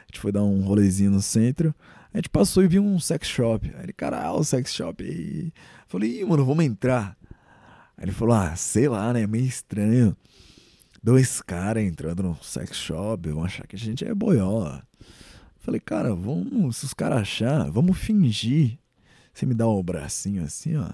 a 0.00 0.06
gente 0.06 0.20
foi 0.20 0.32
dar 0.32 0.42
um 0.42 0.62
rolezinho 0.62 1.10
no 1.10 1.22
centro. 1.22 1.74
A 2.14 2.18
gente 2.18 2.28
passou 2.28 2.62
e 2.62 2.68
viu 2.68 2.84
um 2.84 3.00
sex 3.00 3.26
shop. 3.26 3.72
Aí 3.76 3.82
ele, 3.82 3.94
o 4.32 4.44
sex 4.44 4.72
shop 4.72 5.02
aí. 5.02 5.52
Falei, 5.88 6.20
Ih, 6.20 6.24
mano, 6.24 6.44
vamos 6.44 6.64
entrar. 6.64 7.16
Aí 7.96 8.04
ele 8.04 8.12
falou, 8.12 8.36
ah, 8.36 8.54
sei 8.54 8.88
lá, 8.88 9.12
né? 9.12 9.26
Meio 9.26 9.44
estranho. 9.44 10.16
Dois 11.02 11.42
caras 11.42 11.82
entrando 11.82 12.22
no 12.22 12.36
sex 12.40 12.76
shop, 12.76 13.28
vão 13.28 13.44
achar 13.44 13.66
que 13.66 13.74
a 13.74 13.78
gente 13.78 14.04
é 14.04 14.14
boiola. 14.14 14.86
Falei, 15.58 15.80
cara, 15.80 16.14
vamos, 16.14 16.76
se 16.76 16.84
os 16.84 16.94
caras 16.94 17.22
achar, 17.22 17.68
vamos 17.68 17.98
fingir. 17.98 18.78
Você 19.32 19.44
me 19.44 19.52
dá 19.52 19.66
o 19.66 19.82
bracinho 19.82 20.44
assim, 20.44 20.76
ó. 20.76 20.88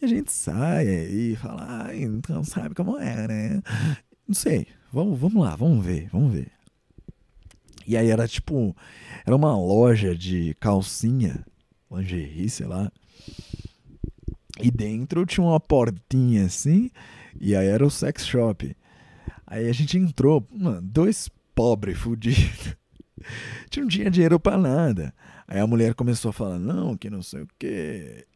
E 0.00 0.04
a 0.04 0.08
gente 0.08 0.30
sai 0.30 0.86
aí, 0.86 1.36
fala, 1.36 1.86
ah, 1.88 1.96
então 1.96 2.44
sabe 2.44 2.76
como 2.76 2.96
é, 2.96 3.26
né? 3.26 3.62
Não 4.26 4.34
sei, 4.34 4.68
vamos, 4.92 5.18
vamos 5.18 5.42
lá, 5.42 5.56
vamos 5.56 5.84
ver, 5.84 6.08
vamos 6.12 6.32
ver. 6.32 6.53
E 7.86 7.96
aí 7.96 8.08
era 8.08 8.26
tipo, 8.26 8.76
era 9.26 9.34
uma 9.34 9.56
loja 9.56 10.14
de 10.14 10.54
calcinha, 10.60 11.44
lingerie, 11.90 12.48
sei 12.48 12.66
lá. 12.66 12.90
E 14.60 14.70
dentro 14.70 15.26
tinha 15.26 15.44
uma 15.44 15.60
portinha 15.60 16.46
assim, 16.46 16.90
e 17.40 17.54
aí 17.56 17.66
era 17.66 17.84
o 17.84 17.90
sex 17.90 18.24
shop. 18.26 18.76
Aí 19.46 19.68
a 19.68 19.72
gente 19.72 19.98
entrou, 19.98 20.46
mano, 20.50 20.80
dois 20.80 21.28
pobres 21.54 21.98
fudidos. 21.98 22.76
não 23.76 23.86
tinha 23.88 24.10
dinheiro 24.10 24.38
para 24.40 24.56
nada. 24.56 25.14
Aí 25.46 25.60
a 25.60 25.66
mulher 25.66 25.94
começou 25.94 26.30
a 26.30 26.32
falar, 26.32 26.58
não, 26.58 26.96
que 26.96 27.10
não 27.10 27.22
sei 27.22 27.42
o 27.42 27.48
quê. 27.58 28.26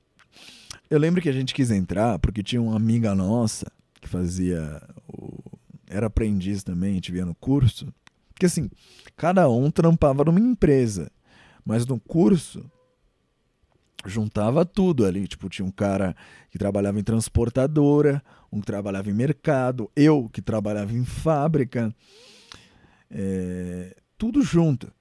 Eu 0.90 0.98
lembro 0.98 1.20
que 1.20 1.28
a 1.28 1.32
gente 1.32 1.54
quis 1.54 1.70
entrar 1.70 2.18
porque 2.18 2.42
tinha 2.42 2.60
uma 2.60 2.76
amiga 2.76 3.14
nossa 3.14 3.70
que 4.00 4.08
fazia 4.08 4.82
o... 5.06 5.38
Era 5.86 6.06
aprendiz 6.06 6.62
também, 6.62 6.92
a 6.92 6.94
gente 6.94 7.12
via 7.12 7.24
no 7.24 7.34
curso. 7.34 7.92
Porque 8.38 8.46
assim, 8.46 8.70
cada 9.16 9.50
um 9.50 9.68
trampava 9.68 10.24
numa 10.24 10.38
empresa. 10.38 11.10
Mas 11.64 11.84
no 11.84 11.98
curso, 11.98 12.70
juntava 14.06 14.64
tudo 14.64 15.04
ali. 15.04 15.26
Tipo, 15.26 15.48
tinha 15.48 15.66
um 15.66 15.72
cara 15.72 16.14
que 16.48 16.56
trabalhava 16.56 17.00
em 17.00 17.02
transportadora, 17.02 18.22
um 18.52 18.60
que 18.60 18.66
trabalhava 18.66 19.10
em 19.10 19.12
mercado, 19.12 19.90
eu 19.96 20.28
que 20.32 20.40
trabalhava 20.40 20.92
em 20.92 21.04
fábrica. 21.04 21.92
É, 23.10 23.96
tudo 24.16 24.40
junto. 24.40 24.92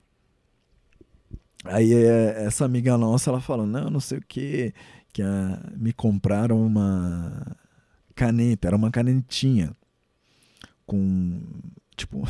Aí 1.63 1.93
é, 1.93 2.43
essa 2.43 2.65
amiga 2.65 2.97
nossa, 2.97 3.29
ela 3.29 3.39
falou, 3.39 3.67
não, 3.67 3.87
não 3.87 3.99
sei 3.99 4.17
o 4.17 4.23
que, 4.27 4.73
que 5.13 5.21
a, 5.21 5.61
me 5.77 5.93
compraram 5.93 6.65
uma 6.65 7.55
caneta, 8.15 8.67
era 8.67 8.75
uma 8.75 8.89
canetinha 8.89 9.75
com, 10.87 11.39
tipo, 11.95 12.27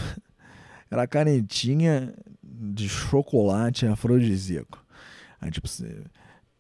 era 0.90 1.04
a 1.04 1.08
canetinha 1.08 2.14
de 2.44 2.88
chocolate 2.88 3.86
afrodisíaco. 3.86 4.84
Aí, 5.40 5.52
tipo, 5.52 5.68
você 5.68 6.04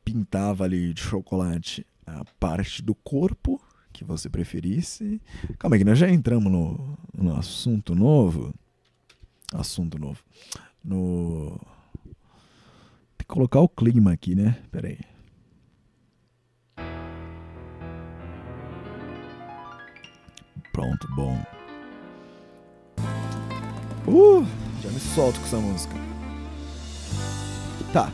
pintava 0.03 0.63
ali 0.63 0.93
de 0.93 1.01
chocolate 1.01 1.85
a 2.05 2.23
parte 2.39 2.81
do 2.81 2.95
corpo 2.95 3.61
que 3.91 4.03
você 4.03 4.29
preferisse. 4.29 5.21
Calma 5.57 5.75
aí, 5.75 5.79
que 5.79 5.85
nós 5.85 5.97
já 5.97 6.09
entramos 6.09 6.51
no, 6.51 6.97
no 7.17 7.35
assunto 7.35 7.95
novo. 7.95 8.53
Assunto 9.53 9.97
novo. 9.97 10.23
No. 10.83 11.59
Tem 13.17 13.25
que 13.25 13.25
colocar 13.25 13.59
o 13.59 13.67
clima 13.67 14.13
aqui, 14.13 14.35
né? 14.35 14.61
Pera 14.71 14.87
aí. 14.87 14.99
Pronto, 20.71 21.07
bom. 21.15 21.56
Uh, 24.07 24.45
já 24.81 24.89
me 24.89 24.99
solto 24.99 25.39
com 25.39 25.45
essa 25.45 25.57
música. 25.57 25.93
Tá. 27.91 28.11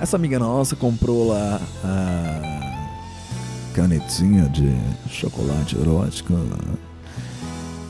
Essa 0.00 0.16
amiga 0.16 0.38
nossa 0.38 0.76
comprou 0.76 1.28
lá 1.28 1.60
a 1.84 3.72
canetinha 3.74 4.48
de 4.48 4.76
chocolate 5.10 5.76
erótico. 5.76 6.34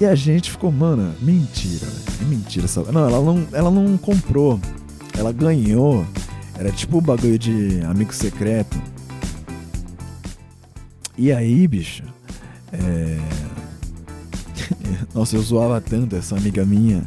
E 0.00 0.04
a 0.06 0.14
gente 0.14 0.50
ficou, 0.50 0.70
mano, 0.70 1.14
mentira, 1.20 1.86
é 2.20 2.24
mentira. 2.24 2.66
Sabe? 2.68 2.92
Não, 2.92 3.08
ela 3.08 3.20
não, 3.20 3.48
ela 3.52 3.70
não 3.70 3.98
comprou. 3.98 4.60
Ela 5.18 5.32
ganhou. 5.32 6.06
Era 6.58 6.72
tipo 6.72 6.98
o 6.98 7.00
bagulho 7.00 7.38
de 7.38 7.82
amigo 7.82 8.14
secreto. 8.14 8.80
E 11.18 11.32
aí, 11.32 11.66
bicho, 11.66 12.02
é 12.72 13.18
nossa, 15.14 15.36
eu 15.36 15.42
zoava 15.42 15.80
tanto 15.80 16.16
essa 16.16 16.36
amiga 16.36 16.64
minha. 16.64 17.02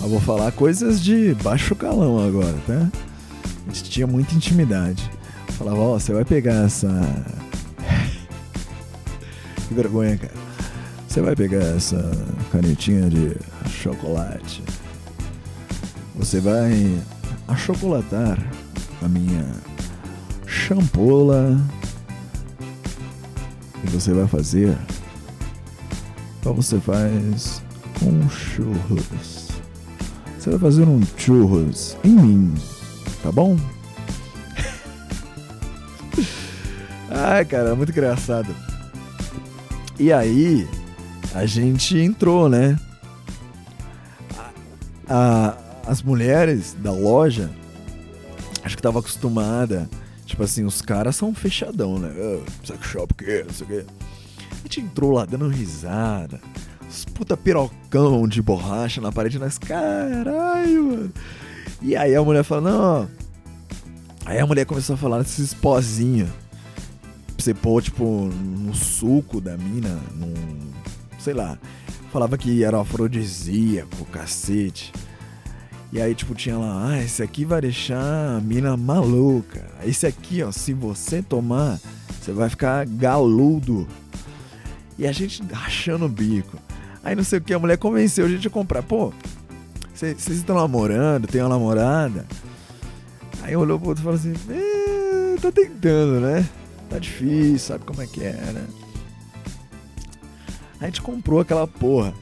Eu 0.00 0.08
vou 0.08 0.20
falar 0.20 0.50
coisas 0.52 1.00
de 1.00 1.34
baixo 1.42 1.76
calão 1.76 2.26
agora, 2.26 2.56
tá? 2.66 2.90
A 3.66 3.72
gente 3.72 3.90
tinha 3.90 4.06
muita 4.06 4.34
intimidade. 4.34 5.08
Eu 5.48 5.54
falava, 5.54 5.78
ó, 5.78 5.94
oh, 5.94 6.00
você 6.00 6.12
vai 6.12 6.24
pegar 6.24 6.64
essa. 6.64 6.88
que 9.68 9.74
vergonha, 9.74 10.16
cara. 10.16 10.34
Você 11.06 11.20
vai 11.20 11.36
pegar 11.36 11.62
essa 11.76 12.10
canetinha 12.50 13.08
de 13.08 13.36
chocolate. 13.68 14.62
Você 16.16 16.40
vai 16.40 16.98
achocolatar 17.46 18.38
a 19.02 19.08
minha 19.08 19.44
champola 20.46 21.60
e 23.84 23.90
você 23.90 24.12
vai 24.12 24.26
fazer, 24.26 24.76
então 26.42 26.52
você 26.54 26.80
faz 26.80 27.62
um 28.02 28.28
churros. 28.28 29.50
Você 30.36 30.50
vai 30.50 30.58
fazer 30.58 30.82
um 30.82 31.00
churros 31.16 31.96
em 32.02 32.10
mim, 32.10 32.54
tá 33.22 33.30
bom? 33.30 33.56
Ai, 37.08 37.44
cara, 37.44 37.76
muito 37.76 37.92
engraçado. 37.92 38.52
E 40.00 40.12
aí, 40.12 40.68
a 41.32 41.46
gente 41.46 41.96
entrou, 41.96 42.48
né? 42.48 42.76
A, 45.08 45.56
as 45.86 46.02
mulheres 46.02 46.74
da 46.76 46.90
loja, 46.90 47.48
acho 48.64 48.74
que 48.74 48.82
tava 48.82 48.98
acostumada. 48.98 49.88
Tipo 50.26 50.42
assim, 50.42 50.64
os 50.64 50.82
caras 50.82 51.14
são 51.14 51.32
fechadão, 51.32 52.00
né? 52.00 52.12
Oh, 52.18 52.66
sex 52.66 52.84
shop, 52.84 53.14
que, 53.14 53.44
não 53.44 53.52
sei 53.52 53.64
o 53.64 53.70
quê. 53.70 53.86
A 54.62 54.64
gente 54.64 54.80
entrou 54.80 55.10
lá 55.10 55.24
dando 55.24 55.48
risada. 55.48 56.40
Os 56.88 57.04
puta 57.04 57.36
pirocão 57.36 58.28
de 58.28 58.40
borracha 58.40 59.00
na 59.00 59.10
parede, 59.10 59.38
nós, 59.38 59.58
caralho, 59.58 60.84
mano. 60.84 61.12
E 61.80 61.96
aí 61.96 62.14
a 62.14 62.22
mulher 62.22 62.44
falou, 62.44 62.70
não. 62.70 63.08
Aí 64.24 64.38
a 64.38 64.46
mulher 64.46 64.64
começou 64.64 64.94
a 64.94 64.96
falar 64.96 65.18
desses 65.18 65.52
pozinhos. 65.52 66.30
Pra 67.34 67.44
você 67.44 67.52
pôr, 67.52 67.82
tipo, 67.82 68.04
no 68.04 68.72
suco 68.74 69.40
da 69.40 69.56
mina, 69.56 69.98
num. 70.14 70.34
Sei 71.18 71.34
lá. 71.34 71.58
Falava 72.12 72.38
que 72.38 72.62
era 72.62 72.80
afrodisíaco, 72.80 74.04
cacete. 74.06 74.92
E 75.92 76.00
aí, 76.00 76.14
tipo, 76.14 76.34
tinha 76.34 76.56
lá, 76.56 76.90
ah, 76.90 77.02
esse 77.02 77.22
aqui 77.22 77.44
vai 77.44 77.60
deixar 77.60 78.36
a 78.36 78.40
mina 78.40 78.76
maluca. 78.76 79.66
Esse 79.84 80.06
aqui, 80.06 80.42
ó, 80.42 80.52
se 80.52 80.72
você 80.72 81.20
tomar, 81.20 81.80
você 82.20 82.32
vai 82.32 82.48
ficar 82.48 82.86
galudo. 82.86 83.88
E 84.98 85.06
a 85.06 85.12
gente 85.12 85.42
rachando 85.52 86.04
o 86.06 86.08
bico. 86.08 86.58
Aí 87.02 87.14
não 87.14 87.24
sei 87.24 87.38
o 87.38 87.42
que, 87.42 87.52
a 87.52 87.58
mulher 87.58 87.78
convenceu 87.78 88.26
a 88.26 88.28
gente 88.28 88.46
a 88.46 88.50
comprar. 88.50 88.82
Pô, 88.82 89.12
vocês 89.94 90.28
estão 90.28 90.56
namorando, 90.56 91.26
tem 91.26 91.40
uma 91.40 91.48
namorada? 91.50 92.26
Aí 93.42 93.56
olhou 93.56 93.78
pro 93.78 93.88
outro 93.88 94.02
e 94.02 94.04
falou 94.04 94.18
assim, 94.18 94.34
tá 95.40 95.50
tentando, 95.50 96.20
né? 96.20 96.48
Tá 96.88 96.98
difícil, 96.98 97.58
sabe 97.58 97.84
como 97.84 98.02
é 98.02 98.06
que 98.06 98.22
é, 98.22 98.32
né? 98.32 98.66
A 100.80 100.86
gente 100.86 101.02
comprou 101.02 101.40
aquela 101.40 101.66
porra. 101.66 102.12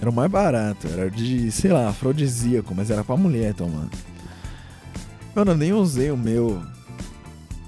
Era 0.00 0.10
o 0.10 0.12
mais 0.12 0.30
barato, 0.30 0.86
era 0.88 1.10
de, 1.10 1.50
sei 1.50 1.72
lá, 1.72 1.88
afrodisíaco, 1.88 2.74
mas 2.74 2.90
era 2.90 3.04
pra 3.04 3.16
mulher 3.16 3.54
tomar. 3.54 3.88
Mano, 5.34 5.52
eu 5.52 5.56
nem 5.56 5.72
usei 5.72 6.10
o 6.10 6.16
meu. 6.16 6.62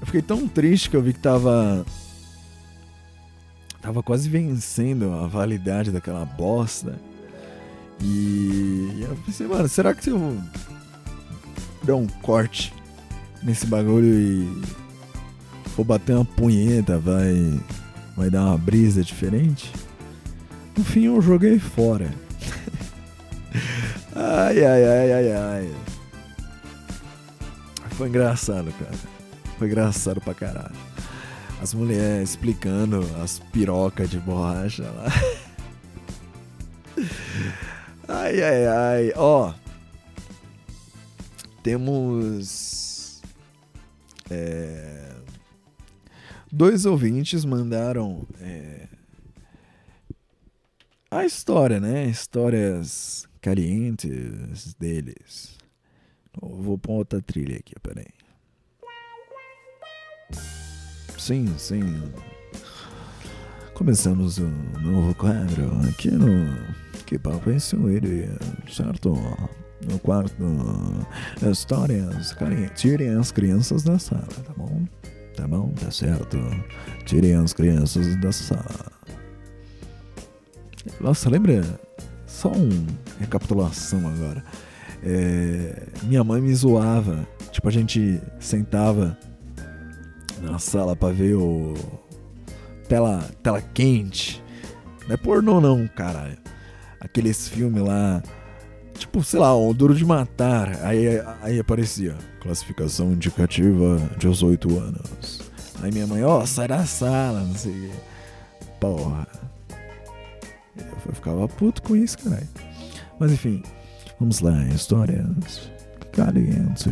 Eu 0.00 0.06
fiquei 0.06 0.22
tão 0.22 0.46
triste 0.46 0.90
que 0.90 0.96
eu 0.96 1.02
vi 1.02 1.12
que 1.12 1.18
tava. 1.18 1.84
Tava 3.86 4.02
quase 4.02 4.28
vencendo 4.28 5.12
a 5.12 5.28
validade 5.28 5.92
daquela 5.92 6.24
bosta. 6.24 6.98
E 8.02 8.98
eu 9.00 9.16
pensei, 9.24 9.46
mano, 9.46 9.68
será 9.68 9.94
que 9.94 10.02
se 10.02 10.10
eu 10.10 10.36
der 11.84 11.92
um 11.92 12.08
corte 12.08 12.74
nesse 13.44 13.64
bagulho 13.64 14.12
e 14.12 14.62
for 15.76 15.84
bater 15.84 16.16
uma 16.16 16.24
punheta, 16.24 16.98
vai, 16.98 17.60
vai 18.16 18.28
dar 18.28 18.46
uma 18.46 18.58
brisa 18.58 19.04
diferente? 19.04 19.72
No 20.76 20.82
fim 20.82 21.04
eu 21.04 21.22
joguei 21.22 21.60
fora. 21.60 22.12
ai, 24.16 24.64
ai, 24.64 24.84
ai, 24.84 25.12
ai, 25.12 25.32
ai. 25.32 25.74
Foi 27.90 28.08
engraçado, 28.08 28.72
cara. 28.80 28.98
Foi 29.56 29.68
engraçado 29.68 30.20
pra 30.20 30.34
caralho. 30.34 30.85
As 31.60 31.72
mulheres 31.72 32.30
explicando 32.30 33.00
as 33.22 33.38
pirocas 33.38 34.10
de 34.10 34.18
borracha 34.18 34.84
lá. 34.90 35.06
ai, 38.08 38.42
ai, 38.42 38.66
ai. 38.66 39.12
Ó. 39.16 39.52
Temos. 41.62 43.22
É, 44.30 45.14
dois 46.52 46.84
ouvintes 46.84 47.44
mandaram. 47.44 48.26
É, 48.40 48.86
a 51.10 51.24
história, 51.24 51.80
né? 51.80 52.06
Histórias 52.06 53.26
calientes 53.40 54.74
deles. 54.74 55.56
Vou 56.40 56.76
pôr 56.76 56.98
outra 56.98 57.22
trilha 57.22 57.56
aqui, 57.56 57.74
peraí. 57.80 58.06
Sim, 61.18 61.52
sim. 61.58 62.02
Começamos 63.74 64.38
um 64.38 64.52
novo 64.80 65.14
quadro 65.14 65.70
aqui 65.88 66.10
no 66.10 66.56
Que 67.04 67.18
Papo 67.18 67.50
é 67.50 67.56
ele, 67.90 68.28
certo? 68.70 69.14
No 69.88 69.98
quarto 69.98 70.34
Histórias. 71.50 72.34
Tirem 72.74 73.16
as 73.16 73.32
crianças 73.32 73.82
da 73.82 73.98
sala, 73.98 74.26
tá 74.26 74.52
bom? 74.56 74.84
Tá 75.36 75.48
bom? 75.48 75.72
Tá 75.72 75.90
certo. 75.90 76.38
Tirem 77.04 77.34
as 77.34 77.52
crianças 77.52 78.14
da 78.20 78.32
sala. 78.32 78.92
Nossa, 81.00 81.28
lembra? 81.28 81.62
Só 82.26 82.50
uma 82.50 82.86
recapitulação 83.18 84.06
agora. 84.06 84.44
É, 85.02 85.88
minha 86.02 86.22
mãe 86.22 86.40
me 86.40 86.54
zoava. 86.54 87.26
Tipo, 87.50 87.68
a 87.68 87.72
gente 87.72 88.20
sentava 88.38 89.16
na 90.40 90.58
sala 90.58 90.94
pra 90.96 91.10
ver 91.10 91.34
o. 91.34 91.74
Tela, 92.88 93.28
tela 93.42 93.60
quente. 93.60 94.42
Não 95.06 95.14
é 95.14 95.16
pornô, 95.16 95.60
não, 95.60 95.86
caralho. 95.88 96.38
Aqueles 97.00 97.48
filmes 97.48 97.82
lá. 97.82 98.22
Tipo, 98.94 99.22
sei 99.22 99.40
lá, 99.40 99.54
o 99.54 99.74
Duro 99.74 99.94
de 99.94 100.04
Matar. 100.04 100.84
Aí, 100.84 101.06
aí 101.42 101.58
aparecia. 101.58 102.14
Classificação 102.40 103.12
indicativa 103.12 103.98
18 104.18 104.78
anos. 104.78 105.42
Aí 105.82 105.92
minha 105.92 106.06
mãe, 106.06 106.24
ó, 106.24 106.40
oh, 106.40 106.46
sai 106.46 106.68
da 106.68 106.84
sala, 106.86 107.40
não 107.40 107.54
sei 107.54 107.72
o 107.72 107.74
quê. 107.74 107.90
Porra. 108.80 109.26
Eu 111.06 111.12
ficava 111.12 111.48
puto 111.48 111.82
com 111.82 111.96
isso, 111.96 112.18
caralho. 112.18 112.48
Mas 113.18 113.32
enfim, 113.32 113.62
vamos 114.18 114.40
lá, 114.40 114.64
histórias 114.66 115.70
calientes. 116.12 116.88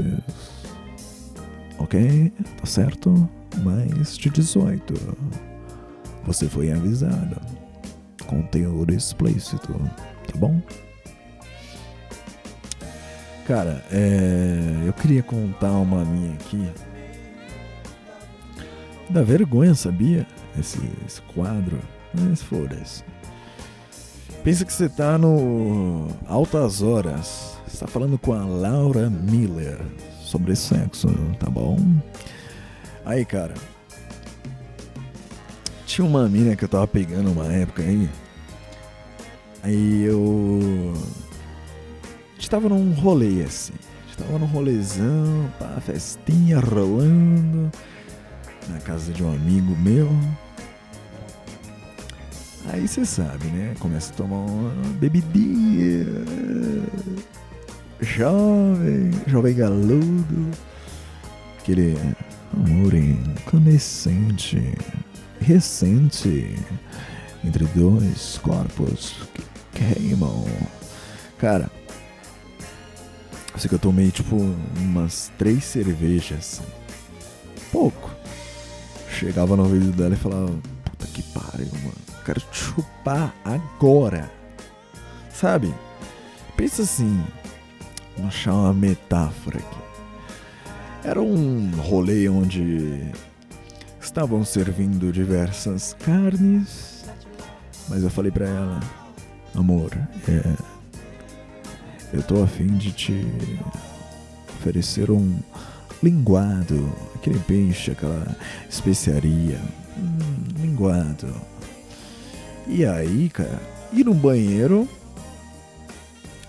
Ok? 1.79 2.33
Tá 2.61 2.66
certo? 2.66 3.29
Mais 3.62 4.16
de 4.16 4.31
18. 4.31 4.95
Você 6.27 6.49
foi 6.49 6.72
avisado. 6.72 7.41
Conteúdo 8.27 8.95
explícito, 8.95 9.72
tá 9.72 10.39
bom? 10.39 10.61
Cara, 13.47 13.85
é... 13.93 14.85
eu 14.87 14.93
queria 14.95 15.22
contar 15.22 15.72
uma 15.72 16.05
minha 16.05 16.33
aqui. 16.35 16.66
Dá 19.11 19.22
vergonha, 19.22 19.75
sabia? 19.75 20.27
Esse, 20.59 20.81
esse 21.07 21.20
quadro. 21.22 21.79
Mas 22.14 22.43
foda-se. 22.43 23.05
Pensa 24.43 24.64
que 24.64 24.72
você 24.72 24.89
tá 24.89 25.18
no 25.18 26.09
Altas 26.27 26.81
Horas. 26.81 27.59
Você 27.66 27.79
tá 27.79 27.87
falando 27.87 28.18
com 28.18 28.33
a 28.33 28.45
Laura 28.45 29.11
Miller 29.11 29.79
sobre 30.35 30.57
sexo, 30.57 31.09
tá 31.39 31.49
bom? 31.49 31.78
Aí, 33.07 33.24
cara. 33.24 33.55
Tinha 35.87 36.05
uma 36.05 36.28
mina 36.28 36.57
que 36.57 36.64
eu 36.64 36.68
tava 36.68 36.89
pegando 36.89 37.30
uma 37.30 37.47
época 37.53 37.82
aí. 37.82 38.11
Aí 39.62 40.03
eu. 40.03 40.93
A 42.32 42.35
gente 42.35 42.51
tava 42.51 42.68
num 42.68 42.93
rolê 42.95 43.45
assim. 43.45 43.74
A 43.74 44.07
gente 44.09 44.16
tava 44.18 44.39
num 44.41 44.47
rolezão, 44.47 45.49
pá, 45.57 45.80
festinha 45.80 46.59
rolando. 46.59 47.70
Na 48.68 48.80
casa 48.80 49.12
de 49.12 49.22
um 49.22 49.32
amigo 49.32 49.76
meu. 49.76 50.11
Aí 52.72 52.89
você 52.89 53.05
sabe, 53.05 53.47
né? 53.49 53.74
Começa 53.78 54.12
a 54.12 54.16
tomar 54.16 54.39
uma 54.39 54.72
bebidinha. 54.95 56.07
Jovem, 58.05 59.11
jovem 59.27 59.55
galudo. 59.55 60.51
Aquele 61.59 61.97
amor 62.53 62.95
incandescente, 62.95 64.75
recente, 65.41 66.55
entre 67.45 67.65
dois 67.75 68.39
corpos 68.39 69.15
que 69.35 69.43
queimam. 69.95 70.45
Cara, 71.39 71.71
eu 73.53 73.59
sei 73.59 73.69
que 73.69 73.75
eu 73.75 73.79
tomei 73.79 74.11
tipo 74.11 74.37
umas 74.77 75.33
três 75.39 75.65
cervejas. 75.65 76.63
Pouco. 77.73 78.11
Chegava 79.09 79.57
no 79.57 79.65
ouvido 79.65 79.93
dela 79.93 80.15
e 80.15 80.19
falava, 80.19 80.53
puta 80.85 81.07
que 81.07 81.23
pariu, 81.23 81.71
mano 81.83 82.05
quero 82.25 82.43
chupar 82.51 83.35
agora. 83.45 84.31
Sabe? 85.33 85.73
Pensa 86.57 86.83
assim, 86.83 87.23
vou 88.17 88.27
achar 88.27 88.53
uma 88.53 88.73
metáfora 88.73 89.59
aqui. 89.59 89.85
Era 91.05 91.21
um 91.21 91.71
rolê 91.77 92.29
onde 92.29 93.03
estavam 94.01 94.45
servindo 94.45 95.12
diversas 95.12 95.95
carnes, 96.05 97.05
mas 97.89 98.03
eu 98.03 98.11
falei 98.11 98.31
pra 98.31 98.47
ela, 98.47 98.81
amor, 99.55 99.91
é, 100.29 100.57
eu 102.12 102.23
tô 102.23 102.43
afim 102.43 102.69
de 102.69 102.93
te 102.93 103.27
oferecer 104.59 105.11
um 105.11 105.39
linguado, 106.03 106.93
aquele 107.15 107.39
peixe, 107.41 107.91
aquela 107.91 108.37
especiaria, 108.69 109.61
hum, 109.99 110.19
linguado. 110.61 111.35
E 112.67 112.85
aí, 112.87 113.29
cara, 113.29 113.61
ir 113.93 114.05
no 114.05 114.15
banheiro, 114.15 114.89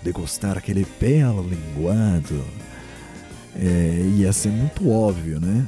degustar 0.06 0.56
aquele 0.56 0.86
belo 1.00 1.42
linguado, 1.42 2.46
é, 3.56 4.02
ia 4.18 4.32
ser 4.32 4.50
muito 4.50 4.90
óbvio, 4.90 5.40
né? 5.40 5.66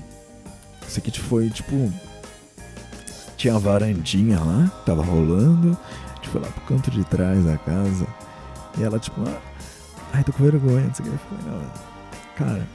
Isso 0.88 1.00
aqui 1.00 1.12
foi 1.20 1.50
tipo. 1.50 1.92
Tinha 3.36 3.56
a 3.56 3.60
varandinha 3.60 4.40
lá, 4.40 4.72
tava 4.86 5.04
rolando. 5.04 5.78
A 6.12 6.16
gente 6.16 6.30
foi 6.30 6.42
lá 6.42 6.48
pro 6.48 6.62
canto 6.62 6.92
de 6.92 7.04
trás 7.04 7.44
da 7.44 7.58
casa. 7.58 8.08
E 8.78 8.84
ela, 8.84 9.00
tipo, 9.00 9.22
ah, 9.28 9.42
ai, 10.14 10.24
tô 10.24 10.32
com 10.32 10.44
vergonha. 10.44 10.86
Não 10.86 10.94
sei 10.94 11.06
o 11.06 11.10
que. 11.10 11.16
Eu 11.16 11.20
falei, 11.20 11.60
não, 11.60 11.72
cara, 12.36 12.68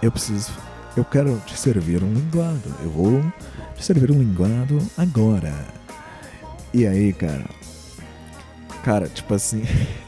eu 0.00 0.10
preciso. 0.10 0.52
Eu 0.96 1.04
quero 1.04 1.40
te 1.46 1.58
servir 1.58 2.02
um 2.02 2.12
linguado. 2.12 2.74
Eu 2.82 2.90
vou 2.90 3.22
te 3.76 3.84
servir 3.84 4.10
um 4.10 4.18
linguado 4.18 4.78
agora. 4.96 5.54
E 6.74 6.86
aí, 6.86 7.12
cara. 7.12 7.44
Cara, 8.84 9.08
tipo 9.08 9.34
assim. 9.34 9.62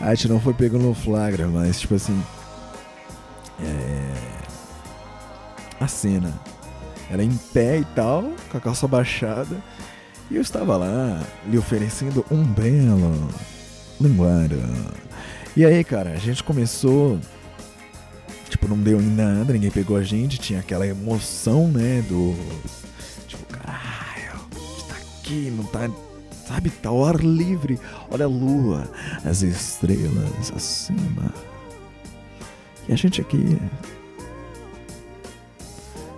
a 0.00 0.14
gente 0.14 0.28
não 0.28 0.40
foi 0.40 0.54
pego 0.54 0.78
no 0.78 0.94
flagra, 0.94 1.46
mas 1.48 1.80
tipo 1.80 1.94
assim. 1.94 2.20
É 3.60 4.36
a 5.80 5.88
cena. 5.88 6.32
Ela 7.10 7.22
em 7.22 7.36
pé 7.52 7.78
e 7.78 7.84
tal, 7.84 8.32
com 8.50 8.58
a 8.58 8.60
calça 8.60 8.88
baixada. 8.88 9.56
E 10.30 10.36
eu 10.36 10.42
estava 10.42 10.76
lá, 10.76 11.22
lhe 11.46 11.56
oferecendo 11.56 12.24
um 12.30 12.42
belo 12.42 13.28
linguado. 14.00 14.60
E 15.56 15.64
aí, 15.64 15.84
cara, 15.84 16.10
a 16.10 16.16
gente 16.16 16.42
começou. 16.42 17.18
Tipo, 18.48 18.68
não 18.68 18.78
deu 18.78 19.00
em 19.00 19.06
nada, 19.06 19.52
ninguém 19.52 19.70
pegou 19.70 19.96
a 19.96 20.02
gente, 20.02 20.38
tinha 20.38 20.60
aquela 20.60 20.86
emoção, 20.86 21.68
né? 21.68 22.02
Do. 22.08 22.34
Tipo, 23.28 23.44
caralho, 23.46 24.40
tá 24.88 24.96
aqui, 24.96 25.52
não 25.56 25.64
tá. 25.64 25.88
Sabe, 26.46 26.70
tá 26.70 26.90
ao 26.90 27.04
ar 27.04 27.16
livre. 27.16 27.78
Olha 28.10 28.24
a 28.24 28.28
lua, 28.28 28.88
as 29.24 29.42
estrelas 29.42 30.52
acima. 30.54 31.32
E 32.88 32.92
a 32.92 32.96
gente 32.96 33.20
aqui, 33.20 33.58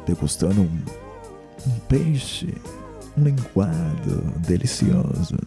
degustando 0.07 0.61
um, 0.61 0.83
um 1.67 1.79
peixe, 1.89 2.55
um 3.17 3.25
linguado 3.25 4.21
delicioso. 4.47 5.39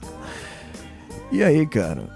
E 1.31 1.43
aí, 1.43 1.65
cara, 1.67 2.09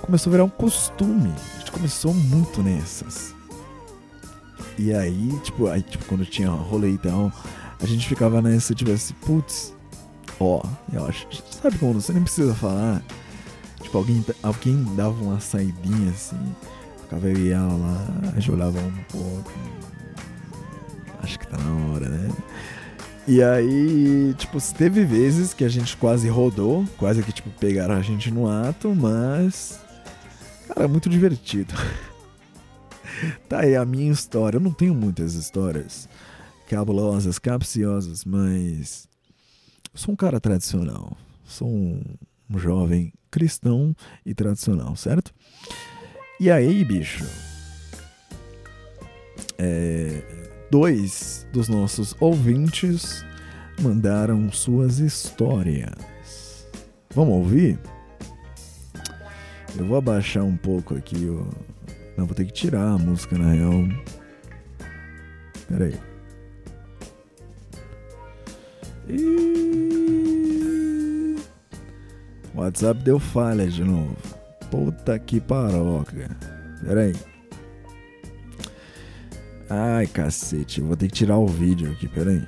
começou 0.00 0.30
a 0.30 0.32
virar 0.32 0.44
um 0.44 0.48
costume. 0.48 1.32
A 1.54 1.58
gente 1.58 1.70
começou 1.70 2.14
muito 2.14 2.62
nessas. 2.62 3.34
E 4.78 4.92
aí, 4.94 5.38
tipo, 5.44 5.66
aí, 5.66 5.82
tipo 5.82 6.06
quando 6.06 6.24
tinha 6.24 6.48
rolê 6.48 6.92
e 6.92 6.98
tal, 6.98 7.30
a 7.78 7.86
gente 7.86 8.08
ficava 8.08 8.40
nessa, 8.40 8.74
tipo 8.74 8.90
assim, 8.90 9.12
putz, 9.26 9.74
ó, 10.40 10.62
eu 10.92 11.06
acho, 11.06 11.26
sabe 11.50 11.78
quando 11.78 12.00
você 12.00 12.12
nem 12.12 12.22
precisa 12.22 12.54
falar? 12.54 13.02
Tipo, 13.82 13.98
alguém, 13.98 14.24
alguém 14.42 14.84
dava 14.96 15.22
uma 15.22 15.40
saidinha 15.40 16.10
assim, 16.10 16.38
ficava 17.02 17.28
eu 17.28 17.52
ela 17.52 17.74
lá, 17.74 18.06
a 18.30 18.40
gente 18.40 18.50
olhava 18.50 18.78
um 18.78 19.04
pouco, 19.10 19.52
acho 21.22 21.38
que 21.38 21.46
tá 21.46 21.58
na 21.58 21.92
hora, 21.92 22.08
né? 22.08 22.30
E 23.26 23.40
aí, 23.40 24.34
tipo, 24.36 24.58
teve 24.74 25.04
vezes 25.04 25.54
que 25.54 25.64
a 25.64 25.68
gente 25.68 25.96
quase 25.96 26.28
rodou, 26.28 26.84
quase 26.98 27.22
que, 27.22 27.30
tipo, 27.30 27.50
pegaram 27.50 27.94
a 27.94 28.02
gente 28.02 28.32
no 28.32 28.48
ato, 28.48 28.92
mas. 28.94 29.78
Cara, 30.66 30.88
muito 30.88 31.08
divertido. 31.08 31.72
tá 33.48 33.60
aí 33.60 33.76
a 33.76 33.84
minha 33.84 34.10
história. 34.10 34.56
Eu 34.56 34.60
não 34.60 34.72
tenho 34.72 34.92
muitas 34.92 35.34
histórias 35.34 36.08
cabulosas, 36.68 37.38
capciosas, 37.38 38.24
mas. 38.24 39.08
Sou 39.94 40.12
um 40.12 40.16
cara 40.16 40.40
tradicional. 40.40 41.16
Sou 41.44 41.68
um, 41.68 42.02
um 42.50 42.58
jovem 42.58 43.12
cristão 43.30 43.94
e 44.24 44.34
tradicional, 44.34 44.96
certo? 44.96 45.32
E 46.40 46.50
aí, 46.50 46.84
bicho. 46.84 47.24
É 49.58 50.42
dois 50.72 51.46
dos 51.52 51.68
nossos 51.68 52.16
ouvintes 52.18 53.22
mandaram 53.78 54.50
suas 54.50 55.00
histórias. 55.00 56.66
Vamos 57.14 57.34
ouvir? 57.34 57.78
Eu 59.78 59.84
vou 59.84 59.98
abaixar 59.98 60.44
um 60.44 60.56
pouco 60.56 60.96
aqui. 60.96 61.28
Ó. 61.28 61.44
Não, 62.16 62.24
vou 62.24 62.34
ter 62.34 62.46
que 62.46 62.52
tirar 62.52 62.88
a 62.88 62.96
música 62.96 63.36
na 63.36 63.52
real. 63.52 63.86
Pera 65.68 65.84
aí. 65.84 66.00
E... 69.10 69.71
O 72.54 72.60
WhatsApp 72.60 73.02
deu 73.02 73.18
falha 73.18 73.66
de 73.66 73.82
novo. 73.82 74.16
Puta 74.70 75.18
que 75.18 75.40
paroca. 75.40 76.30
Pera 76.84 77.02
aí. 77.02 77.14
Ai, 79.68 80.06
cacete. 80.06 80.80
Vou 80.80 80.96
ter 80.96 81.08
que 81.08 81.14
tirar 81.14 81.38
o 81.38 81.46
vídeo 81.46 81.90
aqui, 81.92 82.08
peraí. 82.08 82.42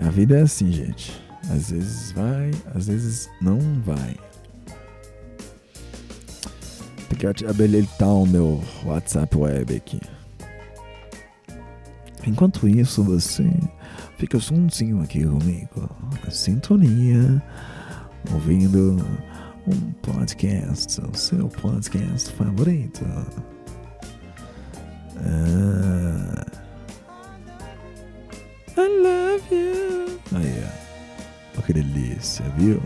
A 0.00 0.10
vida 0.10 0.38
é 0.38 0.42
assim, 0.42 0.70
gente. 0.70 1.20
Às 1.50 1.70
vezes 1.70 2.12
vai, 2.12 2.50
às 2.74 2.86
vezes 2.86 3.28
não 3.40 3.58
vai. 3.80 4.16
Tem 7.08 7.32
que 7.32 7.46
habilitar 7.46 8.08
o 8.08 8.26
meu 8.26 8.62
WhatsApp 8.84 9.36
web 9.36 9.74
aqui. 9.74 10.00
Enquanto 12.26 12.68
isso, 12.68 13.02
você 13.02 13.44
fica 14.18 14.38
sonzinho 14.40 15.00
aqui 15.00 15.24
comigo. 15.24 15.88
A 16.26 16.30
sintonia, 16.30 17.42
ouvindo 18.32 18.96
um 19.66 19.92
podcast, 20.02 21.00
o 21.00 21.16
seu 21.16 21.48
podcast 21.48 22.32
favorito. 22.32 23.04
Ah, 25.16 26.46
I 28.76 28.88
love 29.02 29.54
you. 29.54 30.20
Aí, 30.36 30.64
ó. 31.56 31.62
que 31.62 31.72
delícia, 31.72 32.44
viu? 32.56 32.82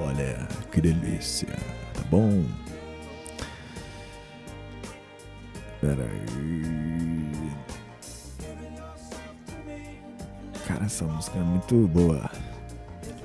Olha, 0.00 0.46
que 0.72 0.80
delícia. 0.80 1.48
Tá 1.94 2.02
bom? 2.10 2.44
Peraí. 5.80 6.26
Cara, 10.66 10.84
essa 10.84 11.04
música 11.04 11.38
é 11.38 11.42
muito 11.42 11.86
boa. 11.86 12.28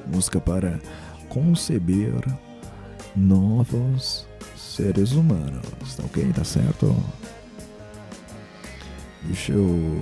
Música 0.06 0.40
para 0.40 0.80
conceber 1.28 2.24
novos 3.16 4.28
seres 4.56 5.14
humanos, 5.14 5.96
tá 5.98 6.04
ok? 6.04 6.32
Tá 6.34 6.44
certo? 6.44 6.96
Deixa 9.24 9.54
eu. 9.54 10.02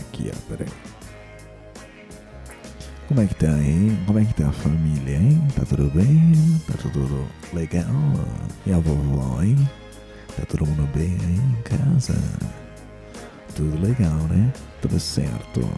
Aqui, 0.00 0.32
ó, 0.34 0.48
peraí. 0.48 0.68
Como 3.06 3.20
é 3.20 3.26
que 3.26 3.34
tá, 3.36 3.46
hein? 3.62 3.98
Como 4.06 4.18
é 4.18 4.24
que 4.24 4.34
tá 4.34 4.48
a 4.48 4.52
família, 4.52 5.16
hein? 5.16 5.40
Tá 5.54 5.64
tudo 5.64 5.88
bem? 5.94 6.32
Tá 6.66 6.74
tudo 6.82 7.26
legal? 7.54 7.86
E 8.66 8.72
a 8.72 8.78
vovó, 8.78 9.40
hein? 9.40 9.56
Tá 10.38 10.46
todo 10.46 10.66
mundo 10.66 10.88
bem 10.94 11.18
aí 11.20 11.36
em 11.36 11.62
casa? 11.62 12.14
Tudo 13.56 13.84
legal, 13.84 14.18
né? 14.28 14.52
Tudo 14.80 15.00
certo. 15.00 15.68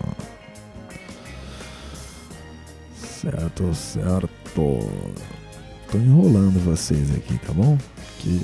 Certo, 2.94 3.74
certo. 3.74 4.28
Tô 4.54 5.96
enrolando 5.96 6.62
vocês 6.62 7.10
aqui, 7.14 7.38
tá 7.38 7.54
bom? 7.54 7.78
Que 8.18 8.42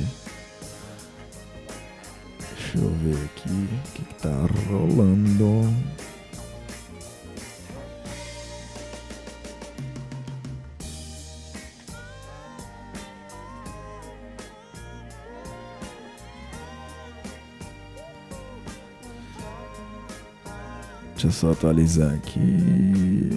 Deixa 2.38 2.78
eu 2.78 2.90
ver 3.02 3.24
aqui 3.26 3.50
o 3.50 3.92
que, 3.92 4.02
que 4.02 4.14
tá 4.14 4.46
rolando. 4.70 5.70
Deixa 21.16 21.28
eu 21.28 21.32
só 21.32 21.52
atualizar 21.52 22.14
aqui. 22.14 23.30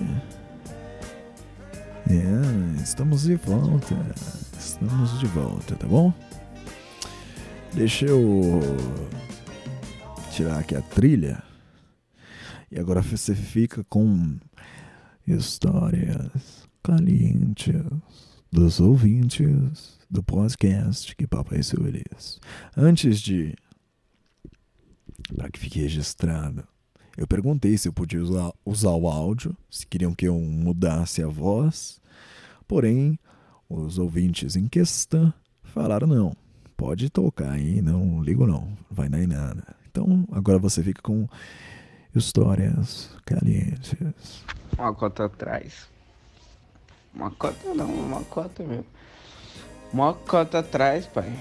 É, 2.09 2.83
estamos 2.83 3.21
de 3.21 3.35
volta. 3.35 3.95
Estamos 4.59 5.17
de 5.17 5.25
volta, 5.27 5.77
tá 5.77 5.87
bom? 5.87 6.13
Deixa 7.73 8.05
eu 8.05 8.59
tirar 10.33 10.59
aqui 10.59 10.75
a 10.75 10.81
trilha. 10.81 11.41
E 12.69 12.77
agora 12.77 13.01
você 13.01 13.33
fica 13.33 13.81
com 13.85 14.37
histórias 15.25 16.67
calientes 16.83 17.81
dos 18.51 18.81
ouvintes 18.81 19.97
do 20.11 20.21
podcast 20.21 21.15
que 21.15 21.25
Papai 21.25 21.63
Sulis. 21.63 22.41
Antes 22.75 23.21
de. 23.21 23.55
Para 25.33 25.49
que 25.49 25.57
fique 25.57 25.79
registrado, 25.79 26.67
eu 27.19 27.27
perguntei 27.27 27.77
se 27.77 27.85
eu 27.85 27.91
podia 27.91 28.21
usar, 28.21 28.53
usar 28.65 28.91
o 28.91 29.09
áudio, 29.09 29.53
se 29.69 29.85
queriam 29.85 30.15
que 30.15 30.25
eu 30.25 30.39
mudasse 30.39 31.21
a 31.21 31.27
voz. 31.27 31.99
Porém, 32.65 33.19
os 33.69 33.99
ouvintes 33.99 34.55
em 34.55 34.69
questão 34.69 35.33
falaram: 35.61 36.07
não, 36.07 36.33
pode 36.77 37.09
tocar 37.09 37.51
aí, 37.51 37.81
não 37.81 38.23
ligo 38.23 38.47
não, 38.47 38.69
vai 38.89 39.09
dar 39.09 39.21
em 39.21 39.27
nada. 39.27 39.75
Então 39.91 40.25
agora 40.31 40.57
você 40.57 40.81
fica 40.81 41.01
com 41.01 41.27
histórias 42.15 43.09
calientes. 43.25 43.95
Uma 44.77 44.95
cota 44.95 45.25
atrás. 45.25 45.89
Uma 47.13 47.31
cota 47.31 47.73
não, 47.73 47.93
uma 47.93 48.23
cota 48.23 48.63
mesmo. 48.63 48.85
Uma 49.91 50.13
cota 50.13 50.59
atrás, 50.59 51.05
pai. 51.05 51.37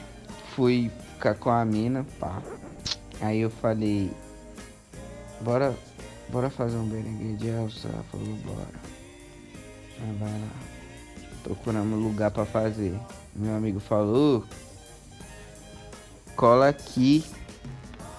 Fui 0.57 0.91
ficar 1.15 1.37
com 1.37 1.51
a 1.51 1.65
mina, 1.65 2.05
pá. 2.19 2.43
Aí 3.21 3.39
eu 3.39 3.51
falei, 3.51 4.11
bora, 5.41 5.75
bora 6.29 6.51
fazer 6.51 6.77
um 6.77 6.89
berengue 6.89 7.35
de. 7.37 7.49
Ela 7.49 7.69
falou, 8.11 8.27
bora. 8.45 8.99
Vai 10.19 10.33
lá. 10.33 10.49
Procuramos 11.43 12.03
lugar 12.03 12.31
pra 12.31 12.45
fazer. 12.45 12.99
Meu 13.35 13.55
amigo 13.55 13.81
falou, 13.81 14.45
cola 16.35 16.69
aqui, 16.69 17.25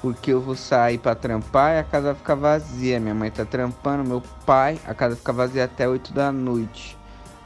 porque 0.01 0.31
eu 0.31 0.41
vou 0.41 0.55
sair 0.55 0.97
pra 0.97 1.15
trampar 1.15 1.75
e 1.75 1.79
a 1.79 1.83
casa 1.83 2.07
vai 2.07 2.15
ficar 2.15 2.35
vazia. 2.35 2.99
Minha 2.99 3.13
mãe 3.13 3.29
tá 3.29 3.45
trampando, 3.45 4.07
meu 4.07 4.21
pai, 4.45 4.79
a 4.85 4.93
casa 4.93 5.15
fica 5.15 5.33
vazia 5.33 5.65
até 5.65 5.87
8 5.87 6.13
da 6.13 6.31
noite. 6.31 6.97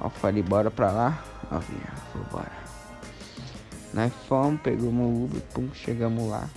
Eu 0.02 0.10
falei, 0.10 0.44
bora 0.44 0.70
pra 0.70 0.92
lá? 0.92 1.24
Novinha, 1.52 1.94
falou, 2.12 2.28
bora. 2.32 2.64
Nós 3.94 4.12
fomos, 4.28 4.62
pegamos 4.62 5.06
o 5.06 5.26
Uber, 5.26 5.42
pum, 5.54 5.70
chegamos 5.74 6.30
lá. 6.30 6.50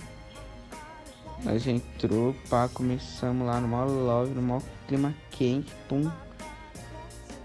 Nós 1.43 1.67
entrou, 1.67 2.35
pá, 2.49 2.67
começamos 2.67 3.45
lá 3.45 3.59
no 3.59 3.67
maior 3.67 3.87
love, 3.87 4.33
no 4.33 4.41
maior 4.41 4.63
clima 4.87 5.13
quente, 5.31 5.71
pum. 5.87 6.09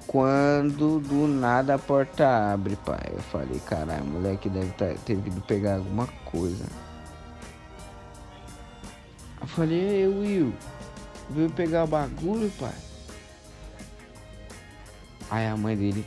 Quando 0.07 1.01
do 1.01 1.27
nada 1.27 1.75
a 1.75 1.79
porta 1.79 2.53
abre, 2.53 2.77
pai. 2.77 3.13
Eu 3.13 3.23
falei, 3.23 3.61
caralho, 3.61 4.05
moleque 4.05 4.49
deve 4.49 4.71
tá, 4.73 4.87
ter 5.05 5.17
vindo 5.17 5.41
pegar 5.43 5.77
alguma 5.77 6.07
coisa. 6.25 6.65
Eu 9.41 9.47
falei, 9.47 9.79
ei 9.79 10.07
Will, 10.07 10.55
veio 11.31 11.51
pegar 11.51 11.85
o 11.85 11.87
bagulho, 11.87 12.51
pai. 12.59 12.75
Aí 15.31 15.47
a 15.47 15.57
mãe 15.57 15.77
dele, 15.77 16.05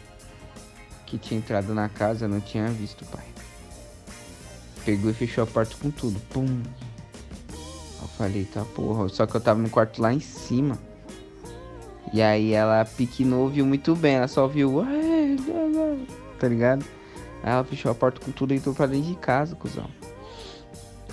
que 1.05 1.17
tinha 1.17 1.39
entrado 1.39 1.73
na 1.73 1.89
casa, 1.89 2.27
não 2.27 2.39
tinha 2.39 2.67
visto, 2.67 3.05
pai. 3.05 3.25
Pegou 4.83 5.09
e 5.09 5.13
fechou 5.13 5.43
a 5.43 5.47
porta 5.47 5.75
com 5.81 5.89
tudo. 5.89 6.19
Pum. 6.29 6.61
Eu 8.05 8.09
falei, 8.09 8.45
tá 8.45 8.63
porra. 8.75 9.09
Só 9.09 9.25
que 9.25 9.35
eu 9.35 9.41
tava 9.41 9.59
no 9.59 9.69
quarto 9.69 9.99
lá 9.99 10.13
em 10.13 10.19
cima. 10.19 10.77
E 12.13 12.21
aí 12.21 12.53
ela 12.53 12.85
piquinou, 12.85 13.49
viu 13.49 13.65
muito 13.65 13.95
bem. 13.95 14.15
Ela 14.15 14.27
só 14.27 14.47
viu. 14.47 14.85
Tá 16.39 16.47
ligado? 16.47 16.85
Aí 17.43 17.51
ela 17.51 17.63
fechou 17.63 17.91
a 17.91 17.95
porta 17.95 18.23
com 18.23 18.31
tudo 18.31 18.53
e 18.53 18.57
entrou 18.57 18.75
pra 18.75 18.85
dentro 18.85 19.09
de 19.09 19.15
casa, 19.15 19.55
cuzão. 19.55 19.89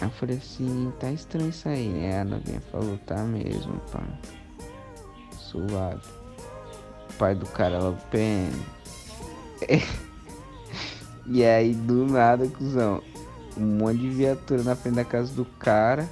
Aí 0.01 0.07
eu 0.07 0.11
falei 0.11 0.37
assim, 0.37 0.93
tá 1.01 1.11
estranho 1.11 1.49
isso 1.49 1.67
aí, 1.69 1.89
né? 1.89 2.21
A 2.21 2.25
novinha 2.25 2.61
falou, 2.71 2.99
tá 3.07 3.17
mesmo, 3.23 3.81
pá. 3.91 4.03
Suave. 5.39 6.03
O 7.09 7.13
pai 7.19 7.35
do 7.35 7.47
cara 7.47 7.79
logo 7.79 7.99
PM. 8.11 8.53
e 11.27 11.43
aí 11.43 11.73
do 11.73 12.07
nada, 12.07 12.47
cuzão. 12.49 13.03
Um 13.57 13.79
monte 13.79 13.99
de 13.99 14.11
viatura 14.11 14.63
na 14.63 14.77
frente 14.77 14.97
da 14.97 15.05
casa 15.05 15.33
do 15.33 15.45
cara. 15.45 16.09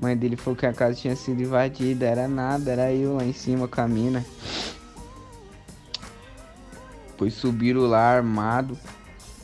Mãe 0.00 0.16
dele 0.16 0.36
falou 0.36 0.56
que 0.56 0.66
a 0.66 0.72
casa 0.72 0.94
tinha 0.94 1.16
sido 1.16 1.42
invadida. 1.42 2.06
Era 2.06 2.28
nada, 2.28 2.72
era 2.72 2.92
eu 2.92 3.16
lá 3.16 3.24
em 3.24 3.32
cima 3.32 3.68
com 3.68 3.80
a 3.80 3.88
mina. 3.88 4.24
Depois 7.08 7.34
subiram 7.34 7.82
lá 7.82 8.16
armado. 8.16 8.76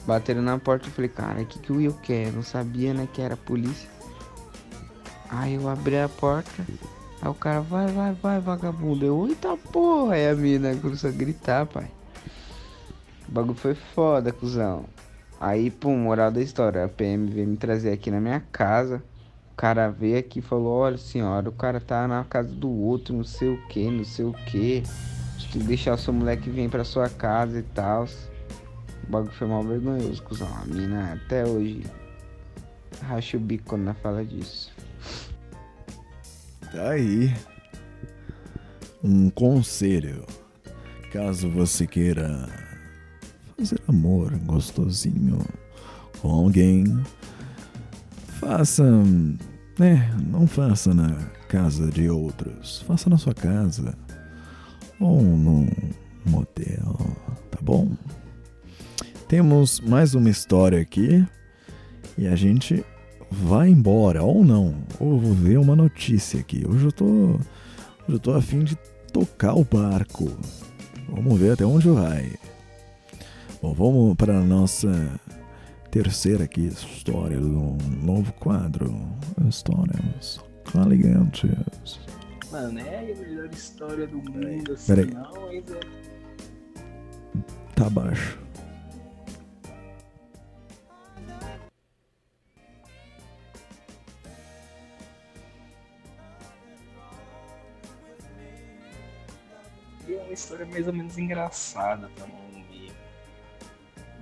Bateram 0.07 0.42
na 0.42 0.59
porta 0.59 0.88
e 0.88 0.90
falei, 0.90 1.09
cara, 1.09 1.42
o 1.42 1.46
que, 1.46 1.59
que 1.59 1.72
o 1.72 1.76
Will 1.76 1.92
quer? 2.03 2.32
Não 2.32 2.42
sabia, 2.42 2.92
né, 2.92 3.07
que 3.12 3.20
era 3.20 3.36
polícia. 3.36 3.88
Aí 5.28 5.55
eu 5.55 5.68
abri 5.68 5.96
a 5.98 6.09
porta. 6.09 6.66
Aí 7.22 7.28
o 7.28 7.34
cara, 7.34 7.61
vai, 7.61 7.86
vai, 7.86 8.12
vai, 8.12 8.40
vagabundo. 8.40 9.05
Eu, 9.05 9.28
eita 9.28 9.57
porra. 9.57 10.14
Aí 10.14 10.28
a 10.28 10.34
mina 10.34 10.74
começou 10.76 11.11
a 11.11 11.12
gritar, 11.12 11.66
pai. 11.66 11.88
O 13.28 13.32
bagulho 13.32 13.55
foi 13.55 13.74
foda, 13.74 14.32
cuzão. 14.32 14.86
Aí, 15.40 15.70
pum, 15.70 15.96
moral 15.96 16.32
da 16.32 16.40
história. 16.40 16.84
A 16.84 16.88
PM 16.88 17.30
veio 17.30 17.46
me 17.46 17.57
trazer 17.57 17.92
aqui 17.92 18.11
na 18.11 18.20
minha 18.20 18.40
casa. 18.51 19.03
Cara 19.61 19.91
veio 19.91 20.19
aqui 20.19 20.39
e 20.39 20.43
falou: 20.43 20.79
Olha, 20.79 20.97
senhora, 20.97 21.51
o 21.51 21.53
cara 21.53 21.79
tá 21.83 22.09
na 22.09 22.25
casa 22.25 22.49
do 22.49 22.71
outro, 22.71 23.15
não 23.15 23.25
sei 23.25 23.51
o 23.51 23.67
que, 23.67 23.91
não 23.91 24.05
sei 24.05 24.25
o 24.25 24.33
que. 24.33 24.83
Acho 25.37 25.49
que 25.51 25.59
deixar 25.59 25.99
seu 25.99 26.15
moleque 26.15 26.49
vir 26.49 26.71
pra 26.71 26.83
sua 26.83 27.11
casa 27.11 27.59
e 27.59 27.63
tal. 27.63 28.07
O 29.07 29.11
bagulho 29.11 29.35
foi 29.35 29.47
mal 29.47 29.63
vergonhoso, 29.63 30.23
cuzão. 30.23 30.49
A 30.49 30.65
mina 30.65 31.13
até 31.13 31.45
hoje 31.45 31.85
racha 33.03 33.37
o 33.37 33.41
bico 33.41 33.65
quando 33.67 33.83
ela 33.83 33.93
fala 33.93 34.25
disso. 34.25 34.73
Tá 36.73 36.93
aí. 36.93 37.31
Um 39.05 39.29
conselho. 39.29 40.25
Caso 41.13 41.51
você 41.51 41.87
queira 41.87 42.49
fazer 43.59 43.79
amor 43.87 44.35
gostosinho 44.39 45.45
com 46.23 46.31
alguém, 46.31 46.85
faça, 48.41 48.82
né? 49.78 50.11
Não 50.26 50.47
faça 50.47 50.95
na 50.95 51.14
casa 51.47 51.91
de 51.91 52.09
outros. 52.09 52.82
Faça 52.86 53.11
na 53.11 53.18
sua 53.18 53.34
casa 53.34 53.95
ou 54.99 55.20
num 55.20 55.68
motel, 56.24 56.99
tá 57.51 57.59
bom? 57.61 57.93
Temos 59.28 59.80
mais 59.80 60.14
uma 60.14 60.30
história 60.30 60.80
aqui 60.80 61.24
e 62.16 62.26
a 62.26 62.34
gente 62.34 62.82
vai 63.30 63.68
embora 63.68 64.22
ou 64.22 64.43
não. 64.43 64.74
Ou 64.99 65.20
vou 65.20 65.34
ver 65.34 65.59
uma 65.59 65.76
notícia 65.76 66.41
aqui. 66.41 66.64
Hoje 66.66 66.86
eu 66.86 66.93
tô, 66.93 67.05
hoje 67.05 67.38
eu 68.09 68.18
tô 68.18 68.32
a 68.32 68.41
fim 68.41 68.64
de 68.64 68.74
tocar 69.12 69.55
o 69.55 69.64
barco. 69.64 70.30
Vamos 71.11 71.38
ver 71.38 71.53
até 71.53 71.66
onde 71.66 71.91
vai. 71.91 72.32
Bom, 73.61 73.74
vamos 73.74 74.16
para 74.16 74.38
a 74.38 74.43
nossa 74.43 75.20
terceira 75.91 76.45
aqui 76.45 76.66
história 76.66 77.38
do 77.38 77.49
novo 78.03 78.32
quadro. 78.34 78.93
Histórias 79.49 80.41
calientes. 80.70 82.01
Mano, 82.51 82.78
é 82.80 82.99
a 82.99 83.16
melhor 83.16 83.49
história 83.53 84.07
do 84.07 84.18
mundo, 84.18 84.72
assim, 84.72 84.95
Peraí. 84.95 85.11
não. 85.12 85.30
Tá 87.74 87.88
baixo. 87.88 88.38
E 100.09 100.14
é 100.14 100.22
uma 100.22 100.32
história 100.32 100.66
mais 100.66 100.86
ou 100.86 100.93
menos 100.93 101.18
engraçada 101.18 102.11
também. 102.16 102.60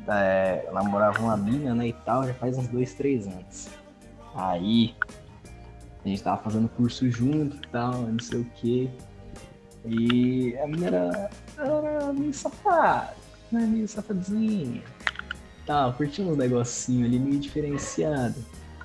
É, 0.09 0.64
ela 0.66 0.82
morava 0.82 1.20
uma 1.20 1.36
mina, 1.36 1.74
né, 1.74 1.88
e 1.88 1.92
tal, 1.92 2.26
já 2.26 2.34
faz 2.34 2.56
uns 2.56 2.68
dois, 2.68 2.94
três 2.94 3.26
anos. 3.26 3.68
Aí, 4.34 4.94
a 6.04 6.09
gente 6.09 6.22
tava 6.22 6.42
fazendo 6.42 6.68
curso 6.70 7.11
junto 7.11 7.56
e 7.56 7.68
tal, 7.70 7.92
não 8.02 8.18
sei 8.18 8.40
o 8.40 8.44
que. 8.56 8.90
E 9.84 10.56
a 10.59 10.66
mina 10.66 10.86
era, 10.86 11.30
era 11.59 12.12
meio 12.12 12.32
safada, 12.32 13.14
né, 13.52 13.61
meio 13.66 13.86
safadinha. 13.86 14.82
Tava 15.66 15.92
curtindo 15.92 16.30
uns 16.30 16.38
negocinho 16.38 17.04
ali 17.04 17.18
meio 17.18 17.38
diferenciado. 17.38 18.36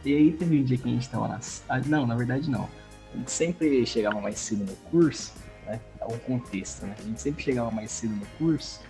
E 0.03 0.13
aí 0.13 0.31
teve 0.33 0.59
um 0.59 0.63
dia 0.63 0.77
que 0.77 0.89
a 0.89 0.91
gente 0.91 1.09
tava 1.09 1.29
na... 1.29 1.39
Ah, 1.69 1.79
não, 1.85 2.05
na 2.05 2.15
verdade 2.15 2.49
não. 2.49 2.67
A 3.13 3.17
gente 3.17 3.31
sempre 3.31 3.85
chegava 3.85 4.19
mais 4.19 4.37
cedo 4.37 4.65
no 4.65 4.75
curso 4.89 5.31
né? 5.65 5.79
Dá 5.99 6.07
um 6.07 6.17
contexto, 6.19 6.85
né? 6.85 6.95
A 6.97 7.01
gente 7.01 7.21
sempre 7.21 7.43
chegava 7.43 7.71
mais 7.71 7.91
cedo 7.91 8.15
no 8.15 8.25
curso, 8.37 8.81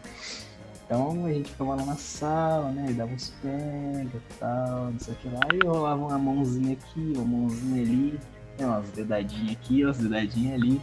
então 0.93 1.25
a 1.25 1.33
gente 1.33 1.49
ficava 1.49 1.73
lá 1.73 1.85
na 1.85 1.95
sala, 1.95 2.69
né? 2.69 2.85
E 2.91 2.93
dava 2.93 3.11
uns 3.11 3.33
pega 3.41 4.15
e 4.15 4.33
tal, 4.39 4.91
não 4.91 4.99
sei 4.99 5.13
o 5.15 5.17
que 5.17 5.27
lá, 5.27 5.39
e 5.51 5.65
rolava 5.65 5.99
uma 5.99 6.19
mãozinha 6.19 6.73
aqui, 6.73 7.13
uma 7.15 7.25
mãozinha 7.25 7.81
ali, 7.81 8.19
né? 8.59 8.65
umas 8.67 8.89
dedadinhas 8.89 9.51
aqui, 9.53 9.83
umas 9.83 9.97
dedadinhas 9.97 10.53
ali. 10.53 10.79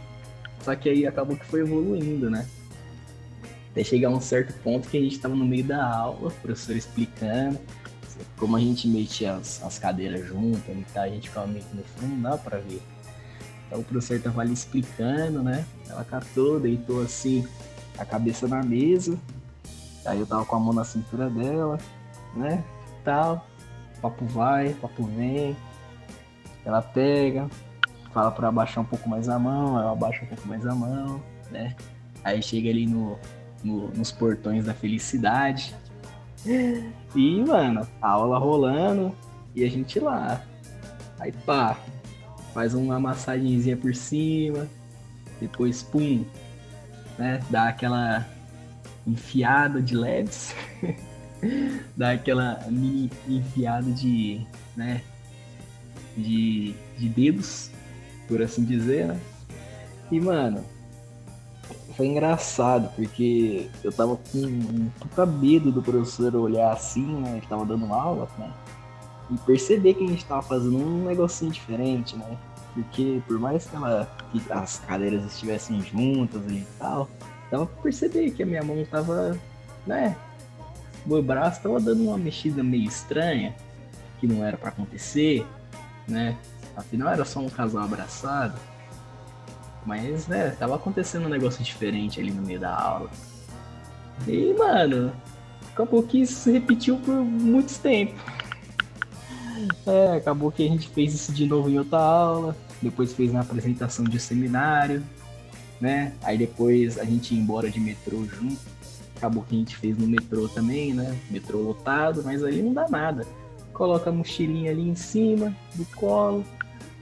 Só 0.59 0.75
que 0.75 0.89
aí 0.89 1.07
acabou 1.07 1.37
que 1.37 1.45
foi 1.45 1.61
evoluindo, 1.61 2.29
né? 2.29 2.45
Até 3.71 3.85
chegar 3.85 4.09
a 4.09 4.11
um 4.11 4.19
certo 4.19 4.53
ponto 4.61 4.89
que 4.89 4.97
a 4.97 5.01
gente 5.01 5.17
tava 5.17 5.33
no 5.33 5.45
meio 5.45 5.63
da 5.63 5.81
aula, 5.81 6.27
o 6.27 6.31
professor 6.31 6.75
explicando. 6.75 7.57
Como 8.37 8.57
a 8.57 8.59
gente 8.59 8.89
metia 8.89 9.35
as, 9.35 9.63
as 9.63 9.79
cadeiras 9.79 10.27
juntas 10.27 10.61
e 10.67 10.85
tal, 10.93 11.03
a 11.03 11.09
gente 11.09 11.29
ficava 11.29 11.47
meio 11.47 11.63
que 11.63 11.75
no 11.77 11.83
fundo, 11.83 12.15
não 12.15 12.21
dá 12.21 12.37
pra 12.37 12.57
ver. 12.57 12.81
Então 13.65 13.79
o 13.79 13.83
professor 13.83 14.21
tava 14.21 14.41
ali 14.41 14.51
explicando, 14.51 15.41
né? 15.41 15.65
Ela 15.87 16.03
catou, 16.03 16.59
deitou 16.59 17.01
assim, 17.01 17.47
a 17.97 18.03
cabeça 18.03 18.45
na 18.45 18.61
mesa. 18.61 19.17
Aí 20.05 20.19
eu 20.19 20.25
tava 20.25 20.45
com 20.45 20.55
a 20.55 20.59
mão 20.59 20.73
na 20.73 20.83
cintura 20.83 21.29
dela, 21.29 21.77
né? 22.35 22.63
Tal. 23.03 23.45
Papo 24.01 24.25
vai, 24.25 24.73
papo 24.73 25.03
vem. 25.03 25.55
Ela 26.65 26.81
pega, 26.81 27.47
fala 28.13 28.31
para 28.31 28.47
abaixar 28.47 28.83
um 28.83 28.87
pouco 28.87 29.07
mais 29.09 29.29
a 29.29 29.37
mão, 29.37 29.79
ela 29.79 29.91
abaixa 29.91 30.23
um 30.23 30.27
pouco 30.27 30.47
mais 30.47 30.65
a 30.65 30.73
mão, 30.73 31.21
né? 31.49 31.75
Aí 32.23 32.41
chega 32.41 32.69
ali 32.69 32.85
no, 32.85 33.17
no, 33.63 33.87
nos 33.89 34.11
portões 34.11 34.65
da 34.65 34.73
felicidade. 34.73 35.75
E, 37.15 37.43
mano, 37.43 37.87
a 38.01 38.09
aula 38.09 38.37
rolando 38.37 39.15
e 39.55 39.63
a 39.63 39.69
gente 39.69 39.99
lá. 39.99 40.41
Aí 41.19 41.31
pá, 41.31 41.77
faz 42.53 42.73
uma 42.73 42.99
massagenzinha 42.99 43.77
por 43.77 43.93
cima, 43.93 44.67
depois 45.39 45.83
pum, 45.83 46.25
né? 47.17 47.39
Dá 47.49 47.69
aquela 47.69 48.25
enfiada 49.05 49.81
de 49.81 49.95
leves, 49.95 50.55
dá 51.95 52.11
aquela 52.11 52.59
mini 52.69 53.09
enfiada 53.27 53.91
de, 53.91 54.45
né? 54.75 55.01
De, 56.15 56.75
de 56.97 57.09
dedos 57.09 57.71
por 58.27 58.41
assim 58.41 58.63
dizer, 58.63 59.07
né? 59.07 59.19
E, 60.11 60.19
mano, 60.19 60.63
foi 61.95 62.07
engraçado, 62.07 62.89
porque 62.95 63.69
eu 63.83 63.91
tava 63.91 64.17
com 64.17 64.39
um 64.39 64.89
puta 64.99 65.25
medo 65.25 65.71
do 65.71 65.81
professor 65.81 66.35
olhar 66.35 66.71
assim, 66.71 67.05
né? 67.05 67.37
Ele 67.37 67.47
tava 67.47 67.65
dando 67.65 67.93
aula, 67.93 68.27
né? 68.37 68.51
E 69.29 69.37
perceber 69.39 69.93
que 69.93 70.03
a 70.03 70.07
gente 70.07 70.25
tava 70.25 70.41
fazendo 70.41 70.77
um 70.77 71.05
negocinho 71.05 71.51
diferente, 71.51 72.17
né? 72.17 72.37
Porque 72.73 73.21
por 73.27 73.39
mais 73.39 73.65
que, 73.65 73.75
ela, 73.75 74.09
que 74.31 74.41
as 74.51 74.79
cadeiras 74.79 75.25
estivessem 75.25 75.81
juntas 75.81 76.41
e 76.49 76.65
tal, 76.79 77.09
dava 77.51 77.65
pra 77.65 77.83
perceber 77.83 78.31
que 78.31 78.41
a 78.41 78.45
minha 78.45 78.63
mão 78.63 78.83
tava, 78.89 79.37
né? 79.85 80.15
Meu 81.05 81.21
braço 81.21 81.61
tava 81.61 81.79
dando 81.79 82.03
uma 82.03 82.17
mexida 82.17 82.63
meio 82.63 82.87
estranha, 82.87 83.53
que 84.19 84.25
não 84.25 84.45
era 84.45 84.55
para 84.55 84.69
acontecer, 84.69 85.45
né? 86.07 86.37
Afinal, 86.75 87.09
era 87.09 87.25
só 87.25 87.39
um 87.39 87.49
casal 87.49 87.83
abraçado. 87.83 88.57
Mas, 89.85 90.27
né, 90.27 90.51
tava 90.51 90.75
acontecendo 90.75 91.25
um 91.25 91.29
negócio 91.29 91.63
diferente 91.63 92.19
ali 92.19 92.31
no 92.31 92.41
meio 92.41 92.59
da 92.59 92.73
aula. 92.73 93.09
E, 94.27 94.53
mano, 94.53 95.11
acabou 95.71 96.03
que 96.03 96.21
isso 96.21 96.35
se 96.35 96.51
repetiu 96.51 96.97
por 96.97 97.15
muitos 97.15 97.77
tempos. 97.77 98.21
É, 99.85 100.17
acabou 100.17 100.51
que 100.51 100.65
a 100.65 100.69
gente 100.69 100.87
fez 100.89 101.13
isso 101.13 101.33
de 101.33 101.45
novo 101.45 101.69
em 101.69 101.79
outra 101.79 101.99
aula. 101.99 102.55
Depois 102.81 103.13
fez 103.13 103.33
na 103.33 103.41
apresentação 103.41 104.05
de 104.05 104.19
seminário, 104.19 105.03
né? 105.81 106.13
Aí 106.23 106.37
depois 106.37 106.99
a 106.99 107.03
gente 107.03 107.33
ia 107.33 107.41
embora 107.41 107.69
de 107.69 107.79
metrô 107.79 108.23
junto. 108.25 108.61
Acabou 109.17 109.43
que 109.43 109.55
a 109.55 109.57
gente 109.57 109.75
fez 109.75 109.97
no 109.97 110.07
metrô 110.07 110.47
também, 110.47 110.93
né? 110.93 111.17
Metrô 111.29 111.59
lotado, 111.59 112.21
mas 112.23 112.43
ali 112.43 112.61
não 112.61 112.73
dá 112.73 112.87
nada. 112.87 113.25
Coloca 113.73 114.09
a 114.09 114.13
mochilinha 114.13 114.71
ali 114.71 114.87
em 114.87 114.95
cima 114.95 115.55
do 115.75 115.85
colo, 115.95 116.45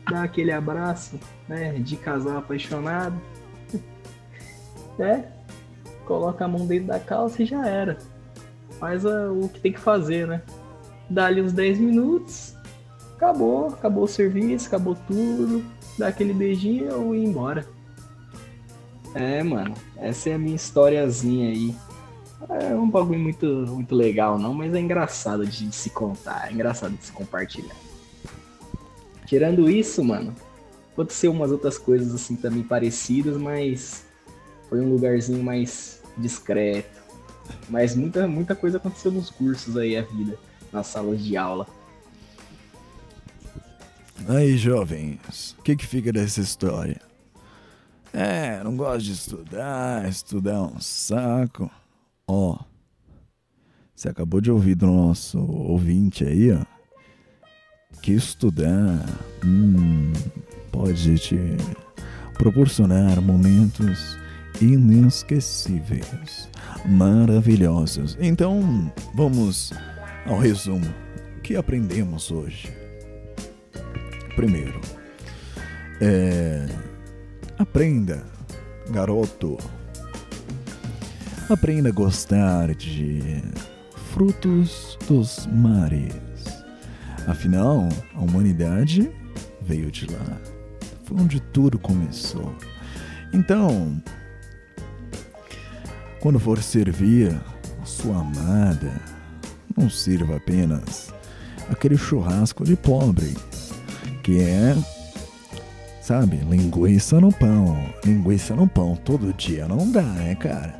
dá 0.09 0.23
aquele 0.23 0.51
abraço, 0.51 1.19
né, 1.47 1.73
de 1.73 1.97
casal 1.97 2.37
apaixonado, 2.37 3.19
né? 4.97 5.25
Coloca 6.05 6.43
a 6.43 6.47
mão 6.47 6.65
dentro 6.65 6.87
da 6.87 6.99
calça 6.99 7.43
e 7.43 7.45
já 7.45 7.67
era. 7.67 7.97
Faz 8.79 9.05
a, 9.05 9.31
o 9.31 9.47
que 9.49 9.59
tem 9.59 9.73
que 9.73 9.79
fazer, 9.79 10.27
né? 10.27 10.41
Dá 11.09 11.25
ali 11.25 11.41
uns 11.41 11.53
10 11.53 11.79
minutos, 11.79 12.55
acabou, 13.15 13.67
acabou 13.67 14.05
o 14.05 14.07
serviço, 14.07 14.67
acabou 14.67 14.95
tudo, 15.07 15.63
dá 15.97 16.07
aquele 16.07 16.33
beijinho 16.33 16.95
ou 16.99 17.15
ir 17.15 17.23
embora. 17.25 17.65
É, 19.13 19.43
mano, 19.43 19.73
essa 19.97 20.29
é 20.29 20.33
a 20.33 20.37
minha 20.37 20.55
historiazinha 20.55 21.49
aí. 21.49 21.75
É 22.49 22.73
um 22.73 22.89
bagulho 22.89 23.19
muito, 23.19 23.45
muito 23.45 23.93
legal, 23.93 24.39
não, 24.39 24.53
mas 24.53 24.73
é 24.73 24.79
engraçado 24.79 25.45
de 25.45 25.73
se 25.75 25.89
contar, 25.89 26.49
é 26.49 26.53
engraçado 26.53 26.95
de 26.95 27.05
se 27.05 27.11
compartilhar. 27.11 27.75
Tirando 29.25 29.69
isso, 29.69 30.03
mano, 30.03 30.33
aconteceu 30.93 31.31
umas 31.31 31.51
outras 31.51 31.77
coisas 31.77 32.15
assim 32.15 32.35
também 32.35 32.63
parecidas, 32.63 33.37
mas 33.37 34.05
foi 34.69 34.79
um 34.79 34.89
lugarzinho 34.89 35.43
mais 35.43 36.01
discreto. 36.17 36.99
Mas 37.67 37.95
muita, 37.95 38.27
muita 38.27 38.55
coisa 38.55 38.77
aconteceu 38.77 39.11
nos 39.11 39.29
cursos 39.29 39.75
aí, 39.75 39.97
a 39.97 40.01
vida, 40.01 40.37
nas 40.71 40.87
salas 40.87 41.23
de 41.23 41.35
aula. 41.35 41.67
Aí, 44.27 44.57
jovens, 44.57 45.55
o 45.57 45.63
que, 45.63 45.75
que 45.75 45.87
fica 45.87 46.11
dessa 46.11 46.41
história? 46.41 47.08
É, 48.13 48.63
não 48.63 48.75
gosto 48.75 49.05
de 49.05 49.11
estudar, 49.11 50.07
estudar 50.09 50.55
é 50.55 50.59
um 50.59 50.79
saco. 50.79 51.69
Ó, 52.27 52.57
você 53.95 54.09
acabou 54.09 54.41
de 54.41 54.51
ouvir 54.51 54.75
do 54.75 54.87
nosso 54.87 55.39
ouvinte 55.39 56.23
aí, 56.23 56.51
ó 56.51 56.79
que 58.01 58.13
estudar 58.13 59.05
hum, 59.45 60.13
pode 60.71 61.17
te 61.17 61.37
proporcionar 62.33 63.21
momentos 63.21 64.17
inesquecíveis, 64.61 66.49
maravilhosos. 66.85 68.17
Então, 68.19 68.91
vamos 69.13 69.73
ao 70.25 70.37
resumo. 70.37 70.87
O 71.37 71.41
que 71.41 71.55
aprendemos 71.55 72.31
hoje? 72.31 72.69
Primeiro, 74.35 74.79
é, 76.01 76.65
aprenda, 77.59 78.23
garoto, 78.89 79.57
aprenda 81.49 81.89
a 81.89 81.91
gostar 81.91 82.73
de 82.73 83.43
frutos 84.13 84.97
dos 85.05 85.45
mares. 85.47 86.13
Afinal, 87.27 87.89
a 88.15 88.21
humanidade 88.21 89.11
veio 89.61 89.91
de 89.91 90.05
lá. 90.05 90.37
Foi 91.03 91.19
onde 91.19 91.41
tudo 91.41 91.77
começou. 91.77 92.55
Então, 93.33 94.01
quando 96.21 96.39
for 96.39 96.63
servir 96.63 97.37
a 97.81 97.85
sua 97.85 98.21
amada, 98.21 98.93
não 99.75 99.89
sirva 99.89 100.37
apenas 100.37 101.13
aquele 101.69 101.97
churrasco 101.97 102.63
de 102.63 102.77
pobre, 102.77 103.35
que 104.23 104.39
é, 104.39 104.75
sabe, 106.09 106.37
linguiça 106.37 107.21
no 107.21 107.31
pão. 107.31 107.77
Linguiça 108.03 108.55
no 108.55 108.67
pão 108.67 108.95
todo 108.95 109.31
dia 109.31 109.67
não 109.67 109.91
dá, 109.91 110.01
né, 110.01 110.33
cara? 110.33 110.73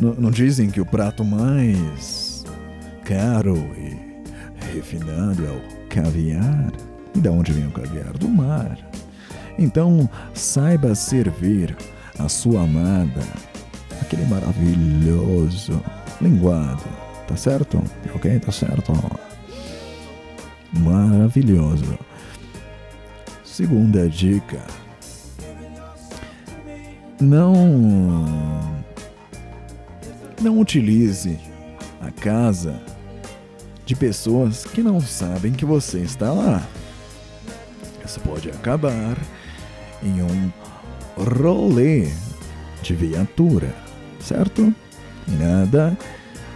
N 0.00 0.16
não 0.18 0.32
dizem 0.32 0.68
que 0.68 0.80
o 0.80 0.84
prato 0.84 1.24
mais 1.24 2.44
caro 3.04 3.56
e 3.78 3.96
refinado 4.74 5.46
é 5.46 5.50
o 5.50 5.88
caviar. 5.88 6.72
E 7.14 7.20
da 7.20 7.30
onde 7.30 7.52
vem 7.52 7.68
o 7.68 7.70
caviar? 7.70 8.18
Do 8.18 8.28
mar. 8.28 8.76
Então, 9.56 10.10
saiba 10.34 10.92
servir 10.96 11.76
a 12.18 12.28
sua 12.28 12.64
amada 12.64 13.22
aquele 14.02 14.24
maravilhoso 14.24 15.80
linguado. 16.20 16.82
Tá 17.28 17.36
certo? 17.36 17.80
Ok? 18.12 18.40
Tá 18.40 18.50
certo? 18.50 18.92
Maravilhoso. 20.72 21.96
Segunda 23.56 24.06
dica. 24.06 24.60
Não. 27.18 28.84
Não 30.42 30.60
utilize 30.60 31.40
a 32.02 32.10
casa 32.10 32.78
de 33.86 33.96
pessoas 33.96 34.66
que 34.66 34.82
não 34.82 35.00
sabem 35.00 35.54
que 35.54 35.64
você 35.64 36.00
está 36.00 36.34
lá. 36.34 36.62
Isso 38.04 38.20
pode 38.20 38.50
acabar 38.50 39.16
em 40.02 40.20
um 40.20 40.52
rolê 41.16 42.10
de 42.82 42.94
viatura, 42.94 43.74
certo? 44.20 44.70
Nada, 45.26 45.96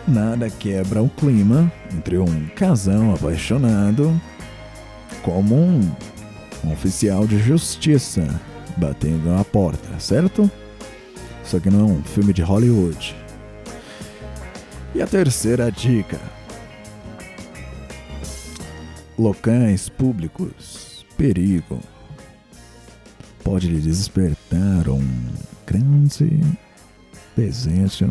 nada 0.06 0.50
quebra 0.50 1.02
o 1.02 1.08
clima 1.08 1.72
entre 1.96 2.18
um 2.18 2.46
casal 2.48 3.14
apaixonado 3.14 4.20
como 5.22 5.54
um, 5.54 5.90
um 6.64 6.72
oficial 6.72 7.26
de 7.26 7.38
justiça 7.38 8.26
batendo 8.76 9.30
na 9.30 9.44
porta, 9.44 9.98
certo? 9.98 10.50
Só 11.44 11.58
que 11.58 11.70
não 11.70 11.80
é 11.80 11.92
um 11.92 12.02
filme 12.02 12.32
de 12.32 12.42
Hollywood. 12.42 13.14
E 14.94 15.02
a 15.02 15.06
terceira 15.06 15.70
dica 15.70 16.18
locais 19.20 19.90
públicos, 19.90 21.04
perigo. 21.16 21.78
Pode 23.44 23.68
lhe 23.68 23.78
despertar 23.78 24.88
um 24.88 25.06
grande 25.66 26.40
desejo 27.36 28.10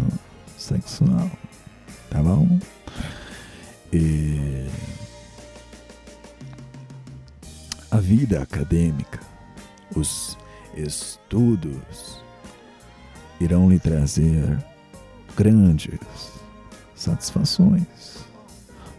sexual, 0.55 1.31
tá 2.11 2.21
bom? 2.21 2.59
E 3.91 4.67
a 7.91 7.97
vida 7.97 8.41
acadêmica, 8.41 9.19
os 9.95 10.37
estudos 10.75 12.21
irão 13.39 13.69
lhe 13.69 13.79
trazer 13.79 14.57
grandes 15.35 15.99
satisfações, 16.95 18.25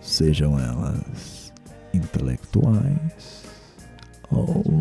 sejam 0.00 0.58
elas 0.58 1.52
intelectuais 1.92 3.44
ou 4.30 4.80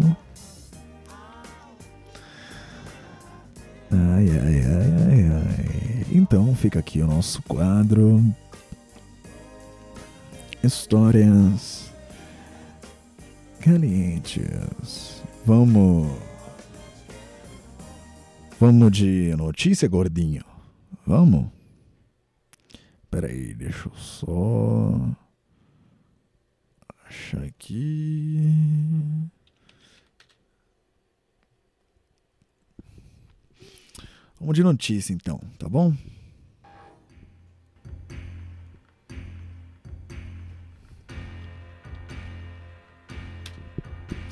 Ai, 3.91 4.29
ai, 4.29 4.37
ai, 4.37 4.93
ai, 5.07 5.29
ai. 5.31 6.05
Então 6.11 6.53
fica 6.53 6.77
aqui 6.77 7.01
o 7.01 7.07
nosso 7.07 7.41
quadro. 7.41 8.23
Histórias 10.63 11.88
calientes. 13.59 15.21
Vamos. 15.45 16.07
Vamos 18.59 18.91
de 18.91 19.35
notícia, 19.35 19.87
gordinho. 19.87 20.43
Vamos? 21.05 21.47
Peraí, 23.09 23.53
deixa 23.53 23.87
eu 23.89 23.95
só. 23.95 25.15
Achar 27.05 27.43
aqui. 27.43 28.41
Vamos 34.39 34.55
de 34.55 34.63
notícia 34.63 35.13
então, 35.13 35.39
tá 35.57 35.67
bom? 35.67 35.93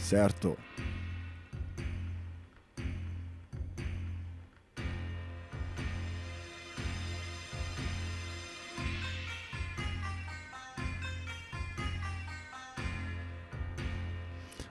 Certo. 0.08 0.58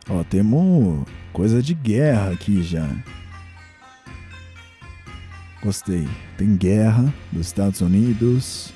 Ó, 0.08 0.24
temos 0.24 1.06
coisa 1.34 1.60
de 1.60 1.74
guerra 1.74 2.30
aqui 2.30 2.62
já. 2.62 2.88
Gostei. 5.62 6.08
Tem 6.38 6.56
guerra 6.56 7.12
dos 7.30 7.48
Estados 7.48 7.82
Unidos. 7.82 8.72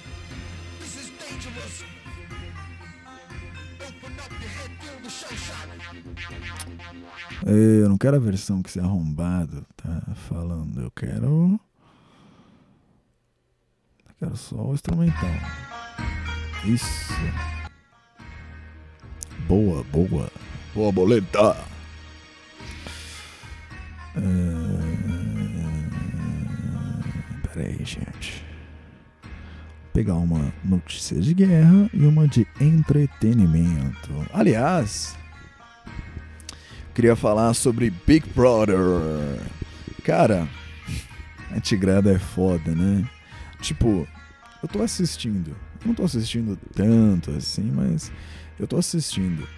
Eu 7.53 7.89
não 7.89 7.99
quero 7.99 8.15
a 8.17 8.21
versão 8.21 8.63
que 8.63 8.69
esse 8.69 8.79
arrombado 8.79 9.67
tá 9.77 10.03
falando. 10.29 10.83
Eu 10.83 10.91
quero. 10.93 11.61
Eu 14.09 14.15
quero 14.21 14.37
só 14.37 14.55
o 14.55 14.73
instrumental. 14.73 15.29
Isso. 16.65 17.13
Boa, 19.49 19.83
boa. 19.85 20.31
Boa 20.73 20.93
boleta. 20.93 21.57
É... 24.15 24.21
Peraí, 27.53 27.85
gente. 27.85 28.45
Vou 29.23 29.93
pegar 29.93 30.15
uma 30.15 30.55
notícia 30.65 31.21
de 31.21 31.35
guerra 31.35 31.91
e 31.93 32.07
uma 32.07 32.29
de 32.29 32.47
entretenimento. 32.61 34.11
Aliás, 34.33 35.17
queria 36.95 37.17
falar 37.17 37.55
sobre 37.55 37.91
Big 38.07 38.29
Brother. 38.35 38.77
Cara, 40.05 40.49
a 41.51 41.61
Tigrada 41.61 42.13
é 42.13 42.19
foda, 42.19 42.75
né? 42.75 43.09
Tipo, 43.61 44.07
eu 44.63 44.69
tô 44.69 44.83
assistindo. 44.83 45.57
Não 45.85 45.95
tô 45.95 46.05
assistindo 46.05 46.59
tanto 46.75 47.31
assim, 47.31 47.71
mas 47.71 48.13
eu 48.59 48.67
tô 48.67 48.77
assistindo. 48.77 49.49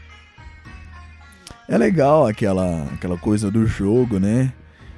É 1.69 1.77
legal 1.79 2.27
aquela, 2.27 2.85
aquela 2.93 3.17
coisa 3.17 3.51
do 3.51 3.67
jogo, 3.67 4.19
né? 4.19 4.53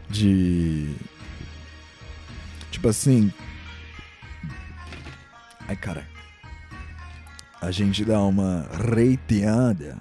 De. 0.08 0.94
Tipo 2.70 2.88
assim. 2.88 3.32
Ai, 5.68 5.76
cara. 5.76 6.06
A 7.60 7.70
gente 7.70 8.04
dá 8.04 8.20
uma 8.20 8.68
reiteada. 8.94 9.96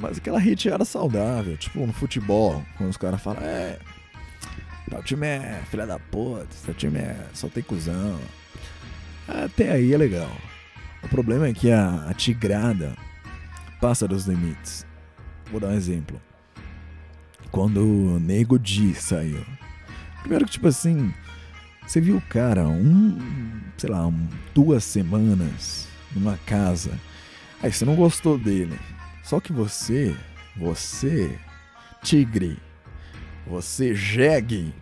Mas 0.00 0.18
aquela 0.18 0.38
reiteada 0.38 0.84
saudável. 0.84 1.56
Tipo 1.56 1.86
no 1.86 1.92
futebol. 1.92 2.64
Quando 2.76 2.90
os 2.90 2.96
caras 2.96 3.20
falam, 3.20 3.42
é. 3.42 3.78
Teu 4.88 5.02
time 5.02 5.26
é 5.26 5.62
filha 5.70 5.86
da 5.86 5.98
puta. 5.98 6.48
Teu 6.64 6.74
time 6.74 6.98
é. 6.98 7.26
Só 7.34 7.48
tem 7.48 7.62
cuzão. 7.62 8.18
Até 9.28 9.72
aí 9.72 9.92
é 9.92 9.98
legal. 9.98 10.30
O 11.02 11.08
problema 11.08 11.46
é 11.46 11.52
que 11.52 11.70
a, 11.70 12.06
a 12.08 12.14
tigrada 12.14 12.96
passa 13.80 14.08
dos 14.08 14.26
limites. 14.26 14.86
Vou 15.50 15.60
dar 15.60 15.68
um 15.68 15.74
exemplo. 15.74 16.20
Quando 17.50 17.84
o 17.84 18.18
Nego 18.18 18.58
Di 18.58 18.94
saiu. 18.94 19.44
Primeiro 20.20 20.44
que, 20.44 20.52
tipo 20.52 20.68
assim, 20.68 21.12
você 21.86 22.00
viu 22.00 22.16
o 22.16 22.22
cara 22.22 22.68
um, 22.68 23.18
sei 23.76 23.90
lá, 23.90 24.06
um, 24.06 24.28
duas 24.54 24.84
semanas 24.84 25.88
numa 26.14 26.38
casa. 26.46 26.92
Aí 27.62 27.72
você 27.72 27.84
não 27.84 27.96
gostou 27.96 28.38
dele. 28.38 28.78
Só 29.22 29.40
que 29.40 29.52
você, 29.52 30.14
você, 30.56 31.38
tigre, 32.02 32.58
você 33.46 33.94
jegue, 33.94 34.74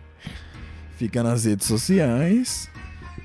fica 0.97 1.21
nas 1.23 1.45
redes 1.45 1.67
sociais 1.67 2.69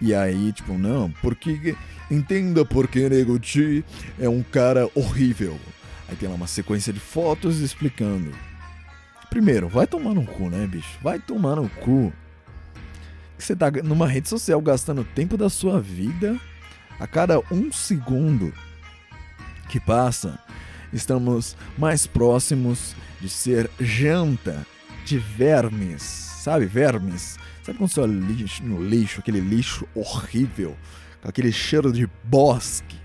e 0.01 0.15
aí, 0.15 0.53
tipo, 0.53 0.77
não, 0.77 1.11
porque. 1.23 1.77
Entenda 2.11 2.66
porque 2.66 3.09
Nego 3.09 3.39
Di 3.39 3.82
é 4.20 4.28
um 4.28 4.43
cara 4.43 4.89
horrível. 4.95 5.59
Aí 6.07 6.15
tem 6.15 6.28
lá 6.28 6.35
uma 6.35 6.47
sequência 6.47 6.93
de 6.93 7.01
fotos 7.01 7.61
explicando. 7.61 8.31
Primeiro, 9.31 9.69
vai 9.69 9.86
tomar 9.86 10.12
no 10.12 10.27
cu, 10.27 10.51
né, 10.51 10.66
bicho? 10.66 10.99
Vai 11.03 11.19
tomar 11.19 11.57
no 11.57 11.69
cu. 11.69 12.12
Você 13.39 13.57
tá 13.57 13.70
numa 13.82 14.07
rede 14.07 14.28
social 14.28 14.61
gastando 14.61 15.03
tempo 15.03 15.39
da 15.39 15.49
sua 15.49 15.81
vida. 15.81 16.39
A 17.01 17.07
cada 17.07 17.41
um 17.51 17.73
segundo 17.73 18.53
que 19.69 19.81
passa, 19.81 20.39
estamos 20.96 21.56
mais 21.76 22.06
próximos 22.06 22.94
de 23.20 23.28
ser 23.28 23.70
janta 23.78 24.66
de 25.04 25.18
vermes. 25.18 26.02
Sabe, 26.02 26.66
vermes? 26.66 27.38
Sabe 27.62 27.78
quando 27.78 27.90
você 27.90 28.00
olha 28.00 28.12
lixo, 28.12 28.62
no 28.62 28.82
lixo, 28.82 29.20
aquele 29.20 29.40
lixo 29.40 29.86
horrível, 29.94 30.76
aquele 31.22 31.50
cheiro 31.50 31.92
de 31.92 32.06
bosque, 32.22 32.96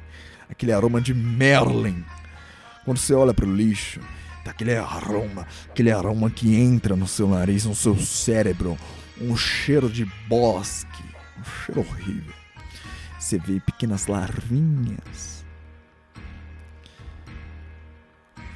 aquele 0.49 0.71
aroma 0.71 1.01
de 1.01 1.13
Merlin? 1.13 2.03
Quando 2.83 2.97
você 2.97 3.13
olha 3.13 3.33
para 3.33 3.45
o 3.45 3.55
lixo, 3.55 4.01
tá 4.43 4.51
aquele 4.51 4.75
aroma, 4.75 5.47
aquele 5.69 5.91
aroma 5.91 6.29
que 6.29 6.55
entra 6.55 6.95
no 6.95 7.07
seu 7.07 7.29
nariz, 7.29 7.65
no 7.65 7.75
seu 7.75 7.97
cérebro, 7.97 8.77
um 9.21 9.35
cheiro 9.35 9.89
de 9.89 10.05
bosque, 10.27 11.03
um 11.37 11.43
cheiro 11.43 11.81
horrível. 11.81 12.33
Você 13.17 13.37
vê 13.37 13.59
pequenas 13.59 14.07
larvinhas. 14.07 15.45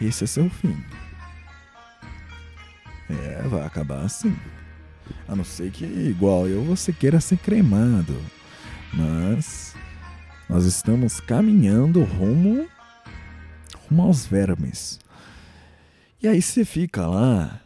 Esse 0.04 0.26
é 0.26 0.28
seu 0.28 0.50
fim. 0.50 0.76
É, 3.10 3.42
vai 3.48 3.66
acabar 3.66 4.02
assim. 4.02 4.36
A 5.28 5.36
não 5.36 5.46
ser 5.46 5.72
que, 5.72 5.86
igual 5.86 6.48
eu, 6.48 6.62
você 6.64 6.92
queira 6.92 7.22
ser 7.22 7.38
cremado. 7.38 8.22
Mas 8.94 9.74
nós 10.50 10.66
estamos 10.66 11.22
caminhando 11.22 12.04
rumo, 12.04 12.68
rumo 13.88 14.02
aos 14.04 14.26
vermes. 14.26 15.00
E 16.22 16.28
aí 16.28 16.42
você 16.42 16.66
fica 16.66 17.08
lá. 17.08 17.62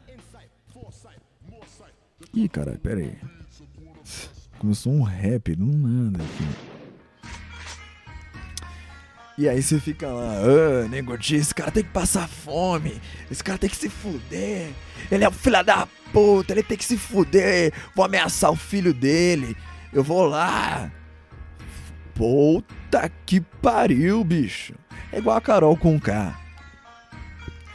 Ih, 2.33 2.47
caralho, 2.47 2.77
pera 2.77 2.99
aí. 2.99 3.17
Começou 4.59 4.93
um 4.93 5.01
rap 5.01 5.55
do 5.55 5.65
nada 5.65 6.23
aqui. 6.23 6.66
E 9.37 9.47
aí 9.47 9.61
você 9.61 9.79
fica 9.79 10.07
lá, 10.07 10.33
ah, 10.33 10.87
nego 10.87 11.15
esse 11.15 11.53
cara 11.53 11.69
tem 11.69 11.83
que 11.83 11.91
passar 11.91 12.27
fome, 12.27 12.99
esse 13.29 13.43
cara 13.43 13.59
tem 13.59 13.69
que 13.69 13.75
se 13.75 13.87
fuder, 13.87 14.69
ele 15.11 15.23
é 15.23 15.29
um 15.29 15.31
filho 15.31 15.63
da 15.63 15.87
puta, 16.11 16.53
ele 16.53 16.63
tem 16.63 16.75
que 16.75 16.83
se 16.83 16.97
fuder, 16.97 17.71
vou 17.95 18.03
ameaçar 18.03 18.49
o 18.51 18.55
filho 18.55 18.95
dele, 18.95 19.55
eu 19.93 20.03
vou 20.03 20.25
lá. 20.25 20.91
Puta 22.15 23.11
que 23.27 23.39
pariu, 23.39 24.23
bicho. 24.23 24.73
É 25.11 25.19
igual 25.19 25.37
a 25.37 25.41
Carol 25.41 25.77
com 25.77 25.99
K. 25.99 26.35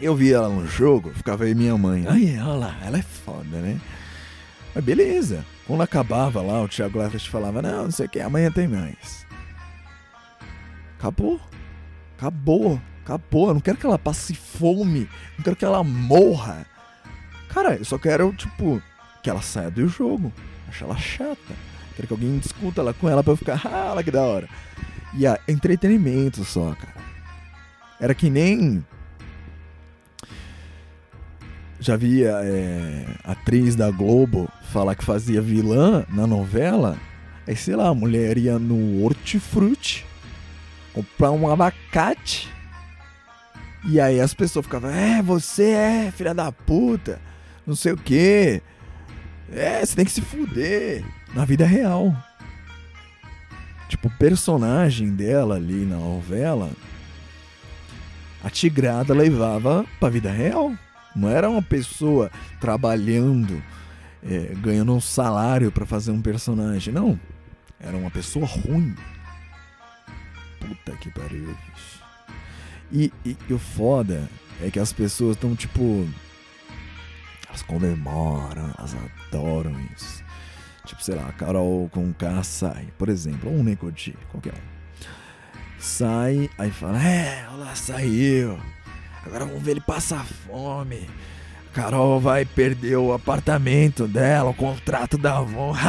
Eu 0.01 0.17
vi 0.17 0.33
ela 0.33 0.49
no 0.49 0.67
jogo, 0.67 1.13
ficava 1.15 1.45
aí 1.45 1.55
minha 1.55 1.79
mãe. 1.79 2.05
Ai, 2.09 2.37
olha 2.41 2.55
lá, 2.55 2.77
ela 2.85 2.99
é 2.99 3.03
foda, 3.03 3.59
né? 3.59 3.81
Mas 4.75 4.83
beleza. 4.83 5.45
Quando 5.65 5.83
acabava 5.83 6.43
lá, 6.43 6.61
o 6.61 6.69
Thiago 6.69 6.99
Leifert 6.99 7.31
falava, 7.31 7.63
não, 7.63 7.85
não 7.85 7.91
sei 7.93 8.07
o 8.07 8.09
que, 8.09 8.19
amanhã 8.19 8.51
tem 8.51 8.67
mais. 8.67 9.25
Acabou. 11.03 11.41
Acabou. 12.17 12.81
Acabou. 13.05 13.49
Eu 13.49 13.55
não 13.55 13.61
quero 13.61 13.77
que 13.77 13.85
ela 13.85 13.99
passe 13.99 14.35
fome. 14.35 15.09
Não 15.37 15.43
quero 15.43 15.57
que 15.57 15.65
ela 15.65 15.83
morra. 15.83 16.65
Cara, 17.49 17.75
eu 17.75 17.85
só 17.85 17.99
quero, 17.99 18.33
tipo, 18.33 18.81
que 19.21 19.29
ela 19.29 19.43
saia 19.43 19.69
do 19.69 19.89
jogo. 19.89 20.33
Acho 20.69 20.85
ela 20.85 20.97
chata. 20.97 21.55
Quero 21.97 22.07
que 22.07 22.15
alguém 22.15 22.39
discuta 22.39 22.81
ela 22.81 22.95
com 22.95 23.09
ela 23.09 23.25
pra 23.25 23.33
eu 23.33 23.37
ficar, 23.37 23.61
ah, 23.67 23.91
olha 23.93 24.05
que 24.05 24.13
da 24.13 24.23
hora. 24.23 24.49
E 25.13 25.27
é 25.27 25.37
entretenimento 25.49 26.45
só, 26.45 26.73
cara. 26.73 27.03
Era 28.01 28.15
que 28.15 28.31
nem. 28.31 28.85
Já 31.81 31.97
vi 31.97 32.23
é, 32.23 33.07
atriz 33.25 33.75
da 33.75 33.91
Globo 33.91 34.49
falar 34.71 34.95
que 34.95 35.05
fazia 35.05 35.43
vilã 35.43 36.07
na 36.09 36.29
novela. 36.29 36.97
Aí, 37.45 37.57
sei 37.57 37.75
lá, 37.75 37.89
a 37.89 37.95
mulher 37.95 38.39
ia 38.39 38.57
no 38.57 39.03
hortifruti 39.03 40.12
comprar 40.93 41.31
um 41.31 41.49
abacate. 41.49 42.51
E 43.85 44.01
aí 44.01 44.21
as 44.21 44.33
pessoas 44.33 44.65
ficavam, 44.65 44.91
é, 44.91 45.21
você 45.21 45.71
é 45.71 46.13
filha 46.15 46.33
da 46.33 46.53
puta, 46.53 47.21
não 47.67 47.75
sei 47.75 47.93
o 47.93 47.97
que. 47.97 48.63
É, 49.53 49.85
você 49.85 49.97
tem 49.97 50.05
que 50.05 50.11
se 50.13 50.23
fuder. 50.23 51.05
Na 51.35 51.45
vida 51.45 51.65
real. 51.65 52.15
Tipo, 53.89 54.09
o 54.09 54.19
personagem 54.19 55.11
dela 55.11 55.57
ali 55.57 55.85
na 55.85 55.97
novela, 55.97 56.71
a 58.43 58.51
tigrada 58.51 59.13
levava 59.15 59.85
pra 60.01 60.09
vida 60.09 60.31
real. 60.31 60.73
Não 61.15 61.29
era 61.29 61.49
uma 61.49 61.63
pessoa 61.63 62.31
trabalhando, 62.61 63.63
é, 64.23 64.55
ganhando 64.57 64.95
um 64.95 65.01
salário 65.01 65.71
para 65.71 65.85
fazer 65.85 66.11
um 66.11 66.23
personagem. 66.23 66.93
Não. 66.93 67.19
Era 67.79 67.97
uma 67.97 68.11
pessoa 68.11 68.47
ruim. 68.47 68.95
Puta 70.67 70.97
que 70.99 71.11
pariu, 71.11 71.47
bicho. 71.47 72.03
E, 72.91 73.13
e, 73.25 73.37
e 73.49 73.53
o 73.53 73.59
foda 73.59 74.29
é 74.63 74.71
que 74.71 74.79
as 74.79 74.93
pessoas 74.93 75.37
estão 75.37 75.57
tipo. 75.57 76.09
Elas 77.49 77.63
comemoram, 77.63 78.73
elas 78.79 78.95
adoram 79.29 79.79
isso. 79.95 80.23
Tipo, 80.87 81.03
sei 81.03 81.15
lá, 81.15 81.33
Carol 81.33 81.89
com 81.91 82.13
K 82.13 82.43
sai, 82.43 82.89
por 82.99 83.09
exemplo, 83.09 83.51
ou 83.51 83.59
um 83.59 83.63
Necoti, 83.63 84.17
qualquer 84.31 84.55
um. 84.55 84.73
Sai, 85.79 86.49
aí 86.57 86.71
fala, 86.71 87.03
é, 87.03 87.47
olha 87.49 87.65
lá, 87.65 87.75
saiu. 87.75 88.59
Agora 89.25 89.45
vamos 89.45 89.63
ver 89.63 89.73
ele 89.73 89.81
passar 89.81 90.25
fome. 90.25 91.09
Carol 91.73 92.21
vai 92.21 92.45
perder 92.45 92.97
o 92.97 93.13
apartamento 93.13 94.07
dela, 94.07 94.51
o 94.51 94.55
contrato 94.55 95.17
da 95.17 95.39
Avon. 95.39 95.75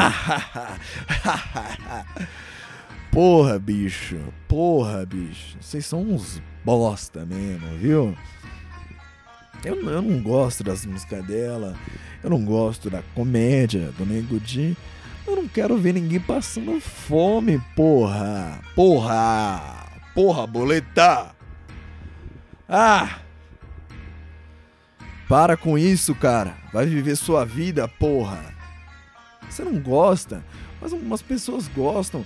porra, 3.14 3.60
bicho. 3.60 4.20
Porra, 4.48 5.06
bicho. 5.06 5.58
Vocês 5.62 5.86
são 5.86 6.02
uns 6.02 6.42
bosta 6.66 7.26
mesmo, 7.26 7.68
viu? 7.78 8.18
Eu, 9.64 9.76
eu 9.90 10.02
não 10.02 10.22
gosto 10.22 10.64
das 10.64 10.86
músicas 10.86 11.26
dela. 11.26 11.76
Eu 12.24 12.30
não 12.30 12.44
gosto 12.44 12.90
da 12.90 13.02
comédia 13.14 13.92
do 13.98 14.06
Nego 14.06 14.40
Di. 14.40 14.76
Eu 15.26 15.38
não 15.38 15.48
quero 15.48 15.78
ver 15.78 15.94
ninguém 15.94 16.20
passando 16.20 16.80
fome, 16.82 17.62
porra. 17.76 18.60
Porra. 18.76 19.86
Porra, 20.14 20.48
boleta. 20.48 21.34
Ah! 22.68 23.20
Para 25.30 25.56
com 25.56 25.78
isso, 25.78 26.14
cara. 26.14 26.58
Vai 26.74 26.86
viver 26.86 27.16
sua 27.16 27.46
vida, 27.46 27.88
porra. 27.88 28.54
Você 29.50 29.64
não 29.64 29.80
gosta, 29.80 30.44
mas 30.82 30.92
umas 30.92 31.22
pessoas 31.22 31.68
gostam. 31.68 32.26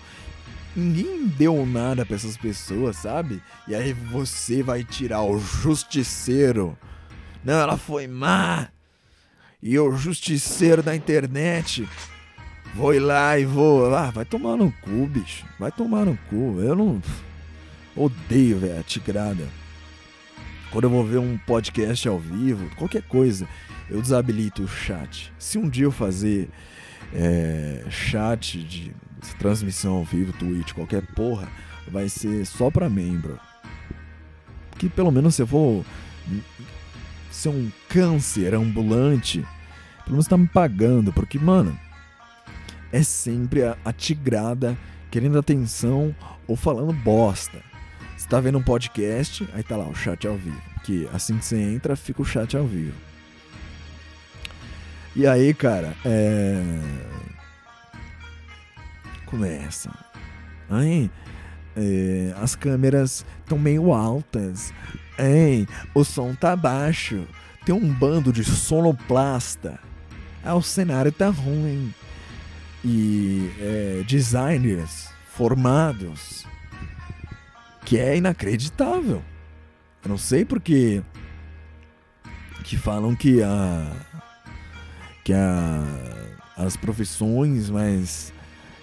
Ninguém 0.77 1.25
deu 1.25 1.65
nada 1.65 2.05
para 2.05 2.15
essas 2.15 2.37
pessoas, 2.37 2.97
sabe? 2.97 3.41
E 3.67 3.73
aí 3.73 3.93
você 3.93 4.61
vai 4.61 4.83
tirar 4.83 5.23
o 5.23 5.39
justiceiro. 5.39 6.77
Não, 7.43 7.55
ela 7.55 7.77
foi 7.77 8.05
má. 8.05 8.67
E 9.59 9.79
o 9.79 9.91
justiceiro 9.97 10.83
da 10.83 10.95
internet. 10.95 11.89
Vou 12.75 12.91
lá 12.99 13.39
e 13.39 13.43
vou. 13.43 13.91
Ah, 13.95 14.11
vai 14.11 14.23
tomar 14.23 14.55
no 14.55 14.71
cu, 14.71 15.07
bicho. 15.07 15.47
Vai 15.57 15.71
tomar 15.71 16.05
no 16.05 16.15
cu. 16.29 16.61
Eu 16.61 16.75
não. 16.75 17.01
Odeio, 17.95 18.59
velho, 18.59 18.79
a 18.79 18.83
tigrada. 18.83 19.47
Quando 20.69 20.83
eu 20.83 20.91
vou 20.91 21.03
ver 21.03 21.17
um 21.17 21.39
podcast 21.39 22.07
ao 22.07 22.19
vivo, 22.19 22.69
qualquer 22.75 23.01
coisa, 23.01 23.47
eu 23.89 23.99
desabilito 23.99 24.61
o 24.61 24.67
chat. 24.67 25.33
Se 25.39 25.57
um 25.57 25.67
dia 25.67 25.85
eu 25.85 25.91
fazer 25.91 26.49
é, 27.11 27.83
chat 27.89 28.61
de 28.61 28.93
transmissão 29.35 29.95
ao 29.95 30.03
vivo, 30.03 30.33
Twitch, 30.33 30.73
qualquer 30.73 31.05
porra, 31.13 31.47
vai 31.89 32.09
ser 32.09 32.45
só 32.45 32.69
pra 32.69 32.89
membro. 32.89 33.39
Que 34.77 34.89
pelo 34.89 35.11
menos 35.11 35.35
se 35.35 35.41
eu 35.41 35.47
for 35.47 35.85
ser 37.31 37.49
um 37.49 37.71
câncer 37.89 38.53
ambulante, 38.53 39.45
pelo 40.03 40.11
menos 40.11 40.27
tá 40.27 40.37
me 40.37 40.47
pagando, 40.47 41.11
porque, 41.13 41.37
mano, 41.37 41.77
é 42.91 43.03
sempre 43.03 43.63
a, 43.63 43.77
a 43.83 43.91
tigrada 43.91 44.77
querendo 45.11 45.37
atenção 45.37 46.15
ou 46.47 46.55
falando 46.55 46.93
bosta. 46.93 47.61
Você 48.17 48.27
tá 48.27 48.39
vendo 48.39 48.57
um 48.57 48.63
podcast, 48.63 49.47
aí 49.53 49.63
tá 49.63 49.77
lá 49.77 49.87
o 49.87 49.95
chat 49.95 50.27
ao 50.27 50.35
vivo. 50.35 50.61
Que 50.83 51.07
assim 51.13 51.37
que 51.37 51.45
você 51.45 51.57
entra, 51.57 51.95
fica 51.95 52.21
o 52.21 52.25
chat 52.25 52.55
ao 52.57 52.65
vivo. 52.65 52.95
E 55.15 55.25
aí, 55.25 55.53
cara, 55.53 55.95
é. 56.05 56.61
Começa. 59.27 59.93
Aí, 60.69 61.11
é... 61.75 62.33
as 62.41 62.55
câmeras 62.55 63.23
estão 63.43 63.59
meio 63.59 63.93
altas. 63.93 64.73
Ei, 65.19 65.67
o 65.93 66.03
som 66.03 66.33
tá 66.33 66.55
baixo. 66.55 67.27
Tem 67.65 67.75
um 67.75 67.93
bando 67.93 68.33
de 68.33 68.43
sonoplasta. 68.43 69.79
Ah, 70.43 70.55
o 70.55 70.61
cenário 70.61 71.11
tá 71.11 71.29
ruim. 71.29 71.93
E 72.83 73.51
é, 73.59 74.03
designers 74.07 75.09
formados 75.27 76.45
que 77.83 77.97
é 77.97 78.17
inacreditável. 78.17 79.23
Eu 80.03 80.09
não 80.09 80.17
sei 80.17 80.43
porque 80.43 81.03
que 82.63 82.77
falam 82.77 83.15
que 83.15 83.41
a 83.41 83.91
que 85.23 85.33
a, 85.33 85.83
as 86.57 86.75
profissões 86.75 87.69
mais 87.69 88.33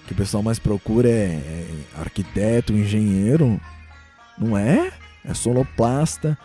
que 0.06 0.12
o 0.12 0.16
pessoal 0.16 0.42
mais 0.42 0.58
procura 0.58 1.08
é, 1.08 1.34
é 1.34 1.66
arquiteto, 1.98 2.72
engenheiro, 2.72 3.60
não 4.38 4.56
é? 4.56 4.92
É 5.24 5.32
soloplasta, 5.32 6.36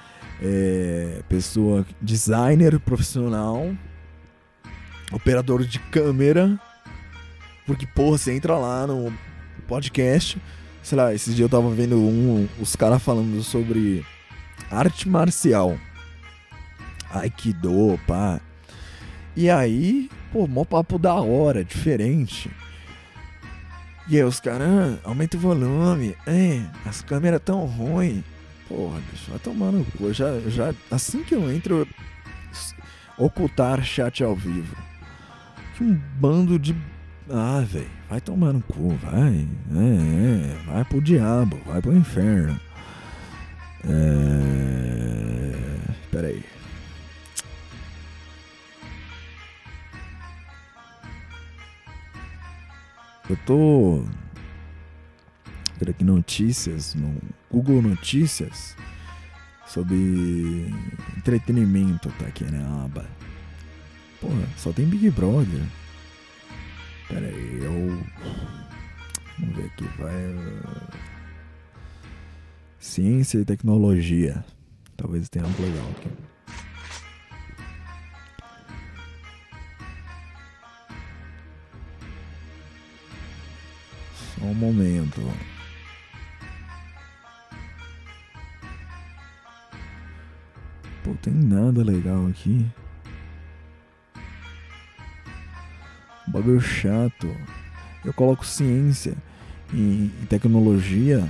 é 0.41 1.21
pessoa 1.27 1.85
designer 2.01 2.79
profissional, 2.79 3.71
operador 5.11 5.65
de 5.65 5.79
câmera, 5.79 6.59
porque 7.65 7.85
porra, 7.85 8.17
você 8.17 8.33
entra 8.33 8.57
lá 8.57 8.87
no 8.87 9.13
podcast 9.67 10.39
sei 10.81 10.97
lá, 10.97 11.13
esses 11.13 11.35
dias 11.35 11.45
eu 11.45 11.49
tava 11.49 11.69
vendo 11.69 11.97
um, 11.97 12.47
os 12.59 12.75
caras 12.75 13.01
falando 13.01 13.41
sobre 13.43 14.05
arte 14.71 15.07
marcial. 15.07 15.77
Aikido, 17.11 17.99
pá. 18.07 18.39
E 19.35 19.49
aí, 19.49 20.09
pô, 20.31 20.47
mó 20.47 20.63
papo 20.63 20.97
da 20.97 21.13
hora, 21.13 21.63
diferente. 21.63 22.49
E 24.09 24.17
aí 24.17 24.23
os 24.23 24.39
caras, 24.39 24.67
ah, 24.67 24.97
aumenta 25.03 25.37
o 25.37 25.39
volume, 25.39 26.15
é, 26.25 26.63
as 26.83 27.01
câmeras 27.01 27.41
tão 27.45 27.65
ruins. 27.65 28.23
Porra, 28.67 28.99
bicho, 29.11 29.29
vai 29.29 29.39
tomar 29.39 29.71
no 29.71 29.85
cu. 29.85 30.11
Já, 30.11 30.39
já, 30.47 30.73
assim 30.89 31.23
que 31.23 31.35
eu 31.35 31.51
entro, 31.51 31.87
ocultar 33.17 33.83
chat 33.83 34.23
ao 34.23 34.35
vivo. 34.35 34.75
Que 35.75 35.83
um 35.83 35.93
bando 36.19 36.57
de 36.57 36.75
ah, 37.31 37.63
velho, 37.63 37.87
vai 38.09 38.19
tomar 38.19 38.51
no 38.51 38.61
cu, 38.63 38.89
vai. 38.95 39.47
É, 39.75 40.55
é, 40.55 40.55
vai 40.65 40.83
pro 40.83 40.99
diabo, 40.99 41.59
vai 41.63 41.79
pro 41.79 41.95
inferno. 41.95 42.59
É. 43.87 45.09
Peraí. 46.11 46.43
Eu 53.29 53.37
tô. 53.45 54.03
Ver 55.79 55.91
aqui 55.91 56.03
notícias 56.03 56.93
no 56.95 57.21
Google 57.49 57.81
Notícias 57.81 58.75
sobre 59.65 60.67
entretenimento, 61.15 62.11
tá 62.17 62.25
aqui 62.25 62.43
na 62.45 62.83
aba. 62.83 63.05
Porra, 64.19 64.47
só 64.57 64.73
tem 64.73 64.85
Big 64.85 65.09
Brother. 65.11 65.61
Pera 67.07 67.27
aí, 67.27 67.59
eu. 67.61 68.03
Vamos 69.37 69.55
ver 69.55 69.65
aqui, 69.65 69.83
vai. 69.97 70.13
Ciência 72.79 73.37
e 73.37 73.45
tecnologia. 73.45 74.43
Talvez 74.97 75.29
tenha 75.29 75.45
algo 75.45 75.61
legal 75.61 75.87
aqui. 75.91 76.28
Só 84.39 84.45
um 84.45 84.53
momento. 84.53 85.21
Pô, 91.03 91.13
tem 91.21 91.33
nada 91.33 91.83
legal 91.83 92.27
aqui. 92.27 92.65
Bagulho 96.27 96.61
chato. 96.61 97.27
Eu 98.05 98.13
coloco 98.13 98.45
ciência 98.45 99.15
e, 99.73 100.11
e 100.21 100.25
tecnologia. 100.29 101.27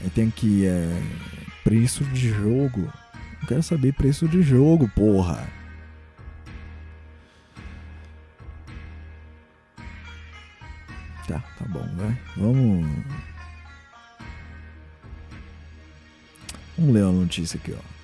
Aí 0.00 0.10
tem 0.10 0.28
aqui 0.28 0.66
é, 0.66 1.02
preço 1.62 2.02
de 2.04 2.30
jogo. 2.30 2.92
Eu 3.42 3.48
quero 3.48 3.62
saber 3.62 3.92
preço 3.92 4.26
de 4.26 4.42
jogo, 4.42 4.88
porra. 4.88 5.46
Tá, 11.26 11.40
tá 11.58 11.64
bom, 11.68 11.86
vai. 11.96 12.18
Vamos. 12.36 12.86
Vamos 16.76 16.94
ler 16.94 17.04
uma 17.04 17.20
notícia 17.20 17.58
aqui, 17.58 17.72
ó. 17.72 17.94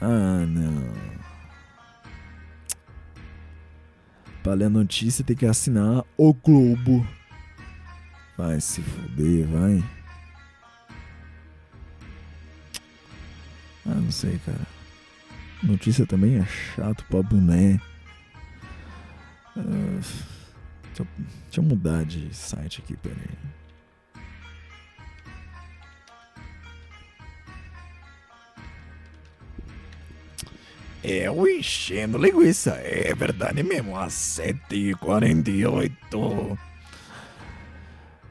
Ah, 0.00 0.44
não. 0.46 1.16
Pra 4.42 4.54
ler 4.54 4.66
a 4.66 4.70
notícia 4.70 5.24
tem 5.24 5.36
que 5.36 5.46
assinar 5.46 6.04
o 6.16 6.32
Globo. 6.32 7.06
Vai 8.36 8.60
se 8.60 8.82
fuder, 8.82 9.46
vai. 9.46 9.84
Ah, 13.86 13.94
não 13.94 14.10
sei, 14.10 14.38
cara. 14.44 14.66
Notícia 15.62 16.06
também 16.06 16.38
é 16.38 16.46
chato 16.46 17.04
pra 17.08 17.22
boné. 17.22 17.80
Uh, 19.56 20.00
deixa, 20.84 21.02
eu, 21.02 21.06
deixa 21.16 21.60
eu 21.60 21.62
mudar 21.62 22.04
de 22.04 22.34
site 22.34 22.82
aqui, 22.82 22.96
peraí. 22.96 23.56
É 31.08 31.30
o 31.30 31.46
enchendo 31.46 32.18
linguiça, 32.18 32.72
é 32.82 33.14
verdade 33.14 33.62
mesmo, 33.62 33.96
às 33.96 34.12
7h48. 34.12 36.58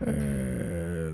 É... 0.02 1.14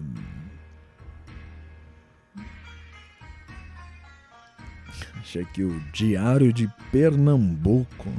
Achei 5.19 5.45
que 5.45 5.63
o 5.63 5.79
Diário 5.93 6.51
de 6.51 6.67
Pernambuco. 6.91 8.11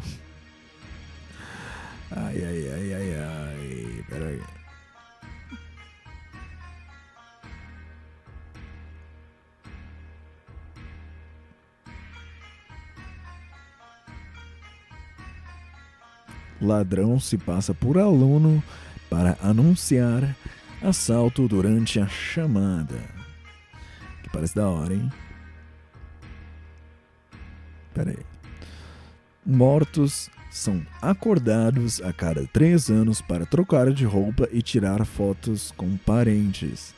Ai, 2.14 2.44
ai, 2.44 2.68
ai, 2.68 2.94
ai, 2.94 3.14
ai. 3.14 4.04
Peraí. 4.08 4.40
Ladrão 16.60 17.18
se 17.18 17.36
passa 17.38 17.74
por 17.74 17.98
aluno 17.98 18.62
para 19.10 19.36
anunciar 19.42 20.36
assalto 20.82 21.48
durante 21.48 21.98
a 21.98 22.06
chamada. 22.06 23.00
Que 24.22 24.30
parece 24.30 24.54
da 24.54 24.68
hora, 24.68 24.94
hein? 24.94 25.10
Pera 27.94 28.10
aí. 28.10 28.26
Mortos 29.44 30.30
são 30.52 30.86
acordados 31.00 32.00
a 32.02 32.12
cada 32.12 32.46
três 32.46 32.90
anos 32.90 33.22
para 33.22 33.46
trocar 33.46 33.90
de 33.90 34.04
roupa 34.04 34.46
e 34.52 34.60
tirar 34.60 35.04
fotos 35.06 35.72
com 35.78 35.96
parentes. 35.96 36.94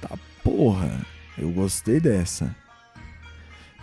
Tá 0.00 0.18
porra, 0.42 1.06
eu 1.38 1.52
gostei 1.52 2.00
dessa. 2.00 2.54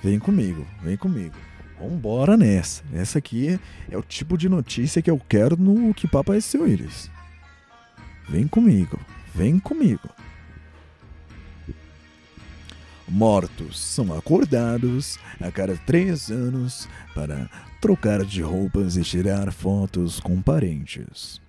Vem 0.03 0.19
comigo, 0.19 0.67
vem 0.83 0.97
comigo. 0.97 1.35
Vambora 1.79 2.35
nessa. 2.35 2.83
Essa 2.93 3.19
aqui 3.19 3.57
é 3.89 3.97
o 3.97 4.03
tipo 4.03 4.37
de 4.37 4.49
notícia 4.49 5.01
que 5.01 5.09
eu 5.09 5.21
quero 5.29 5.55
no 5.55 5.93
Que 5.93 6.07
Papo 6.07 6.33
é 6.33 6.41
Seu 6.41 6.67
Iris. 6.67 7.09
Vem 8.27 8.45
comigo, 8.45 8.99
vem 9.33 9.57
comigo. 9.57 10.09
Mortos 13.07 13.79
são 13.79 14.13
acordados 14.13 15.17
a 15.39 15.49
cada 15.49 15.77
três 15.77 16.29
anos 16.29 16.89
para 17.15 17.49
trocar 17.87 18.25
de 18.25 18.41
roupas 18.41 18.97
e 18.97 19.01
tirar 19.01 19.49
fotos 19.49 20.19
com 20.19 20.41
parentes. 20.41 21.39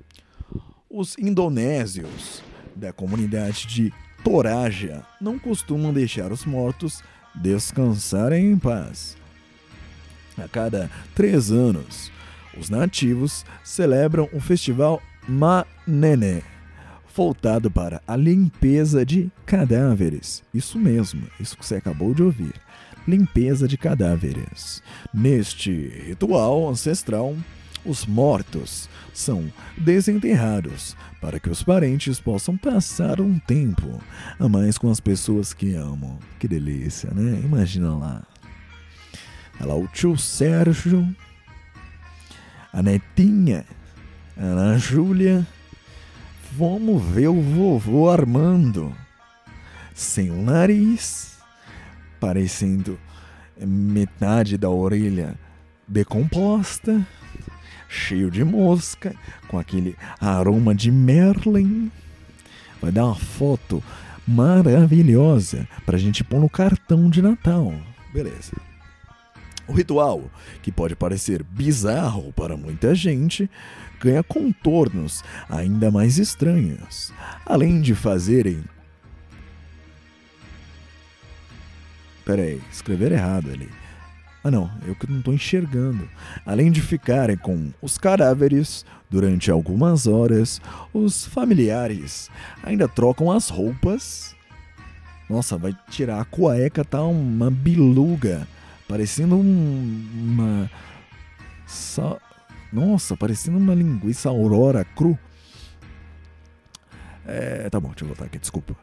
Os 0.88 1.18
indonésios 1.18 2.44
da 2.76 2.92
comunidade 2.92 3.66
de 3.66 3.92
Toraja 4.22 5.02
não 5.20 5.36
costumam 5.36 5.92
deixar 5.92 6.30
os 6.30 6.44
mortos 6.44 7.02
descansarem 7.34 8.52
em 8.52 8.56
paz. 8.56 9.16
A 10.40 10.46
cada 10.46 10.88
três 11.12 11.50
anos, 11.50 12.12
os 12.56 12.70
nativos 12.70 13.44
celebram 13.64 14.28
o 14.32 14.38
festival 14.38 15.02
Manene, 15.26 16.44
voltado 17.16 17.68
para 17.68 18.00
a 18.06 18.14
limpeza 18.14 19.04
de 19.04 19.28
cadáveres. 19.44 20.44
Isso 20.54 20.78
mesmo, 20.78 21.26
isso 21.40 21.58
que 21.58 21.66
você 21.66 21.74
acabou 21.74 22.14
de 22.14 22.22
ouvir. 22.22 22.54
Limpeza 23.08 23.66
de 23.66 23.78
cadáveres. 23.78 24.82
Neste 25.14 25.88
ritual 26.06 26.68
ancestral, 26.68 27.34
os 27.82 28.04
mortos 28.04 28.86
são 29.14 29.50
desenterrados 29.78 30.94
para 31.18 31.40
que 31.40 31.48
os 31.48 31.62
parentes 31.62 32.20
possam 32.20 32.54
passar 32.54 33.18
um 33.18 33.38
tempo 33.38 33.98
a 34.38 34.46
mais 34.46 34.76
com 34.76 34.90
as 34.90 35.00
pessoas 35.00 35.54
que 35.54 35.74
amam. 35.74 36.18
Que 36.38 36.46
delícia, 36.46 37.10
né? 37.14 37.40
Imagina 37.42 37.94
lá. 37.96 38.22
Olha 39.58 39.68
lá 39.68 39.74
o 39.74 39.88
tio 39.88 40.18
Sérgio, 40.18 41.08
a 42.70 42.82
netinha, 42.82 43.64
a 44.36 44.42
Ana 44.42 44.76
Júlia. 44.76 45.46
Vamos 46.52 47.02
ver 47.02 47.28
o 47.28 47.40
vovô 47.40 48.10
Armando. 48.10 48.94
Sem 49.94 50.30
o 50.30 50.42
nariz, 50.42 51.37
parecendo 52.20 52.98
metade 53.60 54.56
da 54.56 54.68
orelha 54.68 55.34
decomposta, 55.86 57.06
cheio 57.88 58.30
de 58.30 58.44
mosca, 58.44 59.14
com 59.48 59.58
aquele 59.58 59.96
aroma 60.20 60.74
de 60.74 60.90
Merlin. 60.90 61.90
Vai 62.80 62.92
dar 62.92 63.06
uma 63.06 63.14
foto 63.14 63.82
maravilhosa 64.26 65.66
pra 65.86 65.98
gente 65.98 66.22
pôr 66.22 66.40
no 66.40 66.50
cartão 66.50 67.08
de 67.08 67.22
Natal. 67.22 67.72
Beleza. 68.12 68.52
O 69.66 69.72
ritual, 69.72 70.30
que 70.62 70.72
pode 70.72 70.96
parecer 70.96 71.42
bizarro 71.42 72.32
para 72.32 72.56
muita 72.56 72.94
gente, 72.94 73.50
ganha 74.00 74.22
contornos 74.22 75.22
ainda 75.48 75.90
mais 75.90 76.18
estranhos. 76.18 77.12
Além 77.44 77.80
de 77.80 77.94
fazerem. 77.94 78.62
Peraí, 82.28 82.60
escrever 82.70 83.10
errado 83.10 83.50
ali. 83.50 83.70
Ah, 84.44 84.50
não, 84.50 84.70
eu 84.86 84.94
que 84.94 85.10
não 85.10 85.20
estou 85.20 85.32
enxergando. 85.32 86.06
Além 86.44 86.70
de 86.70 86.82
ficarem 86.82 87.38
com 87.38 87.72
os 87.80 87.96
cadáveres 87.96 88.84
durante 89.08 89.50
algumas 89.50 90.06
horas, 90.06 90.60
os 90.92 91.24
familiares 91.24 92.30
ainda 92.62 92.86
trocam 92.86 93.32
as 93.32 93.48
roupas. 93.48 94.36
Nossa, 95.26 95.56
vai 95.56 95.74
tirar 95.88 96.20
a 96.20 96.24
cueca, 96.26 96.84
tá 96.84 97.02
uma 97.02 97.50
biluga 97.50 98.46
parecendo 98.86 99.34
um, 99.36 100.06
uma. 100.14 100.70
Só, 101.66 102.18
nossa, 102.70 103.16
parecendo 103.16 103.56
uma 103.56 103.74
linguiça 103.74 104.28
aurora 104.28 104.84
cru. 104.84 105.18
É, 107.24 107.70
tá 107.70 107.80
bom, 107.80 107.88
deixa 107.88 108.04
eu 108.04 108.08
voltar 108.08 108.26
aqui, 108.26 108.38
desculpa. 108.38 108.76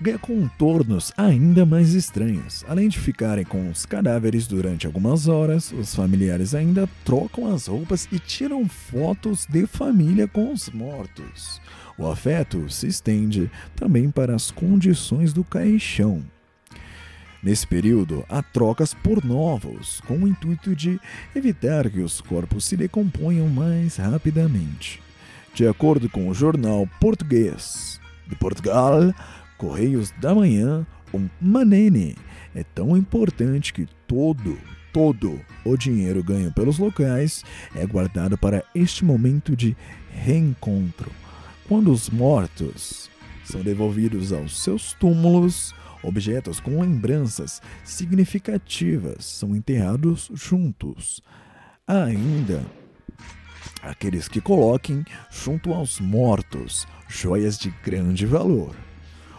Ganha 0.00 0.18
contornos 0.18 1.12
ainda 1.16 1.66
mais 1.66 1.92
estranhos. 1.92 2.64
Além 2.68 2.88
de 2.88 3.00
ficarem 3.00 3.44
com 3.44 3.68
os 3.68 3.84
cadáveres 3.84 4.46
durante 4.46 4.86
algumas 4.86 5.26
horas, 5.26 5.72
os 5.72 5.92
familiares 5.92 6.54
ainda 6.54 6.88
trocam 7.04 7.52
as 7.52 7.66
roupas 7.66 8.08
e 8.12 8.18
tiram 8.20 8.68
fotos 8.68 9.44
de 9.46 9.66
família 9.66 10.28
com 10.28 10.52
os 10.52 10.70
mortos. 10.70 11.60
O 11.98 12.06
afeto 12.06 12.70
se 12.70 12.86
estende 12.86 13.50
também 13.74 14.08
para 14.08 14.36
as 14.36 14.52
condições 14.52 15.32
do 15.32 15.42
caixão. 15.42 16.22
Nesse 17.42 17.66
período, 17.66 18.24
há 18.28 18.40
trocas 18.40 18.94
por 18.94 19.24
novos, 19.24 20.00
com 20.06 20.18
o 20.18 20.28
intuito 20.28 20.76
de 20.76 21.00
evitar 21.34 21.90
que 21.90 22.00
os 22.00 22.20
corpos 22.20 22.64
se 22.64 22.76
decomponham 22.76 23.48
mais 23.48 23.96
rapidamente. 23.96 25.02
De 25.54 25.66
acordo 25.66 26.08
com 26.08 26.28
o 26.28 26.34
jornal 26.34 26.88
português 27.00 27.98
de 28.28 28.36
Portugal, 28.36 29.12
Correios 29.58 30.12
da 30.20 30.34
Manhã, 30.34 30.86
o 31.12 31.20
manene 31.40 32.16
é 32.54 32.62
tão 32.62 32.96
importante 32.96 33.72
que 33.72 33.86
todo, 34.06 34.56
todo 34.92 35.40
o 35.64 35.76
dinheiro 35.76 36.22
ganho 36.22 36.52
pelos 36.52 36.78
locais 36.78 37.44
é 37.74 37.84
guardado 37.84 38.38
para 38.38 38.64
este 38.74 39.04
momento 39.04 39.56
de 39.56 39.76
reencontro, 40.10 41.10
quando 41.66 41.92
os 41.92 42.08
mortos 42.08 43.10
são 43.44 43.60
devolvidos 43.60 44.32
aos 44.32 44.62
seus 44.62 44.92
túmulos, 44.94 45.74
objetos 46.02 46.60
com 46.60 46.80
lembranças 46.80 47.60
significativas 47.84 49.24
são 49.24 49.56
enterrados 49.56 50.30
juntos. 50.34 51.20
Ainda 51.86 52.64
aqueles 53.82 54.28
que 54.28 54.40
coloquem 54.40 55.04
junto 55.30 55.72
aos 55.72 55.98
mortos 55.98 56.86
joias 57.08 57.58
de 57.58 57.70
grande 57.82 58.26
valor. 58.26 58.87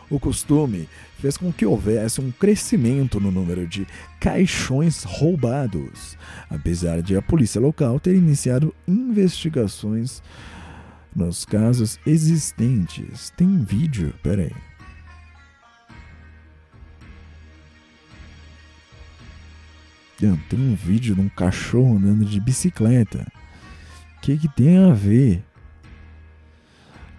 O 0.10 0.19
costume 0.19 0.90
fez 1.19 1.38
com 1.38 1.53
que 1.53 1.65
houvesse 1.65 2.19
um 2.19 2.31
crescimento 2.31 3.19
no 3.19 3.31
número 3.31 3.68
de 3.68 3.86
caixões 4.19 5.03
roubados, 5.03 6.18
apesar 6.49 7.02
de 7.02 7.15
a 7.15 7.22
polícia 7.22 7.61
local 7.61 7.99
ter 7.99 8.15
iniciado 8.15 8.73
investigações 8.88 10.23
nos 11.15 11.45
casos 11.45 11.99
existentes. 12.06 13.31
Tem 13.38 13.64
vídeo? 13.64 14.14
Pera 14.23 14.44
aí. 14.44 14.69
Tem 20.18 20.60
um 20.60 20.76
vídeo 20.76 21.15
de 21.15 21.22
um 21.22 21.30
cachorro 21.30 21.95
andando 21.95 22.26
de 22.26 22.40
bicicleta. 22.41 23.26
O 24.18 24.22
que, 24.22 24.38
que 24.38 24.49
tem 24.49 24.77
a 24.77 24.91
ver? 24.91 25.44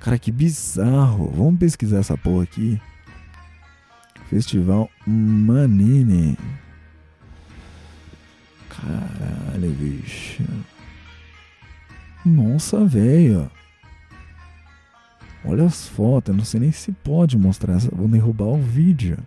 Cara, 0.01 0.18
que 0.18 0.32
bizarro. 0.32 1.31
Vamos 1.31 1.59
pesquisar 1.59 1.98
essa 1.98 2.16
porra 2.16 2.44
aqui. 2.44 2.81
Festival 4.28 4.90
Manine. 5.06 6.39
Caralho, 8.68 9.70
bicho. 9.72 10.43
Nossa, 12.24 12.85
velho. 12.86 13.51
Olha 15.44 15.64
as 15.64 15.89
fotos, 15.89 16.36
não 16.36 16.44
sei 16.44 16.60
nem 16.60 16.72
se 16.72 16.93
pode 16.93 17.36
mostrar. 17.36 17.78
Vou 17.93 18.09
derrubar 18.09 18.47
o 18.47 18.62
vídeo. 18.62 19.18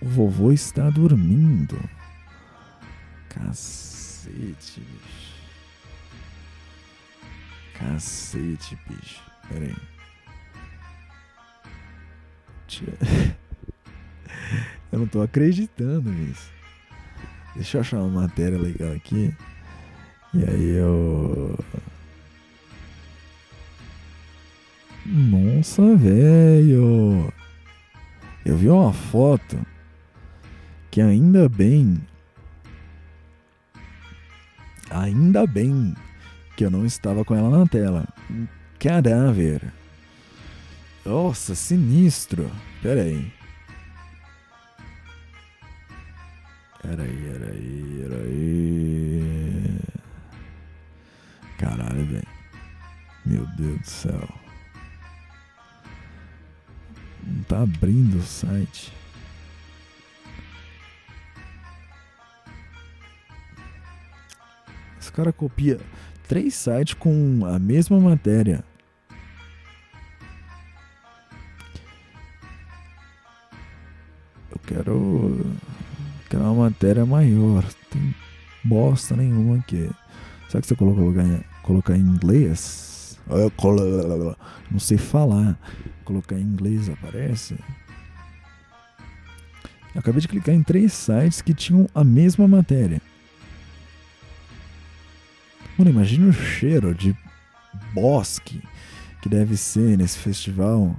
O 0.00 0.08
vovô 0.08 0.52
está 0.52 0.90
dormindo. 0.90 1.78
Cacete, 3.28 4.80
bicho. 4.80 5.25
Cacete, 7.78 8.78
bicho. 8.88 9.22
Pera 9.48 9.66
aí. 9.66 9.76
Eu 14.92 15.00
não 15.00 15.06
tô 15.06 15.20
acreditando 15.22 16.10
nisso. 16.10 16.50
Deixa 17.54 17.76
eu 17.76 17.80
achar 17.80 17.98
uma 17.98 18.22
matéria 18.22 18.58
legal 18.58 18.92
aqui. 18.92 19.34
E 20.34 20.44
aí 20.44 20.76
eu. 20.76 21.58
Nossa, 25.06 25.96
velho. 25.96 27.32
Eu 28.44 28.56
vi 28.56 28.68
uma 28.68 28.92
foto 28.92 29.58
que 30.90 31.00
ainda 31.00 31.48
bem. 31.48 31.98
Ainda 34.90 35.46
bem 35.46 35.94
que 36.56 36.64
eu 36.64 36.70
não 36.70 36.86
estava 36.86 37.22
com 37.24 37.34
ela 37.34 37.50
na 37.50 37.66
tela. 37.66 38.08
Um 38.30 38.48
cadáver. 38.78 39.60
Nossa, 41.04 41.54
sinistro. 41.54 42.50
Pera 42.82 43.02
aí. 43.02 43.32
Pera 46.82 47.02
aí, 47.02 47.16
pera 47.16 47.52
aí, 47.52 47.98
pera 48.00 48.16
aí. 48.22 49.80
Caralho, 51.58 52.06
velho. 52.06 52.28
Meu 53.26 53.46
Deus 53.48 53.80
do 53.80 53.86
céu. 53.86 54.28
Não 57.22 57.42
tá 57.42 57.62
abrindo 57.62 58.18
o 58.18 58.22
site. 58.22 58.92
Esse 64.98 65.12
cara 65.12 65.32
copia 65.32 65.78
três 66.28 66.54
sites 66.54 66.94
com 66.94 67.44
a 67.46 67.58
mesma 67.58 67.98
matéria. 67.98 68.64
Eu 74.50 74.58
quero. 74.66 75.46
Quero 76.28 76.42
uma 76.42 76.64
matéria 76.64 77.06
maior. 77.06 77.64
Tem 77.90 78.14
bosta 78.64 79.14
nenhuma 79.16 79.58
aqui. 79.58 79.90
Será 80.48 80.60
que 80.60 80.66
você 80.66 80.76
colocou 80.76 81.12
colocar, 81.12 81.44
colocar 81.62 81.96
em 81.96 82.00
inglês? 82.00 83.18
Não 84.70 84.78
sei 84.78 84.98
falar. 84.98 85.58
Colocar 86.04 86.36
em 86.36 86.42
inglês 86.42 86.88
aparece? 86.88 87.56
Eu 89.94 90.00
acabei 90.00 90.20
de 90.20 90.28
clicar 90.28 90.54
em 90.54 90.62
três 90.62 90.92
sites 90.92 91.40
que 91.40 91.54
tinham 91.54 91.88
a 91.94 92.04
mesma 92.04 92.46
matéria. 92.46 93.00
Mano, 95.78 95.90
imagina 95.90 96.28
o 96.28 96.32
cheiro 96.32 96.94
de 96.94 97.14
bosque 97.92 98.62
que 99.20 99.28
deve 99.28 99.56
ser 99.56 99.98
nesse 99.98 100.18
festival. 100.18 100.96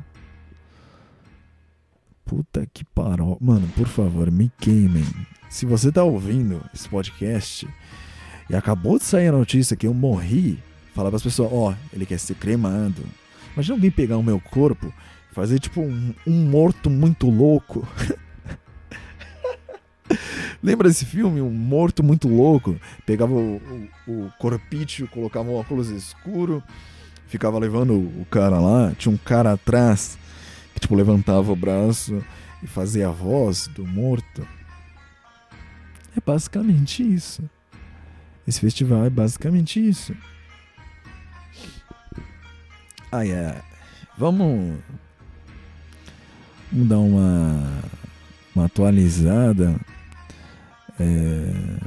Puta 2.23 2.67
que 2.71 2.83
parou. 2.83 3.37
Mano, 3.41 3.67
por 3.75 3.87
favor, 3.87 4.29
me 4.29 4.51
queimem. 4.59 5.05
Se 5.49 5.65
você 5.65 5.91
tá 5.91 6.03
ouvindo 6.03 6.61
esse 6.73 6.87
podcast 6.87 7.67
e 8.49 8.55
acabou 8.55 8.99
de 8.99 9.05
sair 9.05 9.29
a 9.29 9.31
notícia 9.31 9.75
que 9.75 9.87
eu 9.87 9.93
morri, 9.95 10.59
fala 10.93 11.09
para 11.09 11.17
as 11.17 11.23
pessoas: 11.23 11.51
ó, 11.51 11.71
oh, 11.71 11.75
ele 11.91 12.05
quer 12.05 12.19
ser 12.19 12.35
cremado. 12.35 13.03
Imagina 13.53 13.75
alguém 13.77 13.89
pegar 13.89 14.17
o 14.17 14.23
meu 14.23 14.39
corpo 14.39 14.93
e 15.31 15.33
fazer 15.33 15.57
tipo 15.57 15.81
um, 15.81 16.13
um 16.27 16.45
morto 16.45 16.87
muito 16.89 17.29
louco. 17.29 17.87
Lembra 20.67 20.89
desse 20.89 21.05
filme? 21.05 21.39
Um 21.39 21.49
morto 21.49 22.03
muito 22.03 22.27
louco. 22.27 22.75
Pegava 23.05 23.31
o, 23.31 23.55
o, 24.05 24.25
o 24.25 25.07
colocava 25.09 25.49
um 25.49 25.55
óculos 25.55 25.87
escuro, 25.87 26.61
ficava 27.25 27.57
levando 27.57 27.93
o 27.93 28.27
cara 28.29 28.59
lá. 28.59 28.91
Tinha 28.97 29.15
um 29.15 29.17
cara 29.17 29.53
atrás 29.53 30.17
que 30.73 30.81
tipo 30.81 30.93
levantava 30.93 31.53
o 31.53 31.55
braço 31.55 32.21
e 32.61 32.67
fazia 32.67 33.07
a 33.07 33.11
voz 33.11 33.67
do 33.67 33.87
morto. 33.87 34.45
É 36.13 36.19
basicamente 36.19 37.01
isso. 37.01 37.49
Esse 38.45 38.59
festival 38.59 39.05
é 39.05 39.09
basicamente 39.09 39.79
isso. 39.79 40.13
Ai, 43.09 43.31
ai. 43.31 43.61
Vamos, 44.17 44.79
vamos 46.69 46.89
dar 46.89 46.99
uma, 46.99 47.83
uma 48.53 48.65
atualizada. 48.65 49.73
É, 50.99 51.77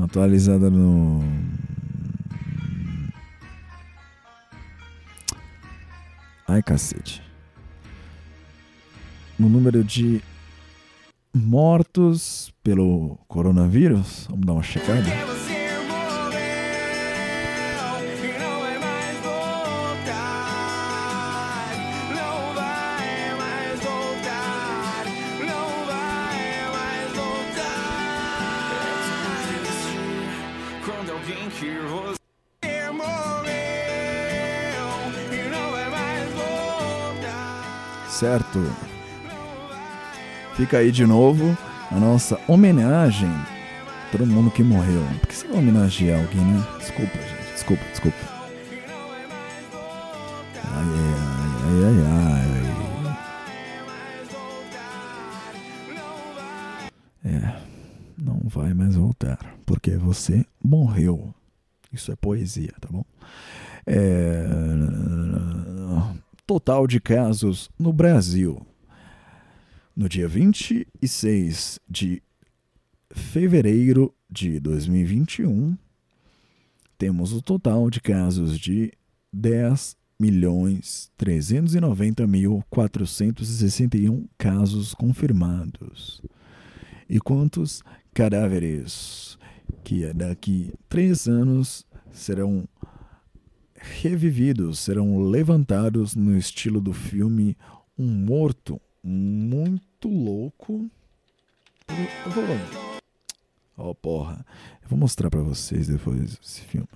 atualizada 0.00 0.70
no 0.70 1.22
Ai, 6.48 6.62
cacete. 6.62 7.20
No 9.38 9.48
número 9.48 9.82
de 9.82 10.22
mortos 11.34 12.52
pelo 12.62 13.18
coronavírus, 13.28 14.26
vamos 14.30 14.46
dar 14.46 14.52
uma 14.52 14.62
checada. 14.62 15.35
Certo? 38.16 38.58
Fica 40.54 40.78
aí 40.78 40.90
de 40.90 41.04
novo 41.04 41.56
a 41.90 41.96
nossa 42.00 42.40
homenagem 42.48 43.28
a 43.28 44.10
todo 44.10 44.26
mundo 44.26 44.50
que 44.50 44.62
morreu. 44.62 45.02
Por 45.20 45.28
que 45.28 45.34
você 45.34 45.46
vai 45.46 45.58
homenagear 45.58 46.20
alguém, 46.20 46.40
né? 46.40 46.66
Desculpa, 46.78 47.12
gente. 47.12 47.52
Desculpa, 47.52 47.84
desculpa. 47.90 48.16
Ai, 50.64 50.86
ai, 50.88 51.84
ai, 51.84 51.96
ai, 52.08 52.48
ai. 57.24 57.34
É, 57.34 57.60
não 58.16 58.40
vai 58.46 58.72
mais 58.72 58.96
voltar, 58.96 59.38
porque 59.66 59.90
você 59.90 60.46
morreu. 60.64 61.34
Isso 61.92 62.10
é 62.10 62.16
poesia, 62.16 62.72
tá 62.80 62.88
bom? 62.90 63.04
É 63.86 64.46
total 66.46 66.86
de 66.86 67.00
casos 67.00 67.68
no 67.78 67.92
Brasil. 67.92 68.64
No 69.94 70.08
dia 70.08 70.28
26 70.28 71.80
de 71.88 72.22
fevereiro 73.10 74.14
de 74.30 74.60
2021, 74.60 75.76
temos 76.96 77.32
o 77.32 77.42
total 77.42 77.90
de 77.90 78.00
casos 78.00 78.58
de 78.58 78.92
10 79.32 79.96
milhões 80.18 81.10
390 81.16 82.26
mil 82.26 82.64
461 82.70 84.26
casos 84.38 84.94
confirmados. 84.94 86.22
E 87.08 87.20
quantos 87.20 87.82
cadáveres 88.14 89.38
que 89.84 90.12
daqui 90.12 90.72
três 90.88 91.26
anos 91.26 91.84
serão 92.12 92.68
revividos, 93.86 94.80
serão 94.80 95.18
levantados 95.18 96.14
no 96.14 96.36
estilo 96.36 96.80
do 96.80 96.92
filme 96.92 97.56
Um 97.98 98.06
Morto 98.06 98.80
Muito 99.02 100.08
Louco. 100.08 100.90
Eu 101.88 102.30
vou. 102.32 102.44
Oh, 103.76 103.94
porra. 103.94 104.44
Eu 104.82 104.88
vou 104.88 104.98
mostrar 104.98 105.30
para 105.30 105.42
vocês 105.42 105.86
depois 105.86 106.38
esse 106.42 106.60
filme. 106.62 106.88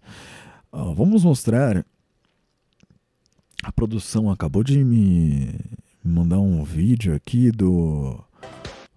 Uh, 0.72 0.94
vamos 0.94 1.24
mostrar. 1.24 1.86
A 3.64 3.72
produção 3.72 4.30
acabou 4.30 4.64
de 4.64 4.84
me 4.84 5.60
mandar 6.04 6.40
um 6.40 6.64
vídeo 6.64 7.16
aqui 7.16 7.52
do 7.52 8.24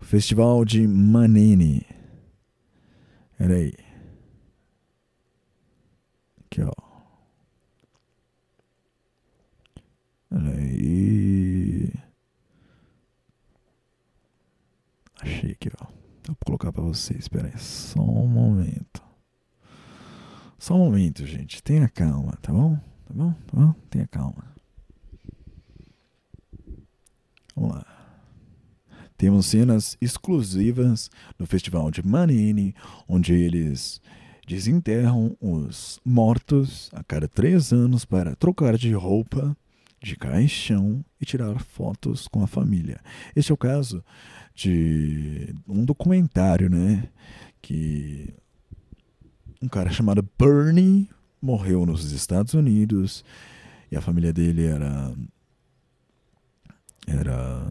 Festival 0.00 0.64
de 0.64 0.86
Manene. 0.86 1.86
Pera 3.38 3.54
aí. 3.54 3.72
Aqui, 6.44 6.62
ó. 6.62 6.72
Pera 10.28 10.50
Achei 15.20 15.52
aqui, 15.52 15.70
ó. 15.80 15.86
Vou 16.26 16.36
colocar 16.44 16.72
para 16.72 16.82
vocês. 16.82 17.20
Espera 17.20 17.48
aí, 17.48 17.58
só 17.58 18.00
um 18.00 18.26
momento. 18.26 19.02
Só 20.58 20.74
um 20.74 20.78
momento, 20.78 21.26
gente. 21.26 21.62
Tenha 21.62 21.88
calma, 21.88 22.32
tá 22.42 22.52
bom? 22.52 22.76
Tá 22.76 23.14
bom? 23.14 23.32
Tá 23.32 23.56
bom? 23.56 23.72
Tenha 23.88 24.06
calma. 24.06 24.44
Vamos 27.54 27.76
lá. 27.76 27.86
Temos 29.16 29.46
cenas 29.46 29.96
exclusivas 30.00 31.10
no 31.38 31.46
Festival 31.46 31.90
de 31.90 32.06
Manini, 32.06 32.74
onde 33.08 33.32
eles 33.32 34.00
desenterram 34.46 35.36
os 35.40 36.00
mortos 36.04 36.88
a 36.92 37.02
cada 37.02 37.26
três 37.26 37.72
anos 37.72 38.04
para 38.04 38.36
trocar 38.36 38.76
de 38.76 38.92
roupa, 38.92 39.56
de 40.00 40.14
caixão 40.14 41.04
e 41.20 41.26
tirar 41.26 41.58
fotos 41.58 42.28
com 42.28 42.42
a 42.42 42.46
família. 42.46 43.00
Este 43.34 43.50
é 43.50 43.54
o 43.54 43.58
caso 43.58 44.04
de 44.58 45.54
um 45.68 45.84
documentário, 45.84 46.68
né? 46.68 47.08
Que 47.62 48.34
um 49.62 49.68
cara 49.68 49.90
chamado 49.90 50.28
Bernie 50.36 51.08
morreu 51.40 51.86
nos 51.86 52.10
Estados 52.10 52.54
Unidos 52.54 53.24
e 53.90 53.96
a 53.96 54.00
família 54.00 54.32
dele 54.32 54.66
era 54.66 55.14
era 57.06 57.70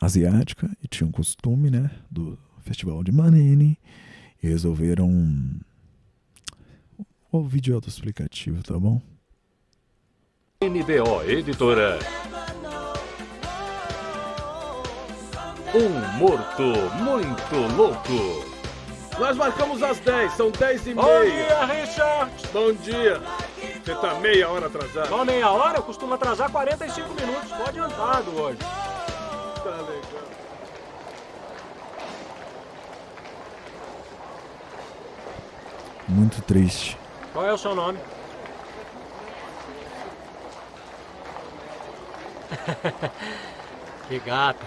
asiática 0.00 0.74
e 0.82 0.88
tinha 0.88 1.06
um 1.06 1.12
costume, 1.12 1.70
né, 1.70 1.90
do 2.10 2.38
festival 2.62 3.04
de 3.04 3.12
Manini 3.12 3.78
e 4.42 4.48
resolveram 4.48 5.08
o 7.30 7.44
vídeo 7.44 7.74
autoexplicativo, 7.74 8.62
tá 8.62 8.78
bom? 8.78 9.00
NBO 10.62 11.22
Editora 11.24 11.98
Um 15.76 15.90
morto 16.16 16.62
muito 17.02 17.76
louco. 17.76 18.46
Nós 19.18 19.36
marcamos 19.36 19.82
às 19.82 19.98
10, 19.98 20.32
são 20.32 20.50
10 20.50 20.86
e 20.86 20.94
Bom 20.94 21.02
meia. 21.04 21.30
dia, 21.30 21.64
Richard. 21.66 22.32
Bom 22.50 22.72
dia. 22.72 23.20
Você 23.84 23.94
tá 23.94 24.14
meia 24.14 24.48
hora 24.48 24.68
atrasado. 24.68 25.08
Só 25.08 25.22
meia 25.22 25.50
hora? 25.50 25.76
Eu 25.76 25.82
costumo 25.82 26.14
atrasar 26.14 26.50
45 26.50 27.12
minutos. 27.12 27.50
Tô 27.50 27.62
adiantado 27.62 28.40
hoje. 28.40 28.58
Tá 28.58 29.70
legal. 29.70 30.26
Muito 36.08 36.40
triste. 36.40 36.96
Qual 37.34 37.44
é 37.46 37.52
o 37.52 37.58
seu 37.58 37.74
nome? 37.74 37.98
que 44.08 44.18
gata. 44.20 44.64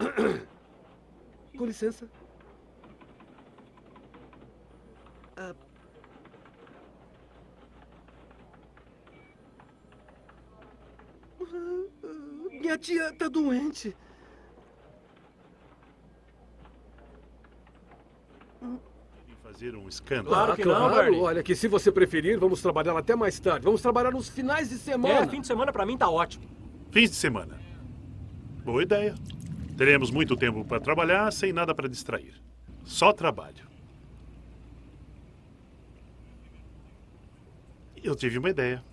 Com 1.56 1.66
licença. 1.66 2.08
Ah. 5.36 5.54
Minha 12.50 12.76
tia 12.78 13.12
tá 13.14 13.28
doente. 13.28 13.96
fazer 19.42 19.74
um 19.74 19.88
escândalo. 19.88 20.28
Claro 20.28 20.52
Ah, 20.52 20.56
que 20.56 20.64
não, 20.64 20.74
claro. 20.74 20.94
Bernie. 20.94 21.20
Olha, 21.20 21.42
que 21.42 21.54
se 21.56 21.66
você 21.68 21.90
preferir, 21.90 22.38
vamos 22.38 22.62
trabalhar 22.62 22.96
até 22.96 23.16
mais 23.16 23.38
tarde. 23.40 23.64
Vamos 23.64 23.82
trabalhar 23.82 24.12
nos 24.12 24.28
finais 24.28 24.68
de 24.70 24.78
semana. 24.78 25.14
É, 25.24 25.26
fim 25.28 25.40
de 25.40 25.46
semana 25.46 25.72
pra 25.72 25.84
mim 25.84 25.98
tá 25.98 26.08
ótimo. 26.08 26.44
Fins 26.92 27.10
de 27.10 27.16
semana. 27.16 27.58
Boa 28.64 28.82
ideia. 28.82 29.14
Teremos 29.80 30.10
muito 30.10 30.36
tempo 30.36 30.62
para 30.62 30.78
trabalhar 30.78 31.32
sem 31.32 31.54
nada 31.54 31.74
para 31.74 31.88
distrair. 31.88 32.34
Só 32.84 33.14
trabalho. 33.14 33.66
Eu 38.04 38.14
tive 38.14 38.36
uma 38.36 38.50
ideia. 38.50 38.84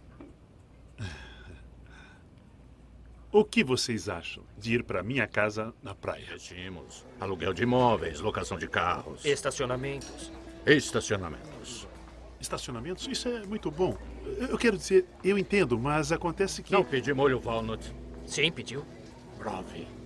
O 3.34 3.44
que 3.44 3.66
vocês 3.66 4.08
acham 4.08 4.46
de 4.58 4.76
ir 4.76 4.84
para 4.86 5.04
minha 5.04 5.28
casa 5.28 5.74
na 5.84 5.94
praia? 5.94 6.24
Investimos. 6.24 7.06
Aluguel 7.20 7.52
de 7.54 7.64
imóveis, 7.64 8.22
locação 8.22 8.58
de 8.58 8.70
carros, 8.70 9.26
Estacionamentos. 9.26 10.32
estacionamentos. 10.66 11.86
Estacionamentos? 12.40 13.06
Isso 13.12 13.28
é 13.28 13.46
muito 13.46 13.70
bom. 13.70 13.98
Eu 14.50 14.58
quero 14.58 14.78
dizer, 14.78 15.06
eu 15.22 15.38
entendo, 15.38 15.78
mas 15.78 16.14
acontece 16.14 16.64
que. 16.64 16.72
Não 16.72 16.86
pedi 16.86 17.14
molho 17.14 17.42
walnut. 17.44 17.94
Sim, 18.26 18.50
pediu. 18.54 18.86
Prove. 19.38 19.97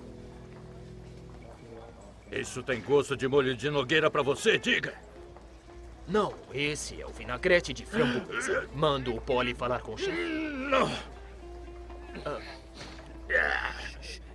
Isso 2.31 2.63
tem 2.63 2.81
gosto 2.81 3.15
de 3.17 3.27
molho 3.27 3.55
de 3.55 3.69
nogueira 3.69 4.09
pra 4.09 4.21
você, 4.21 4.57
diga. 4.57 4.93
Não, 6.07 6.33
esse 6.53 6.99
é 7.01 7.05
o 7.05 7.09
vinagrete 7.09 7.73
de 7.73 7.85
framboesa. 7.85 8.67
Mando 8.73 9.15
o 9.15 9.21
Polly 9.21 9.53
falar 9.53 9.81
com 9.81 9.93
o 9.93 9.97
chefe. 9.97 10.11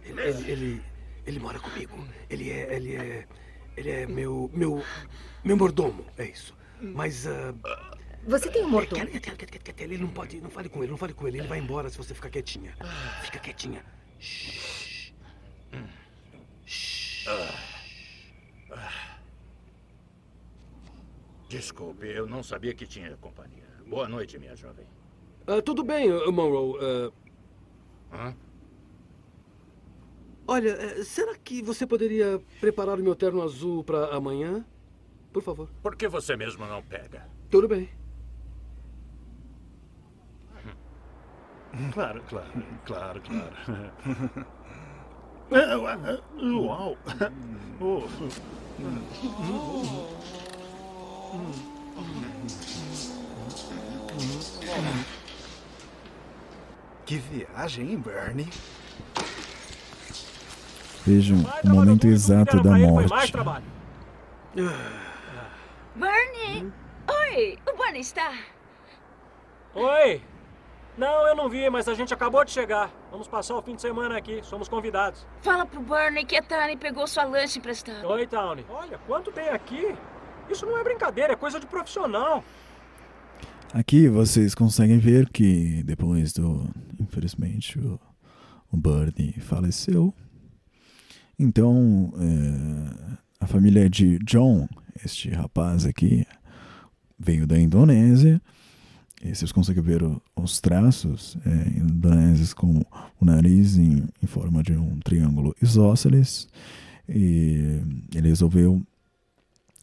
Ele, 0.05 0.51
ele, 0.51 0.83
ele 1.27 1.39
mora 1.39 1.59
comigo. 1.59 2.07
Ele 2.31 2.51
é, 2.51 2.75
ele 2.77 2.97
é, 2.97 3.27
ele 3.77 3.91
é 3.91 4.07
meu, 4.07 4.51
meu, 4.55 4.83
meu 5.45 5.57
mordomo, 5.57 6.07
é 6.17 6.27
isso. 6.27 6.55
Mas 6.81 7.27
ah, 7.27 7.55
Você 8.27 8.51
tem 8.51 8.65
um 8.65 8.69
mordomo? 8.69 9.07
Quer- 9.07 9.21
quer- 9.21 9.37
quer- 9.37 9.59
quer- 9.59 9.73
quer- 9.75 9.85
Ele 9.85 9.99
não 9.99 10.09
pode, 10.09 10.41
não 10.41 10.51
fale 10.51 10.69
com 10.69 10.83
ele, 10.83 10.91
não 10.93 10.99
fale 10.99 11.13
com 11.15 11.27
ele. 11.27 11.39
Ele 11.41 11.49
vai 11.49 11.59
embora 11.59 11.89
se 11.91 11.97
você 11.99 12.15
ficar 12.15 12.31
quietinha. 12.31 12.75
Fica 13.23 13.39
quietinha. 13.39 13.83
Desculpe, 21.49 22.07
eu 22.07 22.27
não 22.27 22.43
sabia 22.43 22.75
que 22.75 22.87
tinha 22.87 23.17
companhia. 23.19 23.65
Boa 23.87 24.09
noite, 24.09 24.39
minha 24.39 24.57
jovem. 24.57 24.87
Ah, 25.47 25.63
tudo 25.63 25.85
bem, 25.85 26.09
Monroe. 26.33 26.77
ah, 26.83 27.13
Hã? 28.29 28.37
olha, 30.49 30.71
eh, 30.71 31.05
será 31.05 31.37
que 31.37 31.63
você 31.63 31.87
poderia 31.87 32.41
preparar 32.61 32.99
o 32.99 33.03
meu 33.03 33.15
terno 33.15 33.43
azul 33.43 33.85
para 33.85 34.15
amanhã? 34.15 34.65
Por 35.33 35.43
favor. 35.43 35.69
Por 35.83 35.95
que 35.95 36.09
você 36.09 36.37
mesmo 36.37 36.67
não 36.67 36.83
pega? 36.83 37.29
Tudo 37.51 37.69
bem. 37.69 37.89
Claro, 41.93 42.23
claro, 42.29 42.51
claro, 42.87 43.21
claro. 43.21 44.47
Ah, 45.49 45.77
Uau! 46.43 46.97
Oh. 47.79 48.09
Que 57.05 57.19
viagem, 57.19 57.91
hein, 57.91 57.99
Bernie? 57.99 58.49
Vejam 61.07 61.37
o 61.63 61.69
momento 61.69 62.07
exato 62.09 62.61
da 62.63 62.77
morte. 62.77 63.33
Bernie! 65.95 66.73
Oi, 67.09 67.59
o 67.69 67.77
Bernie 67.77 68.01
está. 68.01 68.33
Oi. 69.75 70.21
Não, 70.99 71.29
eu 71.29 71.37
não 71.37 71.49
vi, 71.49 71.69
mas 71.71 71.87
a 71.89 71.95
gente 71.95 72.13
acabou 72.13 72.45
de 72.45 72.51
chegar. 72.51 72.91
Vamos 73.11 73.29
passar 73.29 73.55
o 73.55 73.63
fim 73.63 73.77
de 73.77 73.83
semana 73.83 74.17
aqui. 74.17 74.41
Somos 74.43 74.69
convidados. 74.69 75.27
Fala 75.43 75.65
pro 75.65 75.81
Bernie 75.81 76.25
que 76.25 76.37
a 76.37 76.43
Tani 76.43 76.77
pegou 76.77 77.07
sua 77.07 77.25
lanche 77.25 77.59
emprestada. 77.59 78.07
Oi, 78.09 78.27
Townie. 78.27 78.67
Olha, 78.69 78.99
quanto 79.07 79.31
tem 79.31 79.49
aqui? 79.51 79.95
Isso 80.51 80.65
não 80.67 80.79
é 80.79 80.85
brincadeira, 80.85 81.33
é 81.33 81.37
coisa 81.37 81.59
de 81.61 81.67
profissional. 81.67 82.43
Aqui 83.73 84.09
vocês 84.09 84.55
conseguem 84.55 84.99
ver 84.99 85.29
que 85.29 85.83
depois 85.85 86.33
do. 86.33 86.69
Infelizmente, 86.99 87.79
o, 87.79 87.99
o 88.73 88.77
Bernie 88.77 89.33
faleceu. 89.41 90.15
Então, 91.39 92.13
é, 92.19 93.17
a 93.41 93.47
família 93.47 93.91
de 93.91 94.19
John, 94.21 94.67
este 95.05 95.29
rapaz 95.31 95.85
aqui, 95.85 96.27
veio 97.19 97.47
da 97.47 97.59
Indonésia. 97.59 98.41
E 99.23 99.35
vocês 99.35 99.51
conseguem 99.51 99.83
ver 99.83 100.03
o- 100.03 100.23
os 100.37 100.61
traços 100.61 101.37
é, 101.45 101.79
indonésios 101.79 102.55
com 102.55 102.83
o 103.21 103.25
nariz 103.25 103.77
em, 103.77 104.05
em 104.23 104.27
forma 104.27 104.63
de 104.63 104.73
um 104.73 104.99
triângulo 105.01 105.55
isósceles. 105.61 106.49
E 107.09 107.81
ele 108.15 108.29
resolveu 108.29 108.83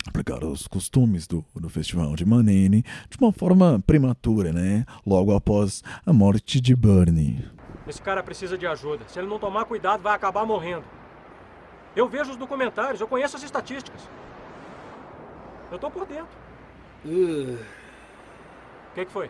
aplicar 0.07 0.43
os 0.43 0.67
costumes 0.67 1.27
do, 1.27 1.43
do 1.55 1.69
festival 1.69 2.15
de 2.15 2.25
Manene 2.25 2.83
de 3.09 3.17
uma 3.19 3.31
forma 3.31 3.81
prematura, 3.85 4.51
né? 4.51 4.85
Logo 5.05 5.35
após 5.35 5.81
a 6.05 6.11
morte 6.13 6.59
de 6.59 6.75
Bernie. 6.75 7.45
Esse 7.87 8.01
cara 8.01 8.23
precisa 8.23 8.57
de 8.57 8.65
ajuda. 8.65 9.03
Se 9.07 9.19
ele 9.19 9.27
não 9.27 9.39
tomar 9.39 9.65
cuidado, 9.65 10.01
vai 10.01 10.13
acabar 10.13 10.45
morrendo. 10.45 10.83
Eu 11.95 12.07
vejo 12.07 12.31
os 12.31 12.37
documentários, 12.37 12.99
eu 13.01 13.07
conheço 13.07 13.35
as 13.35 13.43
estatísticas. 13.43 14.01
Eu 15.71 15.77
tô 15.77 15.89
por 15.91 16.05
dentro. 16.05 16.27
Uh, 17.05 17.57
O 18.91 18.95
que, 18.95 19.05
que 19.05 19.11
foi? 19.11 19.29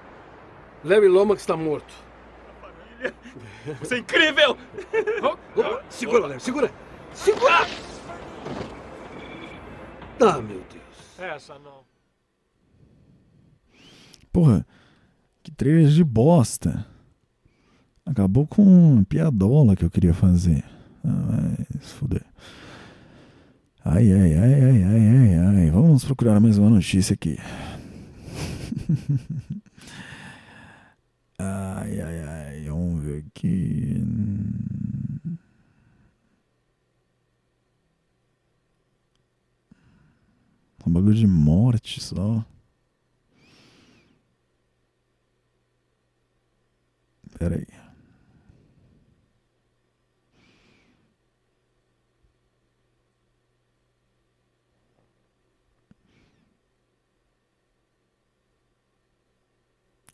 Larry 0.84 1.08
Lomax 1.08 1.42
está 1.42 1.56
morto. 1.58 1.94
Isso 3.82 3.94
é 3.94 3.98
incrível! 3.98 4.58
Segura, 5.90 6.28
Larry, 6.28 6.40
segura! 6.40 6.72
Segura! 7.14 7.68
Ah, 10.20 10.42
meu 10.42 10.64
Deus. 10.72 11.20
Essa 11.20 11.60
não. 11.60 11.84
Porra, 14.32 14.66
que 15.44 15.52
trailer 15.52 15.90
de 15.90 16.04
bosta. 16.04 16.86
Acabou 18.06 18.46
com 18.48 18.64
uma 18.64 19.04
piadola 19.06 19.76
que 19.76 19.84
eu 19.86 19.90
queria 19.90 20.14
fazer. 20.14 20.64
Ah, 21.04 21.56
vai 21.70 21.82
se 21.82 21.94
fuder. 21.94 22.24
Ai, 23.86 24.12
ai, 24.14 24.34
ai, 24.36 24.54
ai, 24.54 24.84
ai, 24.84 25.10
ai, 25.10 25.36
ai. 25.36 25.70
Vamos 25.70 26.06
procurar 26.06 26.40
mais 26.40 26.58
uma 26.58 26.70
notícia 26.70 27.14
aqui. 27.14 27.38
ai, 31.38 32.00
ai, 32.02 32.24
ai. 32.24 32.64
Vamos 32.70 33.04
ver 33.04 33.26
aqui. 33.28 34.02
Um 40.86 40.92
bagulho 40.92 41.16
de 41.16 41.28
morte 41.28 42.02
só. 42.02 42.46
Pera 47.38 47.56
aí. 47.56 47.68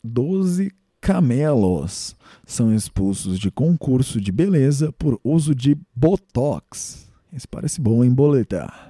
Doze 0.02 0.72
camelos 1.00 2.16
são 2.46 2.74
expulsos 2.74 3.38
de 3.38 3.50
concurso 3.50 4.20
de 4.20 4.32
beleza 4.32 4.92
por 4.92 5.20
uso 5.22 5.54
de 5.54 5.76
Botox. 5.94 7.10
Isso 7.32 7.48
parece 7.48 7.80
bom 7.80 8.02
em 8.02 8.12
boletar. 8.12 8.89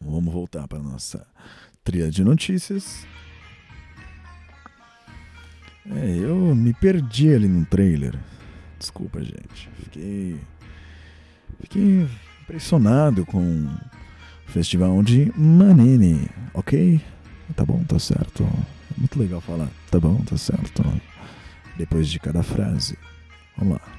Vamos 0.00 0.32
voltar 0.32 0.66
para 0.68 0.78
nossa 0.78 1.26
trilha 1.82 2.10
de 2.10 2.22
notícias. 2.24 3.06
É, 5.90 6.18
eu 6.18 6.54
me 6.54 6.74
perdi 6.74 7.32
ali 7.34 7.48
no 7.48 7.64
trailer. 7.64 8.18
Desculpa, 8.78 9.22
gente. 9.22 9.68
Fiquei. 9.82 10.40
Fiquei 11.60 12.08
impressionado 12.42 13.26
com 13.26 13.64
o 13.64 14.50
festival 14.50 15.02
de 15.02 15.32
Manene, 15.36 16.28
ok? 16.54 17.00
Tá 17.56 17.64
bom, 17.64 17.82
tá 17.84 17.98
certo. 17.98 18.44
É 18.44 19.00
muito 19.00 19.18
legal 19.18 19.40
falar. 19.40 19.68
Tá 19.90 19.98
bom, 19.98 20.22
tá 20.22 20.36
certo. 20.36 20.82
Depois 21.76 22.08
de 22.08 22.20
cada 22.20 22.42
frase. 22.42 22.96
Vamos 23.56 23.74
lá. 23.74 23.97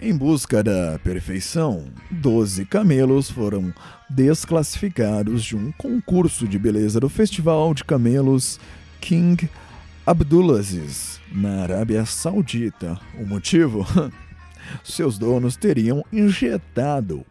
Em 0.00 0.14
busca 0.14 0.62
da 0.62 0.98
perfeição, 1.02 1.86
12 2.10 2.66
camelos 2.66 3.30
foram 3.30 3.72
desclassificados 4.10 5.42
de 5.42 5.56
um 5.56 5.72
concurso 5.72 6.46
de 6.46 6.58
beleza 6.58 7.00
do 7.00 7.08
Festival 7.08 7.72
de 7.72 7.82
Camelos 7.82 8.60
King 9.00 9.48
Abdulaziz, 10.06 11.18
na 11.32 11.62
Arábia 11.62 12.04
Saudita. 12.04 13.00
O 13.18 13.26
motivo? 13.26 13.86
Seus 14.84 15.16
donos 15.16 15.56
teriam 15.56 16.04
injetado 16.12 17.24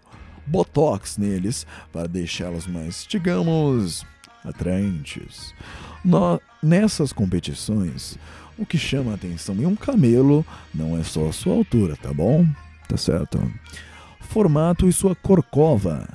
botox 0.47 1.17
neles 1.17 1.67
para 1.93 2.07
deixá-los 2.07 2.65
mais, 2.65 3.05
digamos, 3.07 4.05
atraentes. 4.43 5.53
No- 6.03 6.41
nessas 6.63 7.13
competições, 7.13 8.17
o 8.57 8.65
que 8.65 8.77
chama 8.77 9.11
a 9.11 9.15
atenção 9.15 9.55
em 9.55 9.65
um 9.65 9.75
camelo 9.75 10.45
não 10.73 10.97
é 10.97 11.03
só 11.03 11.27
a 11.27 11.33
sua 11.33 11.53
altura, 11.53 11.95
tá 12.01 12.13
bom? 12.13 12.45
Tá 12.87 12.97
certo. 12.97 13.41
Formato 14.21 14.87
e 14.87 14.93
sua 14.93 15.15
corcova, 15.15 16.07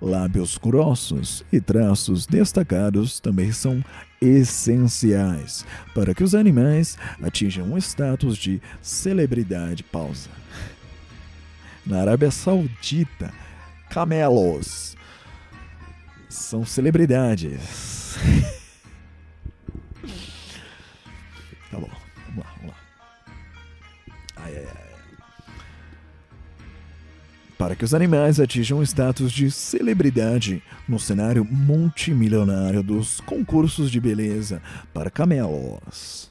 lábios 0.00 0.58
grossos 0.58 1.44
e 1.52 1.60
traços 1.60 2.26
destacados 2.26 3.20
também 3.20 3.52
são 3.52 3.82
essenciais 4.20 5.64
para 5.94 6.14
que 6.14 6.22
os 6.22 6.34
animais 6.34 6.96
atinjam 7.22 7.72
um 7.72 7.78
status 7.78 8.36
de 8.36 8.60
celebridade. 8.80 9.82
Pausa. 9.82 10.30
Na 11.84 12.00
Arábia 12.00 12.30
Saudita, 12.30 13.32
camelos 13.90 14.96
são 16.28 16.64
celebridades. 16.64 18.16
Ai, 24.42 24.56
ai, 24.56 24.66
ai. 24.66 24.92
para 27.62 27.76
que 27.76 27.84
os 27.84 27.94
animais 27.94 28.40
atinjam 28.40 28.80
o 28.80 28.82
status 28.82 29.30
de 29.30 29.48
celebridade 29.48 30.60
no 30.88 30.98
cenário 30.98 31.44
multimilionário 31.44 32.82
dos 32.82 33.20
concursos 33.20 33.88
de 33.88 34.00
beleza 34.00 34.60
para 34.92 35.12
camelos. 35.12 36.28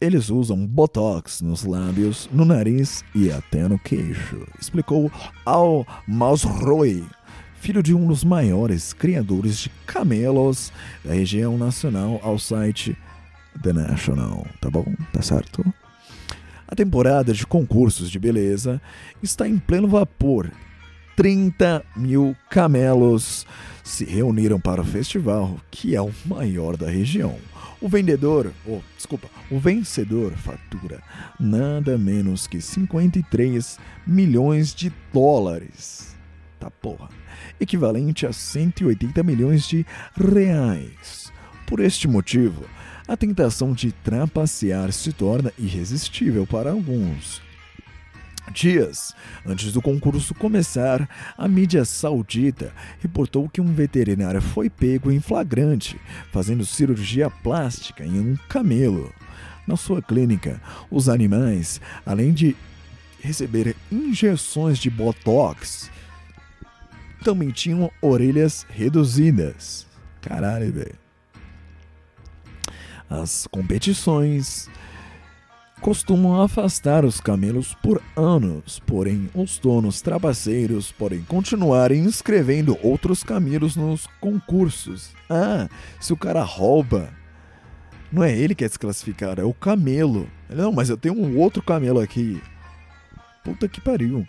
Eles 0.00 0.30
usam 0.30 0.66
botox 0.66 1.42
nos 1.42 1.62
lábios, 1.62 2.26
no 2.32 2.46
nariz 2.46 3.04
e 3.14 3.30
até 3.30 3.68
no 3.68 3.78
queixo, 3.78 4.46
explicou 4.58 5.12
Al 5.44 5.86
Masroy, 6.08 7.04
filho 7.60 7.82
de 7.82 7.94
um 7.94 8.06
dos 8.06 8.24
maiores 8.24 8.94
criadores 8.94 9.58
de 9.58 9.70
camelos 9.86 10.72
da 11.04 11.12
região 11.12 11.58
nacional, 11.58 12.18
ao 12.22 12.38
site 12.38 12.96
The 13.62 13.74
National. 13.74 14.46
Tá 14.58 14.70
bom? 14.70 14.86
Tá 15.12 15.20
certo? 15.20 15.62
A 16.68 16.74
temporada 16.74 17.32
de 17.32 17.46
concursos 17.46 18.10
de 18.10 18.18
beleza 18.18 18.80
está 19.22 19.48
em 19.48 19.58
pleno 19.58 19.86
vapor. 19.86 20.50
30 21.14 21.84
mil 21.96 22.36
camelos 22.50 23.46
se 23.82 24.04
reuniram 24.04 24.60
para 24.60 24.82
o 24.82 24.84
festival, 24.84 25.56
que 25.70 25.94
é 25.94 26.02
o 26.02 26.12
maior 26.26 26.76
da 26.76 26.90
região. 26.90 27.36
O 27.80 27.88
vendedor, 27.88 28.52
oh, 28.66 28.80
desculpa, 28.96 29.28
o 29.50 29.58
vencedor 29.58 30.32
fatura 30.32 31.02
nada 31.38 31.96
menos 31.96 32.46
que 32.46 32.60
53 32.60 33.78
milhões 34.06 34.74
de 34.74 34.92
dólares. 35.12 36.16
Tá 36.58 36.70
porra. 36.70 37.08
Equivalente 37.60 38.26
a 38.26 38.32
180 38.32 39.22
milhões 39.22 39.68
de 39.68 39.86
reais. 40.16 41.32
Por 41.66 41.80
este 41.80 42.08
motivo, 42.08 42.64
a 43.08 43.16
tentação 43.16 43.72
de 43.72 43.92
trapacear 43.92 44.92
se 44.92 45.12
torna 45.12 45.52
irresistível 45.58 46.46
para 46.46 46.70
alguns. 46.70 47.40
Dias 48.52 49.14
antes 49.44 49.72
do 49.72 49.82
concurso 49.82 50.34
começar, 50.34 51.08
a 51.36 51.48
mídia 51.48 51.84
saudita 51.84 52.72
reportou 53.00 53.48
que 53.48 53.60
um 53.60 53.72
veterinário 53.72 54.40
foi 54.40 54.70
pego 54.70 55.10
em 55.10 55.20
flagrante 55.20 56.00
fazendo 56.32 56.64
cirurgia 56.64 57.28
plástica 57.28 58.04
em 58.04 58.18
um 58.20 58.36
camelo. 58.48 59.12
Na 59.66 59.76
sua 59.76 60.00
clínica, 60.00 60.60
os 60.90 61.08
animais, 61.08 61.80
além 62.04 62.32
de 62.32 62.56
receber 63.20 63.74
injeções 63.90 64.78
de 64.78 64.88
botox, 64.88 65.90
também 67.24 67.50
tinham 67.50 67.90
orelhas 68.00 68.64
reduzidas. 68.70 69.86
Caralho, 70.20 70.72
velho. 70.72 71.05
As 73.08 73.46
competições 73.46 74.68
costumam 75.80 76.42
afastar 76.42 77.04
os 77.04 77.20
camelos 77.20 77.74
por 77.74 78.02
anos, 78.16 78.80
porém 78.86 79.30
os 79.34 79.58
donos 79.58 80.00
trapaceiros 80.00 80.90
podem 80.90 81.22
continuar 81.22 81.92
inscrevendo 81.92 82.76
outros 82.82 83.22
camelos 83.22 83.76
nos 83.76 84.06
concursos. 84.20 85.10
Ah, 85.30 85.68
se 86.00 86.12
o 86.12 86.16
cara 86.16 86.42
rouba, 86.42 87.10
não 88.10 88.24
é 88.24 88.36
ele 88.36 88.54
que 88.54 88.64
é 88.64 88.68
desclassificado, 88.68 89.40
é 89.40 89.44
o 89.44 89.54
camelo. 89.54 90.28
Não, 90.48 90.72
mas 90.72 90.88
eu 90.88 90.96
tenho 90.96 91.14
um 91.14 91.38
outro 91.38 91.62
camelo 91.62 92.00
aqui. 92.00 92.42
Puta 93.44 93.68
que 93.68 93.80
pariu. 93.80 94.26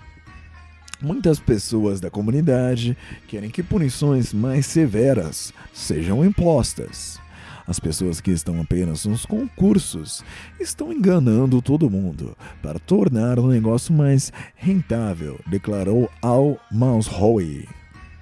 Muitas 1.02 1.40
pessoas 1.40 2.00
da 2.00 2.10
comunidade 2.10 2.98
querem 3.28 3.50
que 3.50 3.62
punições 3.62 4.34
mais 4.34 4.66
severas 4.66 5.54
sejam 5.72 6.26
impostas. 6.26 7.20
As 7.68 7.82
pessoas 7.82 8.22
que 8.22 8.32
estão 8.32 8.62
apenas 8.62 9.06
nos 9.06 9.26
concursos 9.26 10.24
estão 10.58 10.94
enganando 10.94 11.62
todo 11.62 11.90
mundo 11.90 12.36
para 12.64 12.80
tornar 12.80 13.38
o 13.38 13.48
negócio 13.48 13.94
mais 13.94 14.32
rentável, 14.56 15.38
declarou 15.46 16.10
Al 16.22 16.58
Maushoy. 16.72 17.68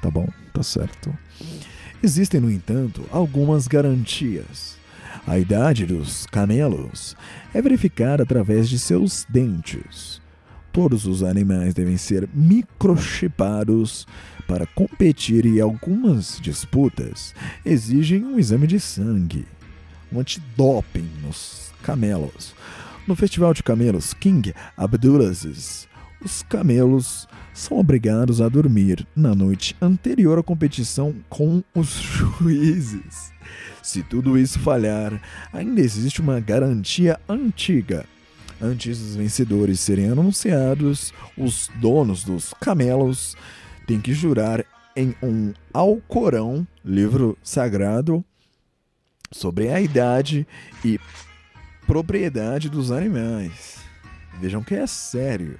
Tá 0.02 0.10
bom, 0.10 0.28
tá 0.52 0.64
certo. 0.64 1.16
Existem, 2.02 2.42
no 2.42 2.50
entanto, 2.50 3.04
algumas 3.12 3.68
garantias. 3.68 4.78
A 5.28 5.38
idade 5.38 5.86
dos 5.86 6.26
camelos 6.26 7.16
é 7.54 7.62
verificada 7.62 8.24
através 8.24 8.68
de 8.68 8.80
seus 8.80 9.26
dentes. 9.30 10.22
Todos 10.72 11.06
os 11.06 11.24
animais 11.24 11.74
devem 11.74 11.98
ser 11.98 12.28
microchipados 12.34 14.06
para 14.48 14.66
competir 14.68 15.46
e 15.46 15.60
algumas 15.60 16.40
disputas 16.42 17.34
exigem 17.66 18.24
um 18.24 18.40
exame 18.40 18.68
de 18.68 18.80
sangue, 18.80 19.46
um 20.12 20.20
antidoping 20.20 21.10
nos 21.24 21.72
camelos. 21.84 22.54
No 23.08 23.16
Festival 23.16 23.54
de 23.54 23.64
Camelos 23.64 24.14
King 24.14 24.54
Abdulaziz, 24.76 25.88
os 26.24 26.44
camelos 26.44 27.28
são 27.54 27.78
obrigados 27.78 28.42
a 28.42 28.50
dormir 28.50 29.06
na 29.16 29.36
noite 29.36 29.76
anterior 29.82 30.40
à 30.40 30.44
competição 30.44 31.14
com 31.30 31.64
os 31.74 31.90
juízes. 32.40 33.32
Se 33.84 34.02
tudo 34.02 34.38
isso 34.38 34.60
falhar, 34.60 35.22
ainda 35.54 35.82
existe 35.82 36.22
uma 36.22 36.40
garantia 36.40 37.20
antiga 37.30 38.06
Antes 38.62 39.00
dos 39.00 39.16
vencedores 39.16 39.82
serem 39.82 40.10
anunciados, 40.10 41.14
os 41.38 41.70
donos 41.76 42.24
dos 42.24 42.54
camelos 42.54 43.36
têm 43.86 44.00
que 44.00 44.14
jurar 44.14 44.66
em 44.96 45.16
um 45.22 45.54
Alcorão, 45.74 46.66
livro 46.84 47.38
sagrado, 47.44 48.24
sobre 49.32 49.70
a 49.70 49.82
idade 49.82 50.48
e 50.84 51.00
propriedade 51.86 52.70
dos 52.70 52.92
animais. 52.92 53.80
Vejam 54.40 54.64
que 54.64 54.76
é 54.76 54.88
sério. 54.88 55.60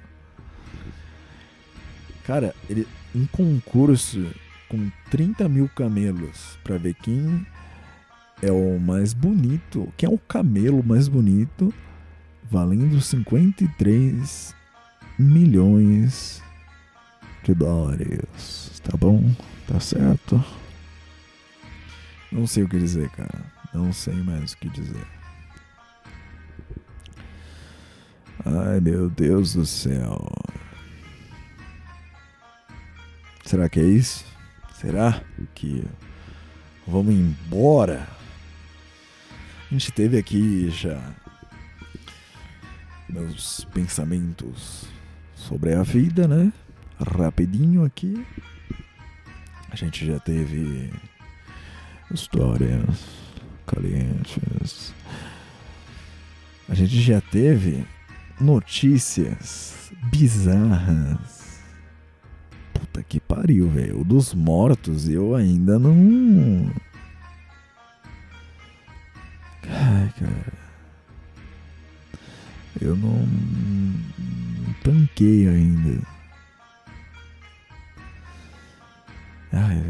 Cara, 2.24 2.54
ele, 2.68 2.86
um 3.14 3.26
concurso 3.26 4.26
com 4.68 4.90
30 5.10 5.48
mil 5.48 5.68
camelos 5.68 6.58
para 6.64 6.76
ver 6.76 6.94
quem 6.94 7.46
é 8.42 8.50
o 8.50 8.78
mais 8.80 9.12
bonito, 9.12 9.92
quem 9.96 10.08
é 10.08 10.12
o 10.12 10.18
camelo 10.18 10.82
mais 10.82 11.08
bonito 11.08 11.72
valendo 12.50 13.00
53 13.00 14.54
milhões 15.18 16.42
dólares. 17.54 18.80
Tá 18.82 18.96
bom? 18.96 19.34
Tá 19.66 19.80
certo? 19.80 20.42
Não 22.30 22.46
sei 22.46 22.64
o 22.64 22.68
que 22.68 22.78
dizer, 22.78 23.08
cara. 23.10 23.44
Não 23.72 23.92
sei 23.92 24.14
mais 24.14 24.52
o 24.52 24.58
que 24.58 24.68
dizer. 24.68 25.06
Ai, 28.44 28.80
meu 28.80 29.10
Deus 29.10 29.54
do 29.54 29.66
céu. 29.66 30.24
Será 33.44 33.68
que 33.68 33.80
é 33.80 33.84
isso? 33.84 34.24
Será 34.74 35.22
que 35.54 35.84
vamos 36.86 37.14
embora? 37.14 38.08
A 39.68 39.74
gente 39.74 39.90
teve 39.90 40.18
aqui 40.18 40.70
já 40.70 41.00
meus 43.08 43.64
pensamentos 43.72 44.84
sobre 45.34 45.74
a 45.74 45.82
vida, 45.82 46.28
né? 46.28 46.52
Rapidinho 46.98 47.84
aqui. 47.84 48.24
A 49.70 49.76
gente 49.76 50.06
já 50.06 50.18
teve 50.18 50.90
histórias 52.10 53.04
calientes. 53.66 54.94
A 56.68 56.74
gente 56.74 57.00
já 57.00 57.20
teve 57.20 57.86
notícias 58.40 59.92
bizarras. 60.10 61.60
Puta 62.72 63.02
que 63.02 63.20
pariu, 63.20 63.68
velho. 63.68 64.00
O 64.00 64.04
dos 64.04 64.32
mortos 64.34 65.08
eu 65.08 65.34
ainda 65.34 65.78
não. 65.78 66.72
Ai, 69.68 70.12
cara. 70.18 70.52
Eu 72.80 72.96
não, 72.96 73.26
não 73.26 74.72
tanquei 74.82 75.48
ainda. 75.48 76.15
Ai, 79.52 79.82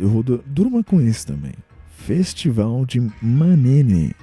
eu 0.00 0.08
vou. 0.08 0.22
Durma 0.22 0.82
com 0.82 1.00
isso 1.00 1.26
também. 1.26 1.54
Festival 1.96 2.84
de 2.84 3.00
Manene. 3.22 4.14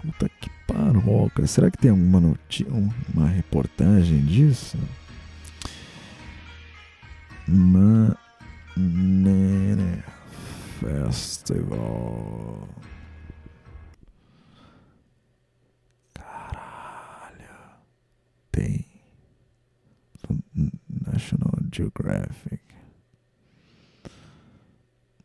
Puta 0.00 0.28
que 0.28 0.50
paroca. 0.66 1.46
Será 1.46 1.70
que 1.70 1.78
tem 1.78 1.90
alguma 1.90 2.20
notícia, 2.20 2.72
uma 3.14 3.28
reportagem 3.28 4.24
disso? 4.24 4.78
Manene 7.46 8.16
Festival. 10.80 12.68
tem 18.52 18.84
National 21.06 21.58
Geographic. 21.72 22.61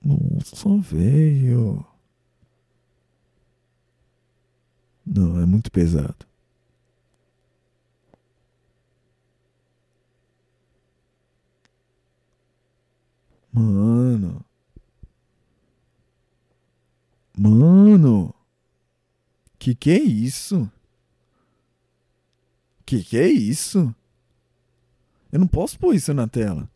Nossa, 0.08 0.78
veio. 0.78 1.86
Não, 5.06 5.42
é 5.42 5.46
muito 5.46 5.70
pesado. 5.70 6.26
Mano. 13.52 14.46
Mano. 17.38 18.34
Que 19.60 19.76
que 19.76 19.92
é 19.92 20.00
isso? 20.00 20.72
Que 22.86 23.04
que 23.04 23.18
é 23.18 23.28
isso? 23.28 23.94
Eu 25.34 25.40
não 25.40 25.48
posso 25.48 25.78
pôr 25.78 25.94
isso 25.96 26.14
na 26.14 26.30
tela. 26.30 26.70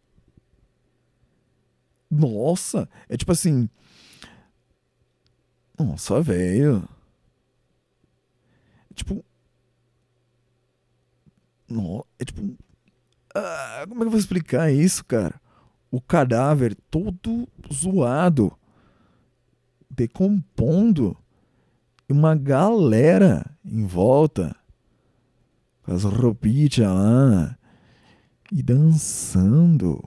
Nossa, 2.12 2.90
é 3.08 3.16
tipo 3.16 3.32
assim. 3.32 3.70
Nossa, 5.80 6.22
velho. 6.22 6.88
É 8.90 8.94
tipo. 8.94 9.24
No, 11.70 12.06
é 12.20 12.26
tipo. 12.26 12.58
Ah, 13.34 13.86
como 13.88 14.02
é 14.02 14.04
que 14.04 14.08
eu 14.08 14.12
vou 14.12 14.20
explicar 14.20 14.70
isso, 14.74 15.06
cara? 15.06 15.40
O 15.90 16.02
cadáver 16.02 16.76
todo 16.90 17.48
zoado, 17.72 18.52
decompondo, 19.90 21.18
e 22.10 22.14
uma 22.14 22.36
galera 22.36 23.46
em 23.64 23.86
volta, 23.86 24.54
com 25.84 25.94
as 25.94 26.04
roupinhas 26.04 26.78
lá, 26.78 27.58
e 28.52 28.62
dançando. 28.62 30.04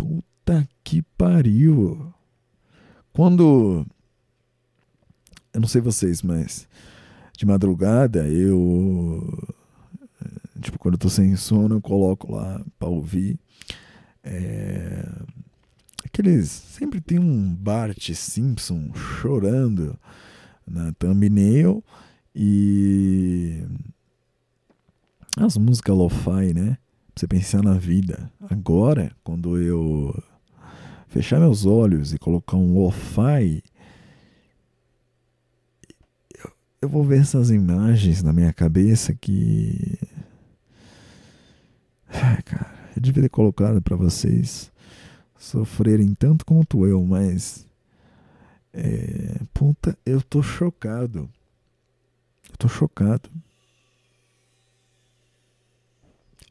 Puta 0.00 0.66
que 0.82 1.02
pariu. 1.02 2.10
Quando. 3.12 3.86
Eu 5.52 5.60
não 5.60 5.68
sei 5.68 5.82
vocês, 5.82 6.22
mas. 6.22 6.66
De 7.36 7.44
madrugada 7.44 8.26
eu. 8.26 9.46
Tipo, 10.58 10.78
quando 10.78 10.94
eu 10.94 10.98
tô 10.98 11.10
sem 11.10 11.36
sono, 11.36 11.76
eu 11.76 11.80
coloco 11.82 12.32
lá 12.32 12.64
pra 12.78 12.88
ouvir. 12.88 13.38
É, 14.24 15.06
aqueles. 16.02 16.48
Sempre 16.48 16.98
tem 17.02 17.18
um 17.18 17.54
Bart 17.54 18.10
Simpson 18.14 18.94
chorando 18.94 19.98
na 20.66 20.92
thumbnail. 20.92 21.84
E. 22.34 23.62
As 25.36 25.58
músicas 25.58 25.94
lo-fi, 25.94 26.54
né? 26.54 26.78
Você 27.20 27.28
pensar 27.28 27.62
na 27.62 27.74
vida. 27.74 28.32
Agora, 28.48 29.14
quando 29.22 29.58
eu 29.58 30.24
fechar 31.06 31.38
meus 31.38 31.66
olhos 31.66 32.14
e 32.14 32.18
colocar 32.18 32.56
um 32.56 32.72
lo-fi, 32.72 33.62
eu, 36.34 36.50
eu 36.80 36.88
vou 36.88 37.04
ver 37.04 37.20
essas 37.20 37.50
imagens 37.50 38.22
na 38.22 38.32
minha 38.32 38.54
cabeça 38.54 39.12
que. 39.12 39.98
Ai, 42.08 42.40
cara, 42.42 42.74
eu 42.96 43.02
devia 43.02 43.24
ter 43.24 43.28
colocado 43.28 43.82
para 43.82 43.96
vocês 43.96 44.72
sofrerem 45.36 46.14
tanto 46.14 46.46
quanto 46.46 46.86
eu, 46.86 47.04
mas. 47.04 47.68
É, 48.72 49.42
puta, 49.52 49.94
eu 50.06 50.22
tô 50.22 50.42
chocado. 50.42 51.28
Eu 52.48 52.56
tô 52.56 52.66
chocado. 52.66 53.28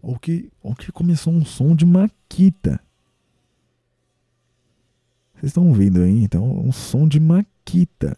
Ou 0.01 0.17
que, 0.17 0.51
ou 0.61 0.75
que 0.75 0.91
começou 0.91 1.33
um 1.33 1.43
som 1.43 1.75
de 1.75 1.85
Maquita. 1.85 2.79
Vocês 5.33 5.51
estão 5.51 5.67
ouvindo 5.67 6.01
aí? 6.01 6.23
Então, 6.23 6.45
um 6.59 6.71
som 6.71 7.07
de 7.07 7.19
Maquita. 7.19 8.17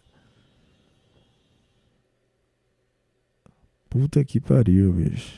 Puta 3.88 4.24
que 4.24 4.40
pariu, 4.40 4.92
bicho. 4.92 5.34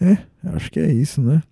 É, 0.00 0.26
acho 0.54 0.70
que 0.70 0.80
é 0.80 0.92
isso, 0.92 1.20
né? 1.20 1.42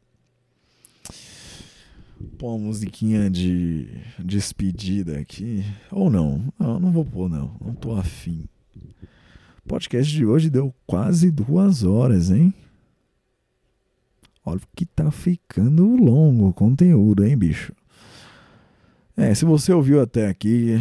Pô, 2.38 2.54
uma 2.54 2.66
musiquinha 2.66 3.30
de 3.30 3.88
despedida 4.18 5.18
aqui. 5.18 5.64
Ou 5.90 6.10
não. 6.10 6.52
Não, 6.58 6.80
não 6.80 6.90
vou 6.90 7.04
pôr, 7.04 7.28
não. 7.28 7.56
Não 7.60 7.74
tô 7.74 7.92
afim. 7.96 8.44
O 9.64 9.68
podcast 9.68 10.12
de 10.12 10.24
hoje 10.24 10.48
deu 10.48 10.74
quase 10.86 11.30
duas 11.30 11.82
horas, 11.82 12.30
hein? 12.30 12.54
Olha 14.44 14.60
que 14.74 14.86
tá 14.86 15.10
ficando 15.10 15.96
longo 15.96 16.48
o 16.48 16.54
conteúdo, 16.54 17.24
hein, 17.24 17.36
bicho? 17.36 17.72
É, 19.16 19.34
se 19.34 19.44
você 19.44 19.72
ouviu 19.72 20.00
até 20.00 20.28
aqui, 20.28 20.78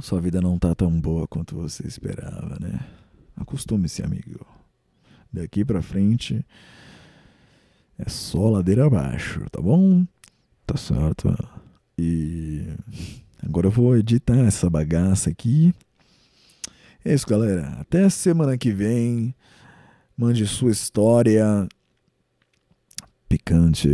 sua 0.00 0.20
vida 0.20 0.40
não 0.40 0.58
tá 0.58 0.74
tão 0.74 1.00
boa 1.00 1.26
quanto 1.26 1.54
você 1.54 1.86
esperava, 1.86 2.58
né? 2.60 2.80
Acostume-se, 3.36 4.02
amigo. 4.02 4.44
Daqui 5.32 5.64
pra 5.64 5.80
frente 5.80 6.44
é 7.98 8.08
só 8.08 8.50
ladeira 8.50 8.86
abaixo, 8.86 9.40
tá 9.50 9.60
bom? 9.60 10.04
Tá 10.66 10.76
certo. 10.76 11.34
E 11.96 12.66
agora 13.42 13.68
eu 13.68 13.70
vou 13.70 13.96
editar 13.96 14.36
essa 14.38 14.68
bagaça 14.68 15.30
aqui. 15.30 15.74
É 17.04 17.14
isso, 17.14 17.26
galera. 17.26 17.68
Até 17.80 18.08
semana 18.10 18.58
que 18.58 18.70
vem. 18.70 19.34
Mande 20.16 20.46
sua 20.46 20.70
história 20.70 21.66
picante 23.32 23.88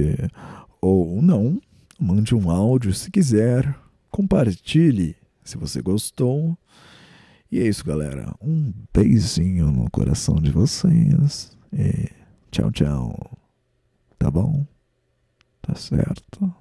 ou 0.81 1.23
não. 1.23 1.61
Mande 1.99 2.35
um 2.35 2.51
áudio 2.51 2.93
se 2.93 3.09
quiser. 3.09 3.73
Compartilhe 4.11 5.15
se 5.45 5.57
você 5.57 5.81
gostou. 5.81 6.59
E 7.51 7.61
é 7.61 7.69
isso, 7.69 7.85
galera. 7.85 8.35
Um 8.43 8.73
beijinho 8.93 9.71
no 9.71 9.89
coração 9.91 10.35
de 10.37 10.51
vocês. 10.51 11.57
E 11.73 12.11
tchau, 12.51 12.73
tchau. 12.73 13.39
Tá 14.19 14.29
bom? 14.29 14.67
Tá 15.63 15.77
certo? 15.77 16.53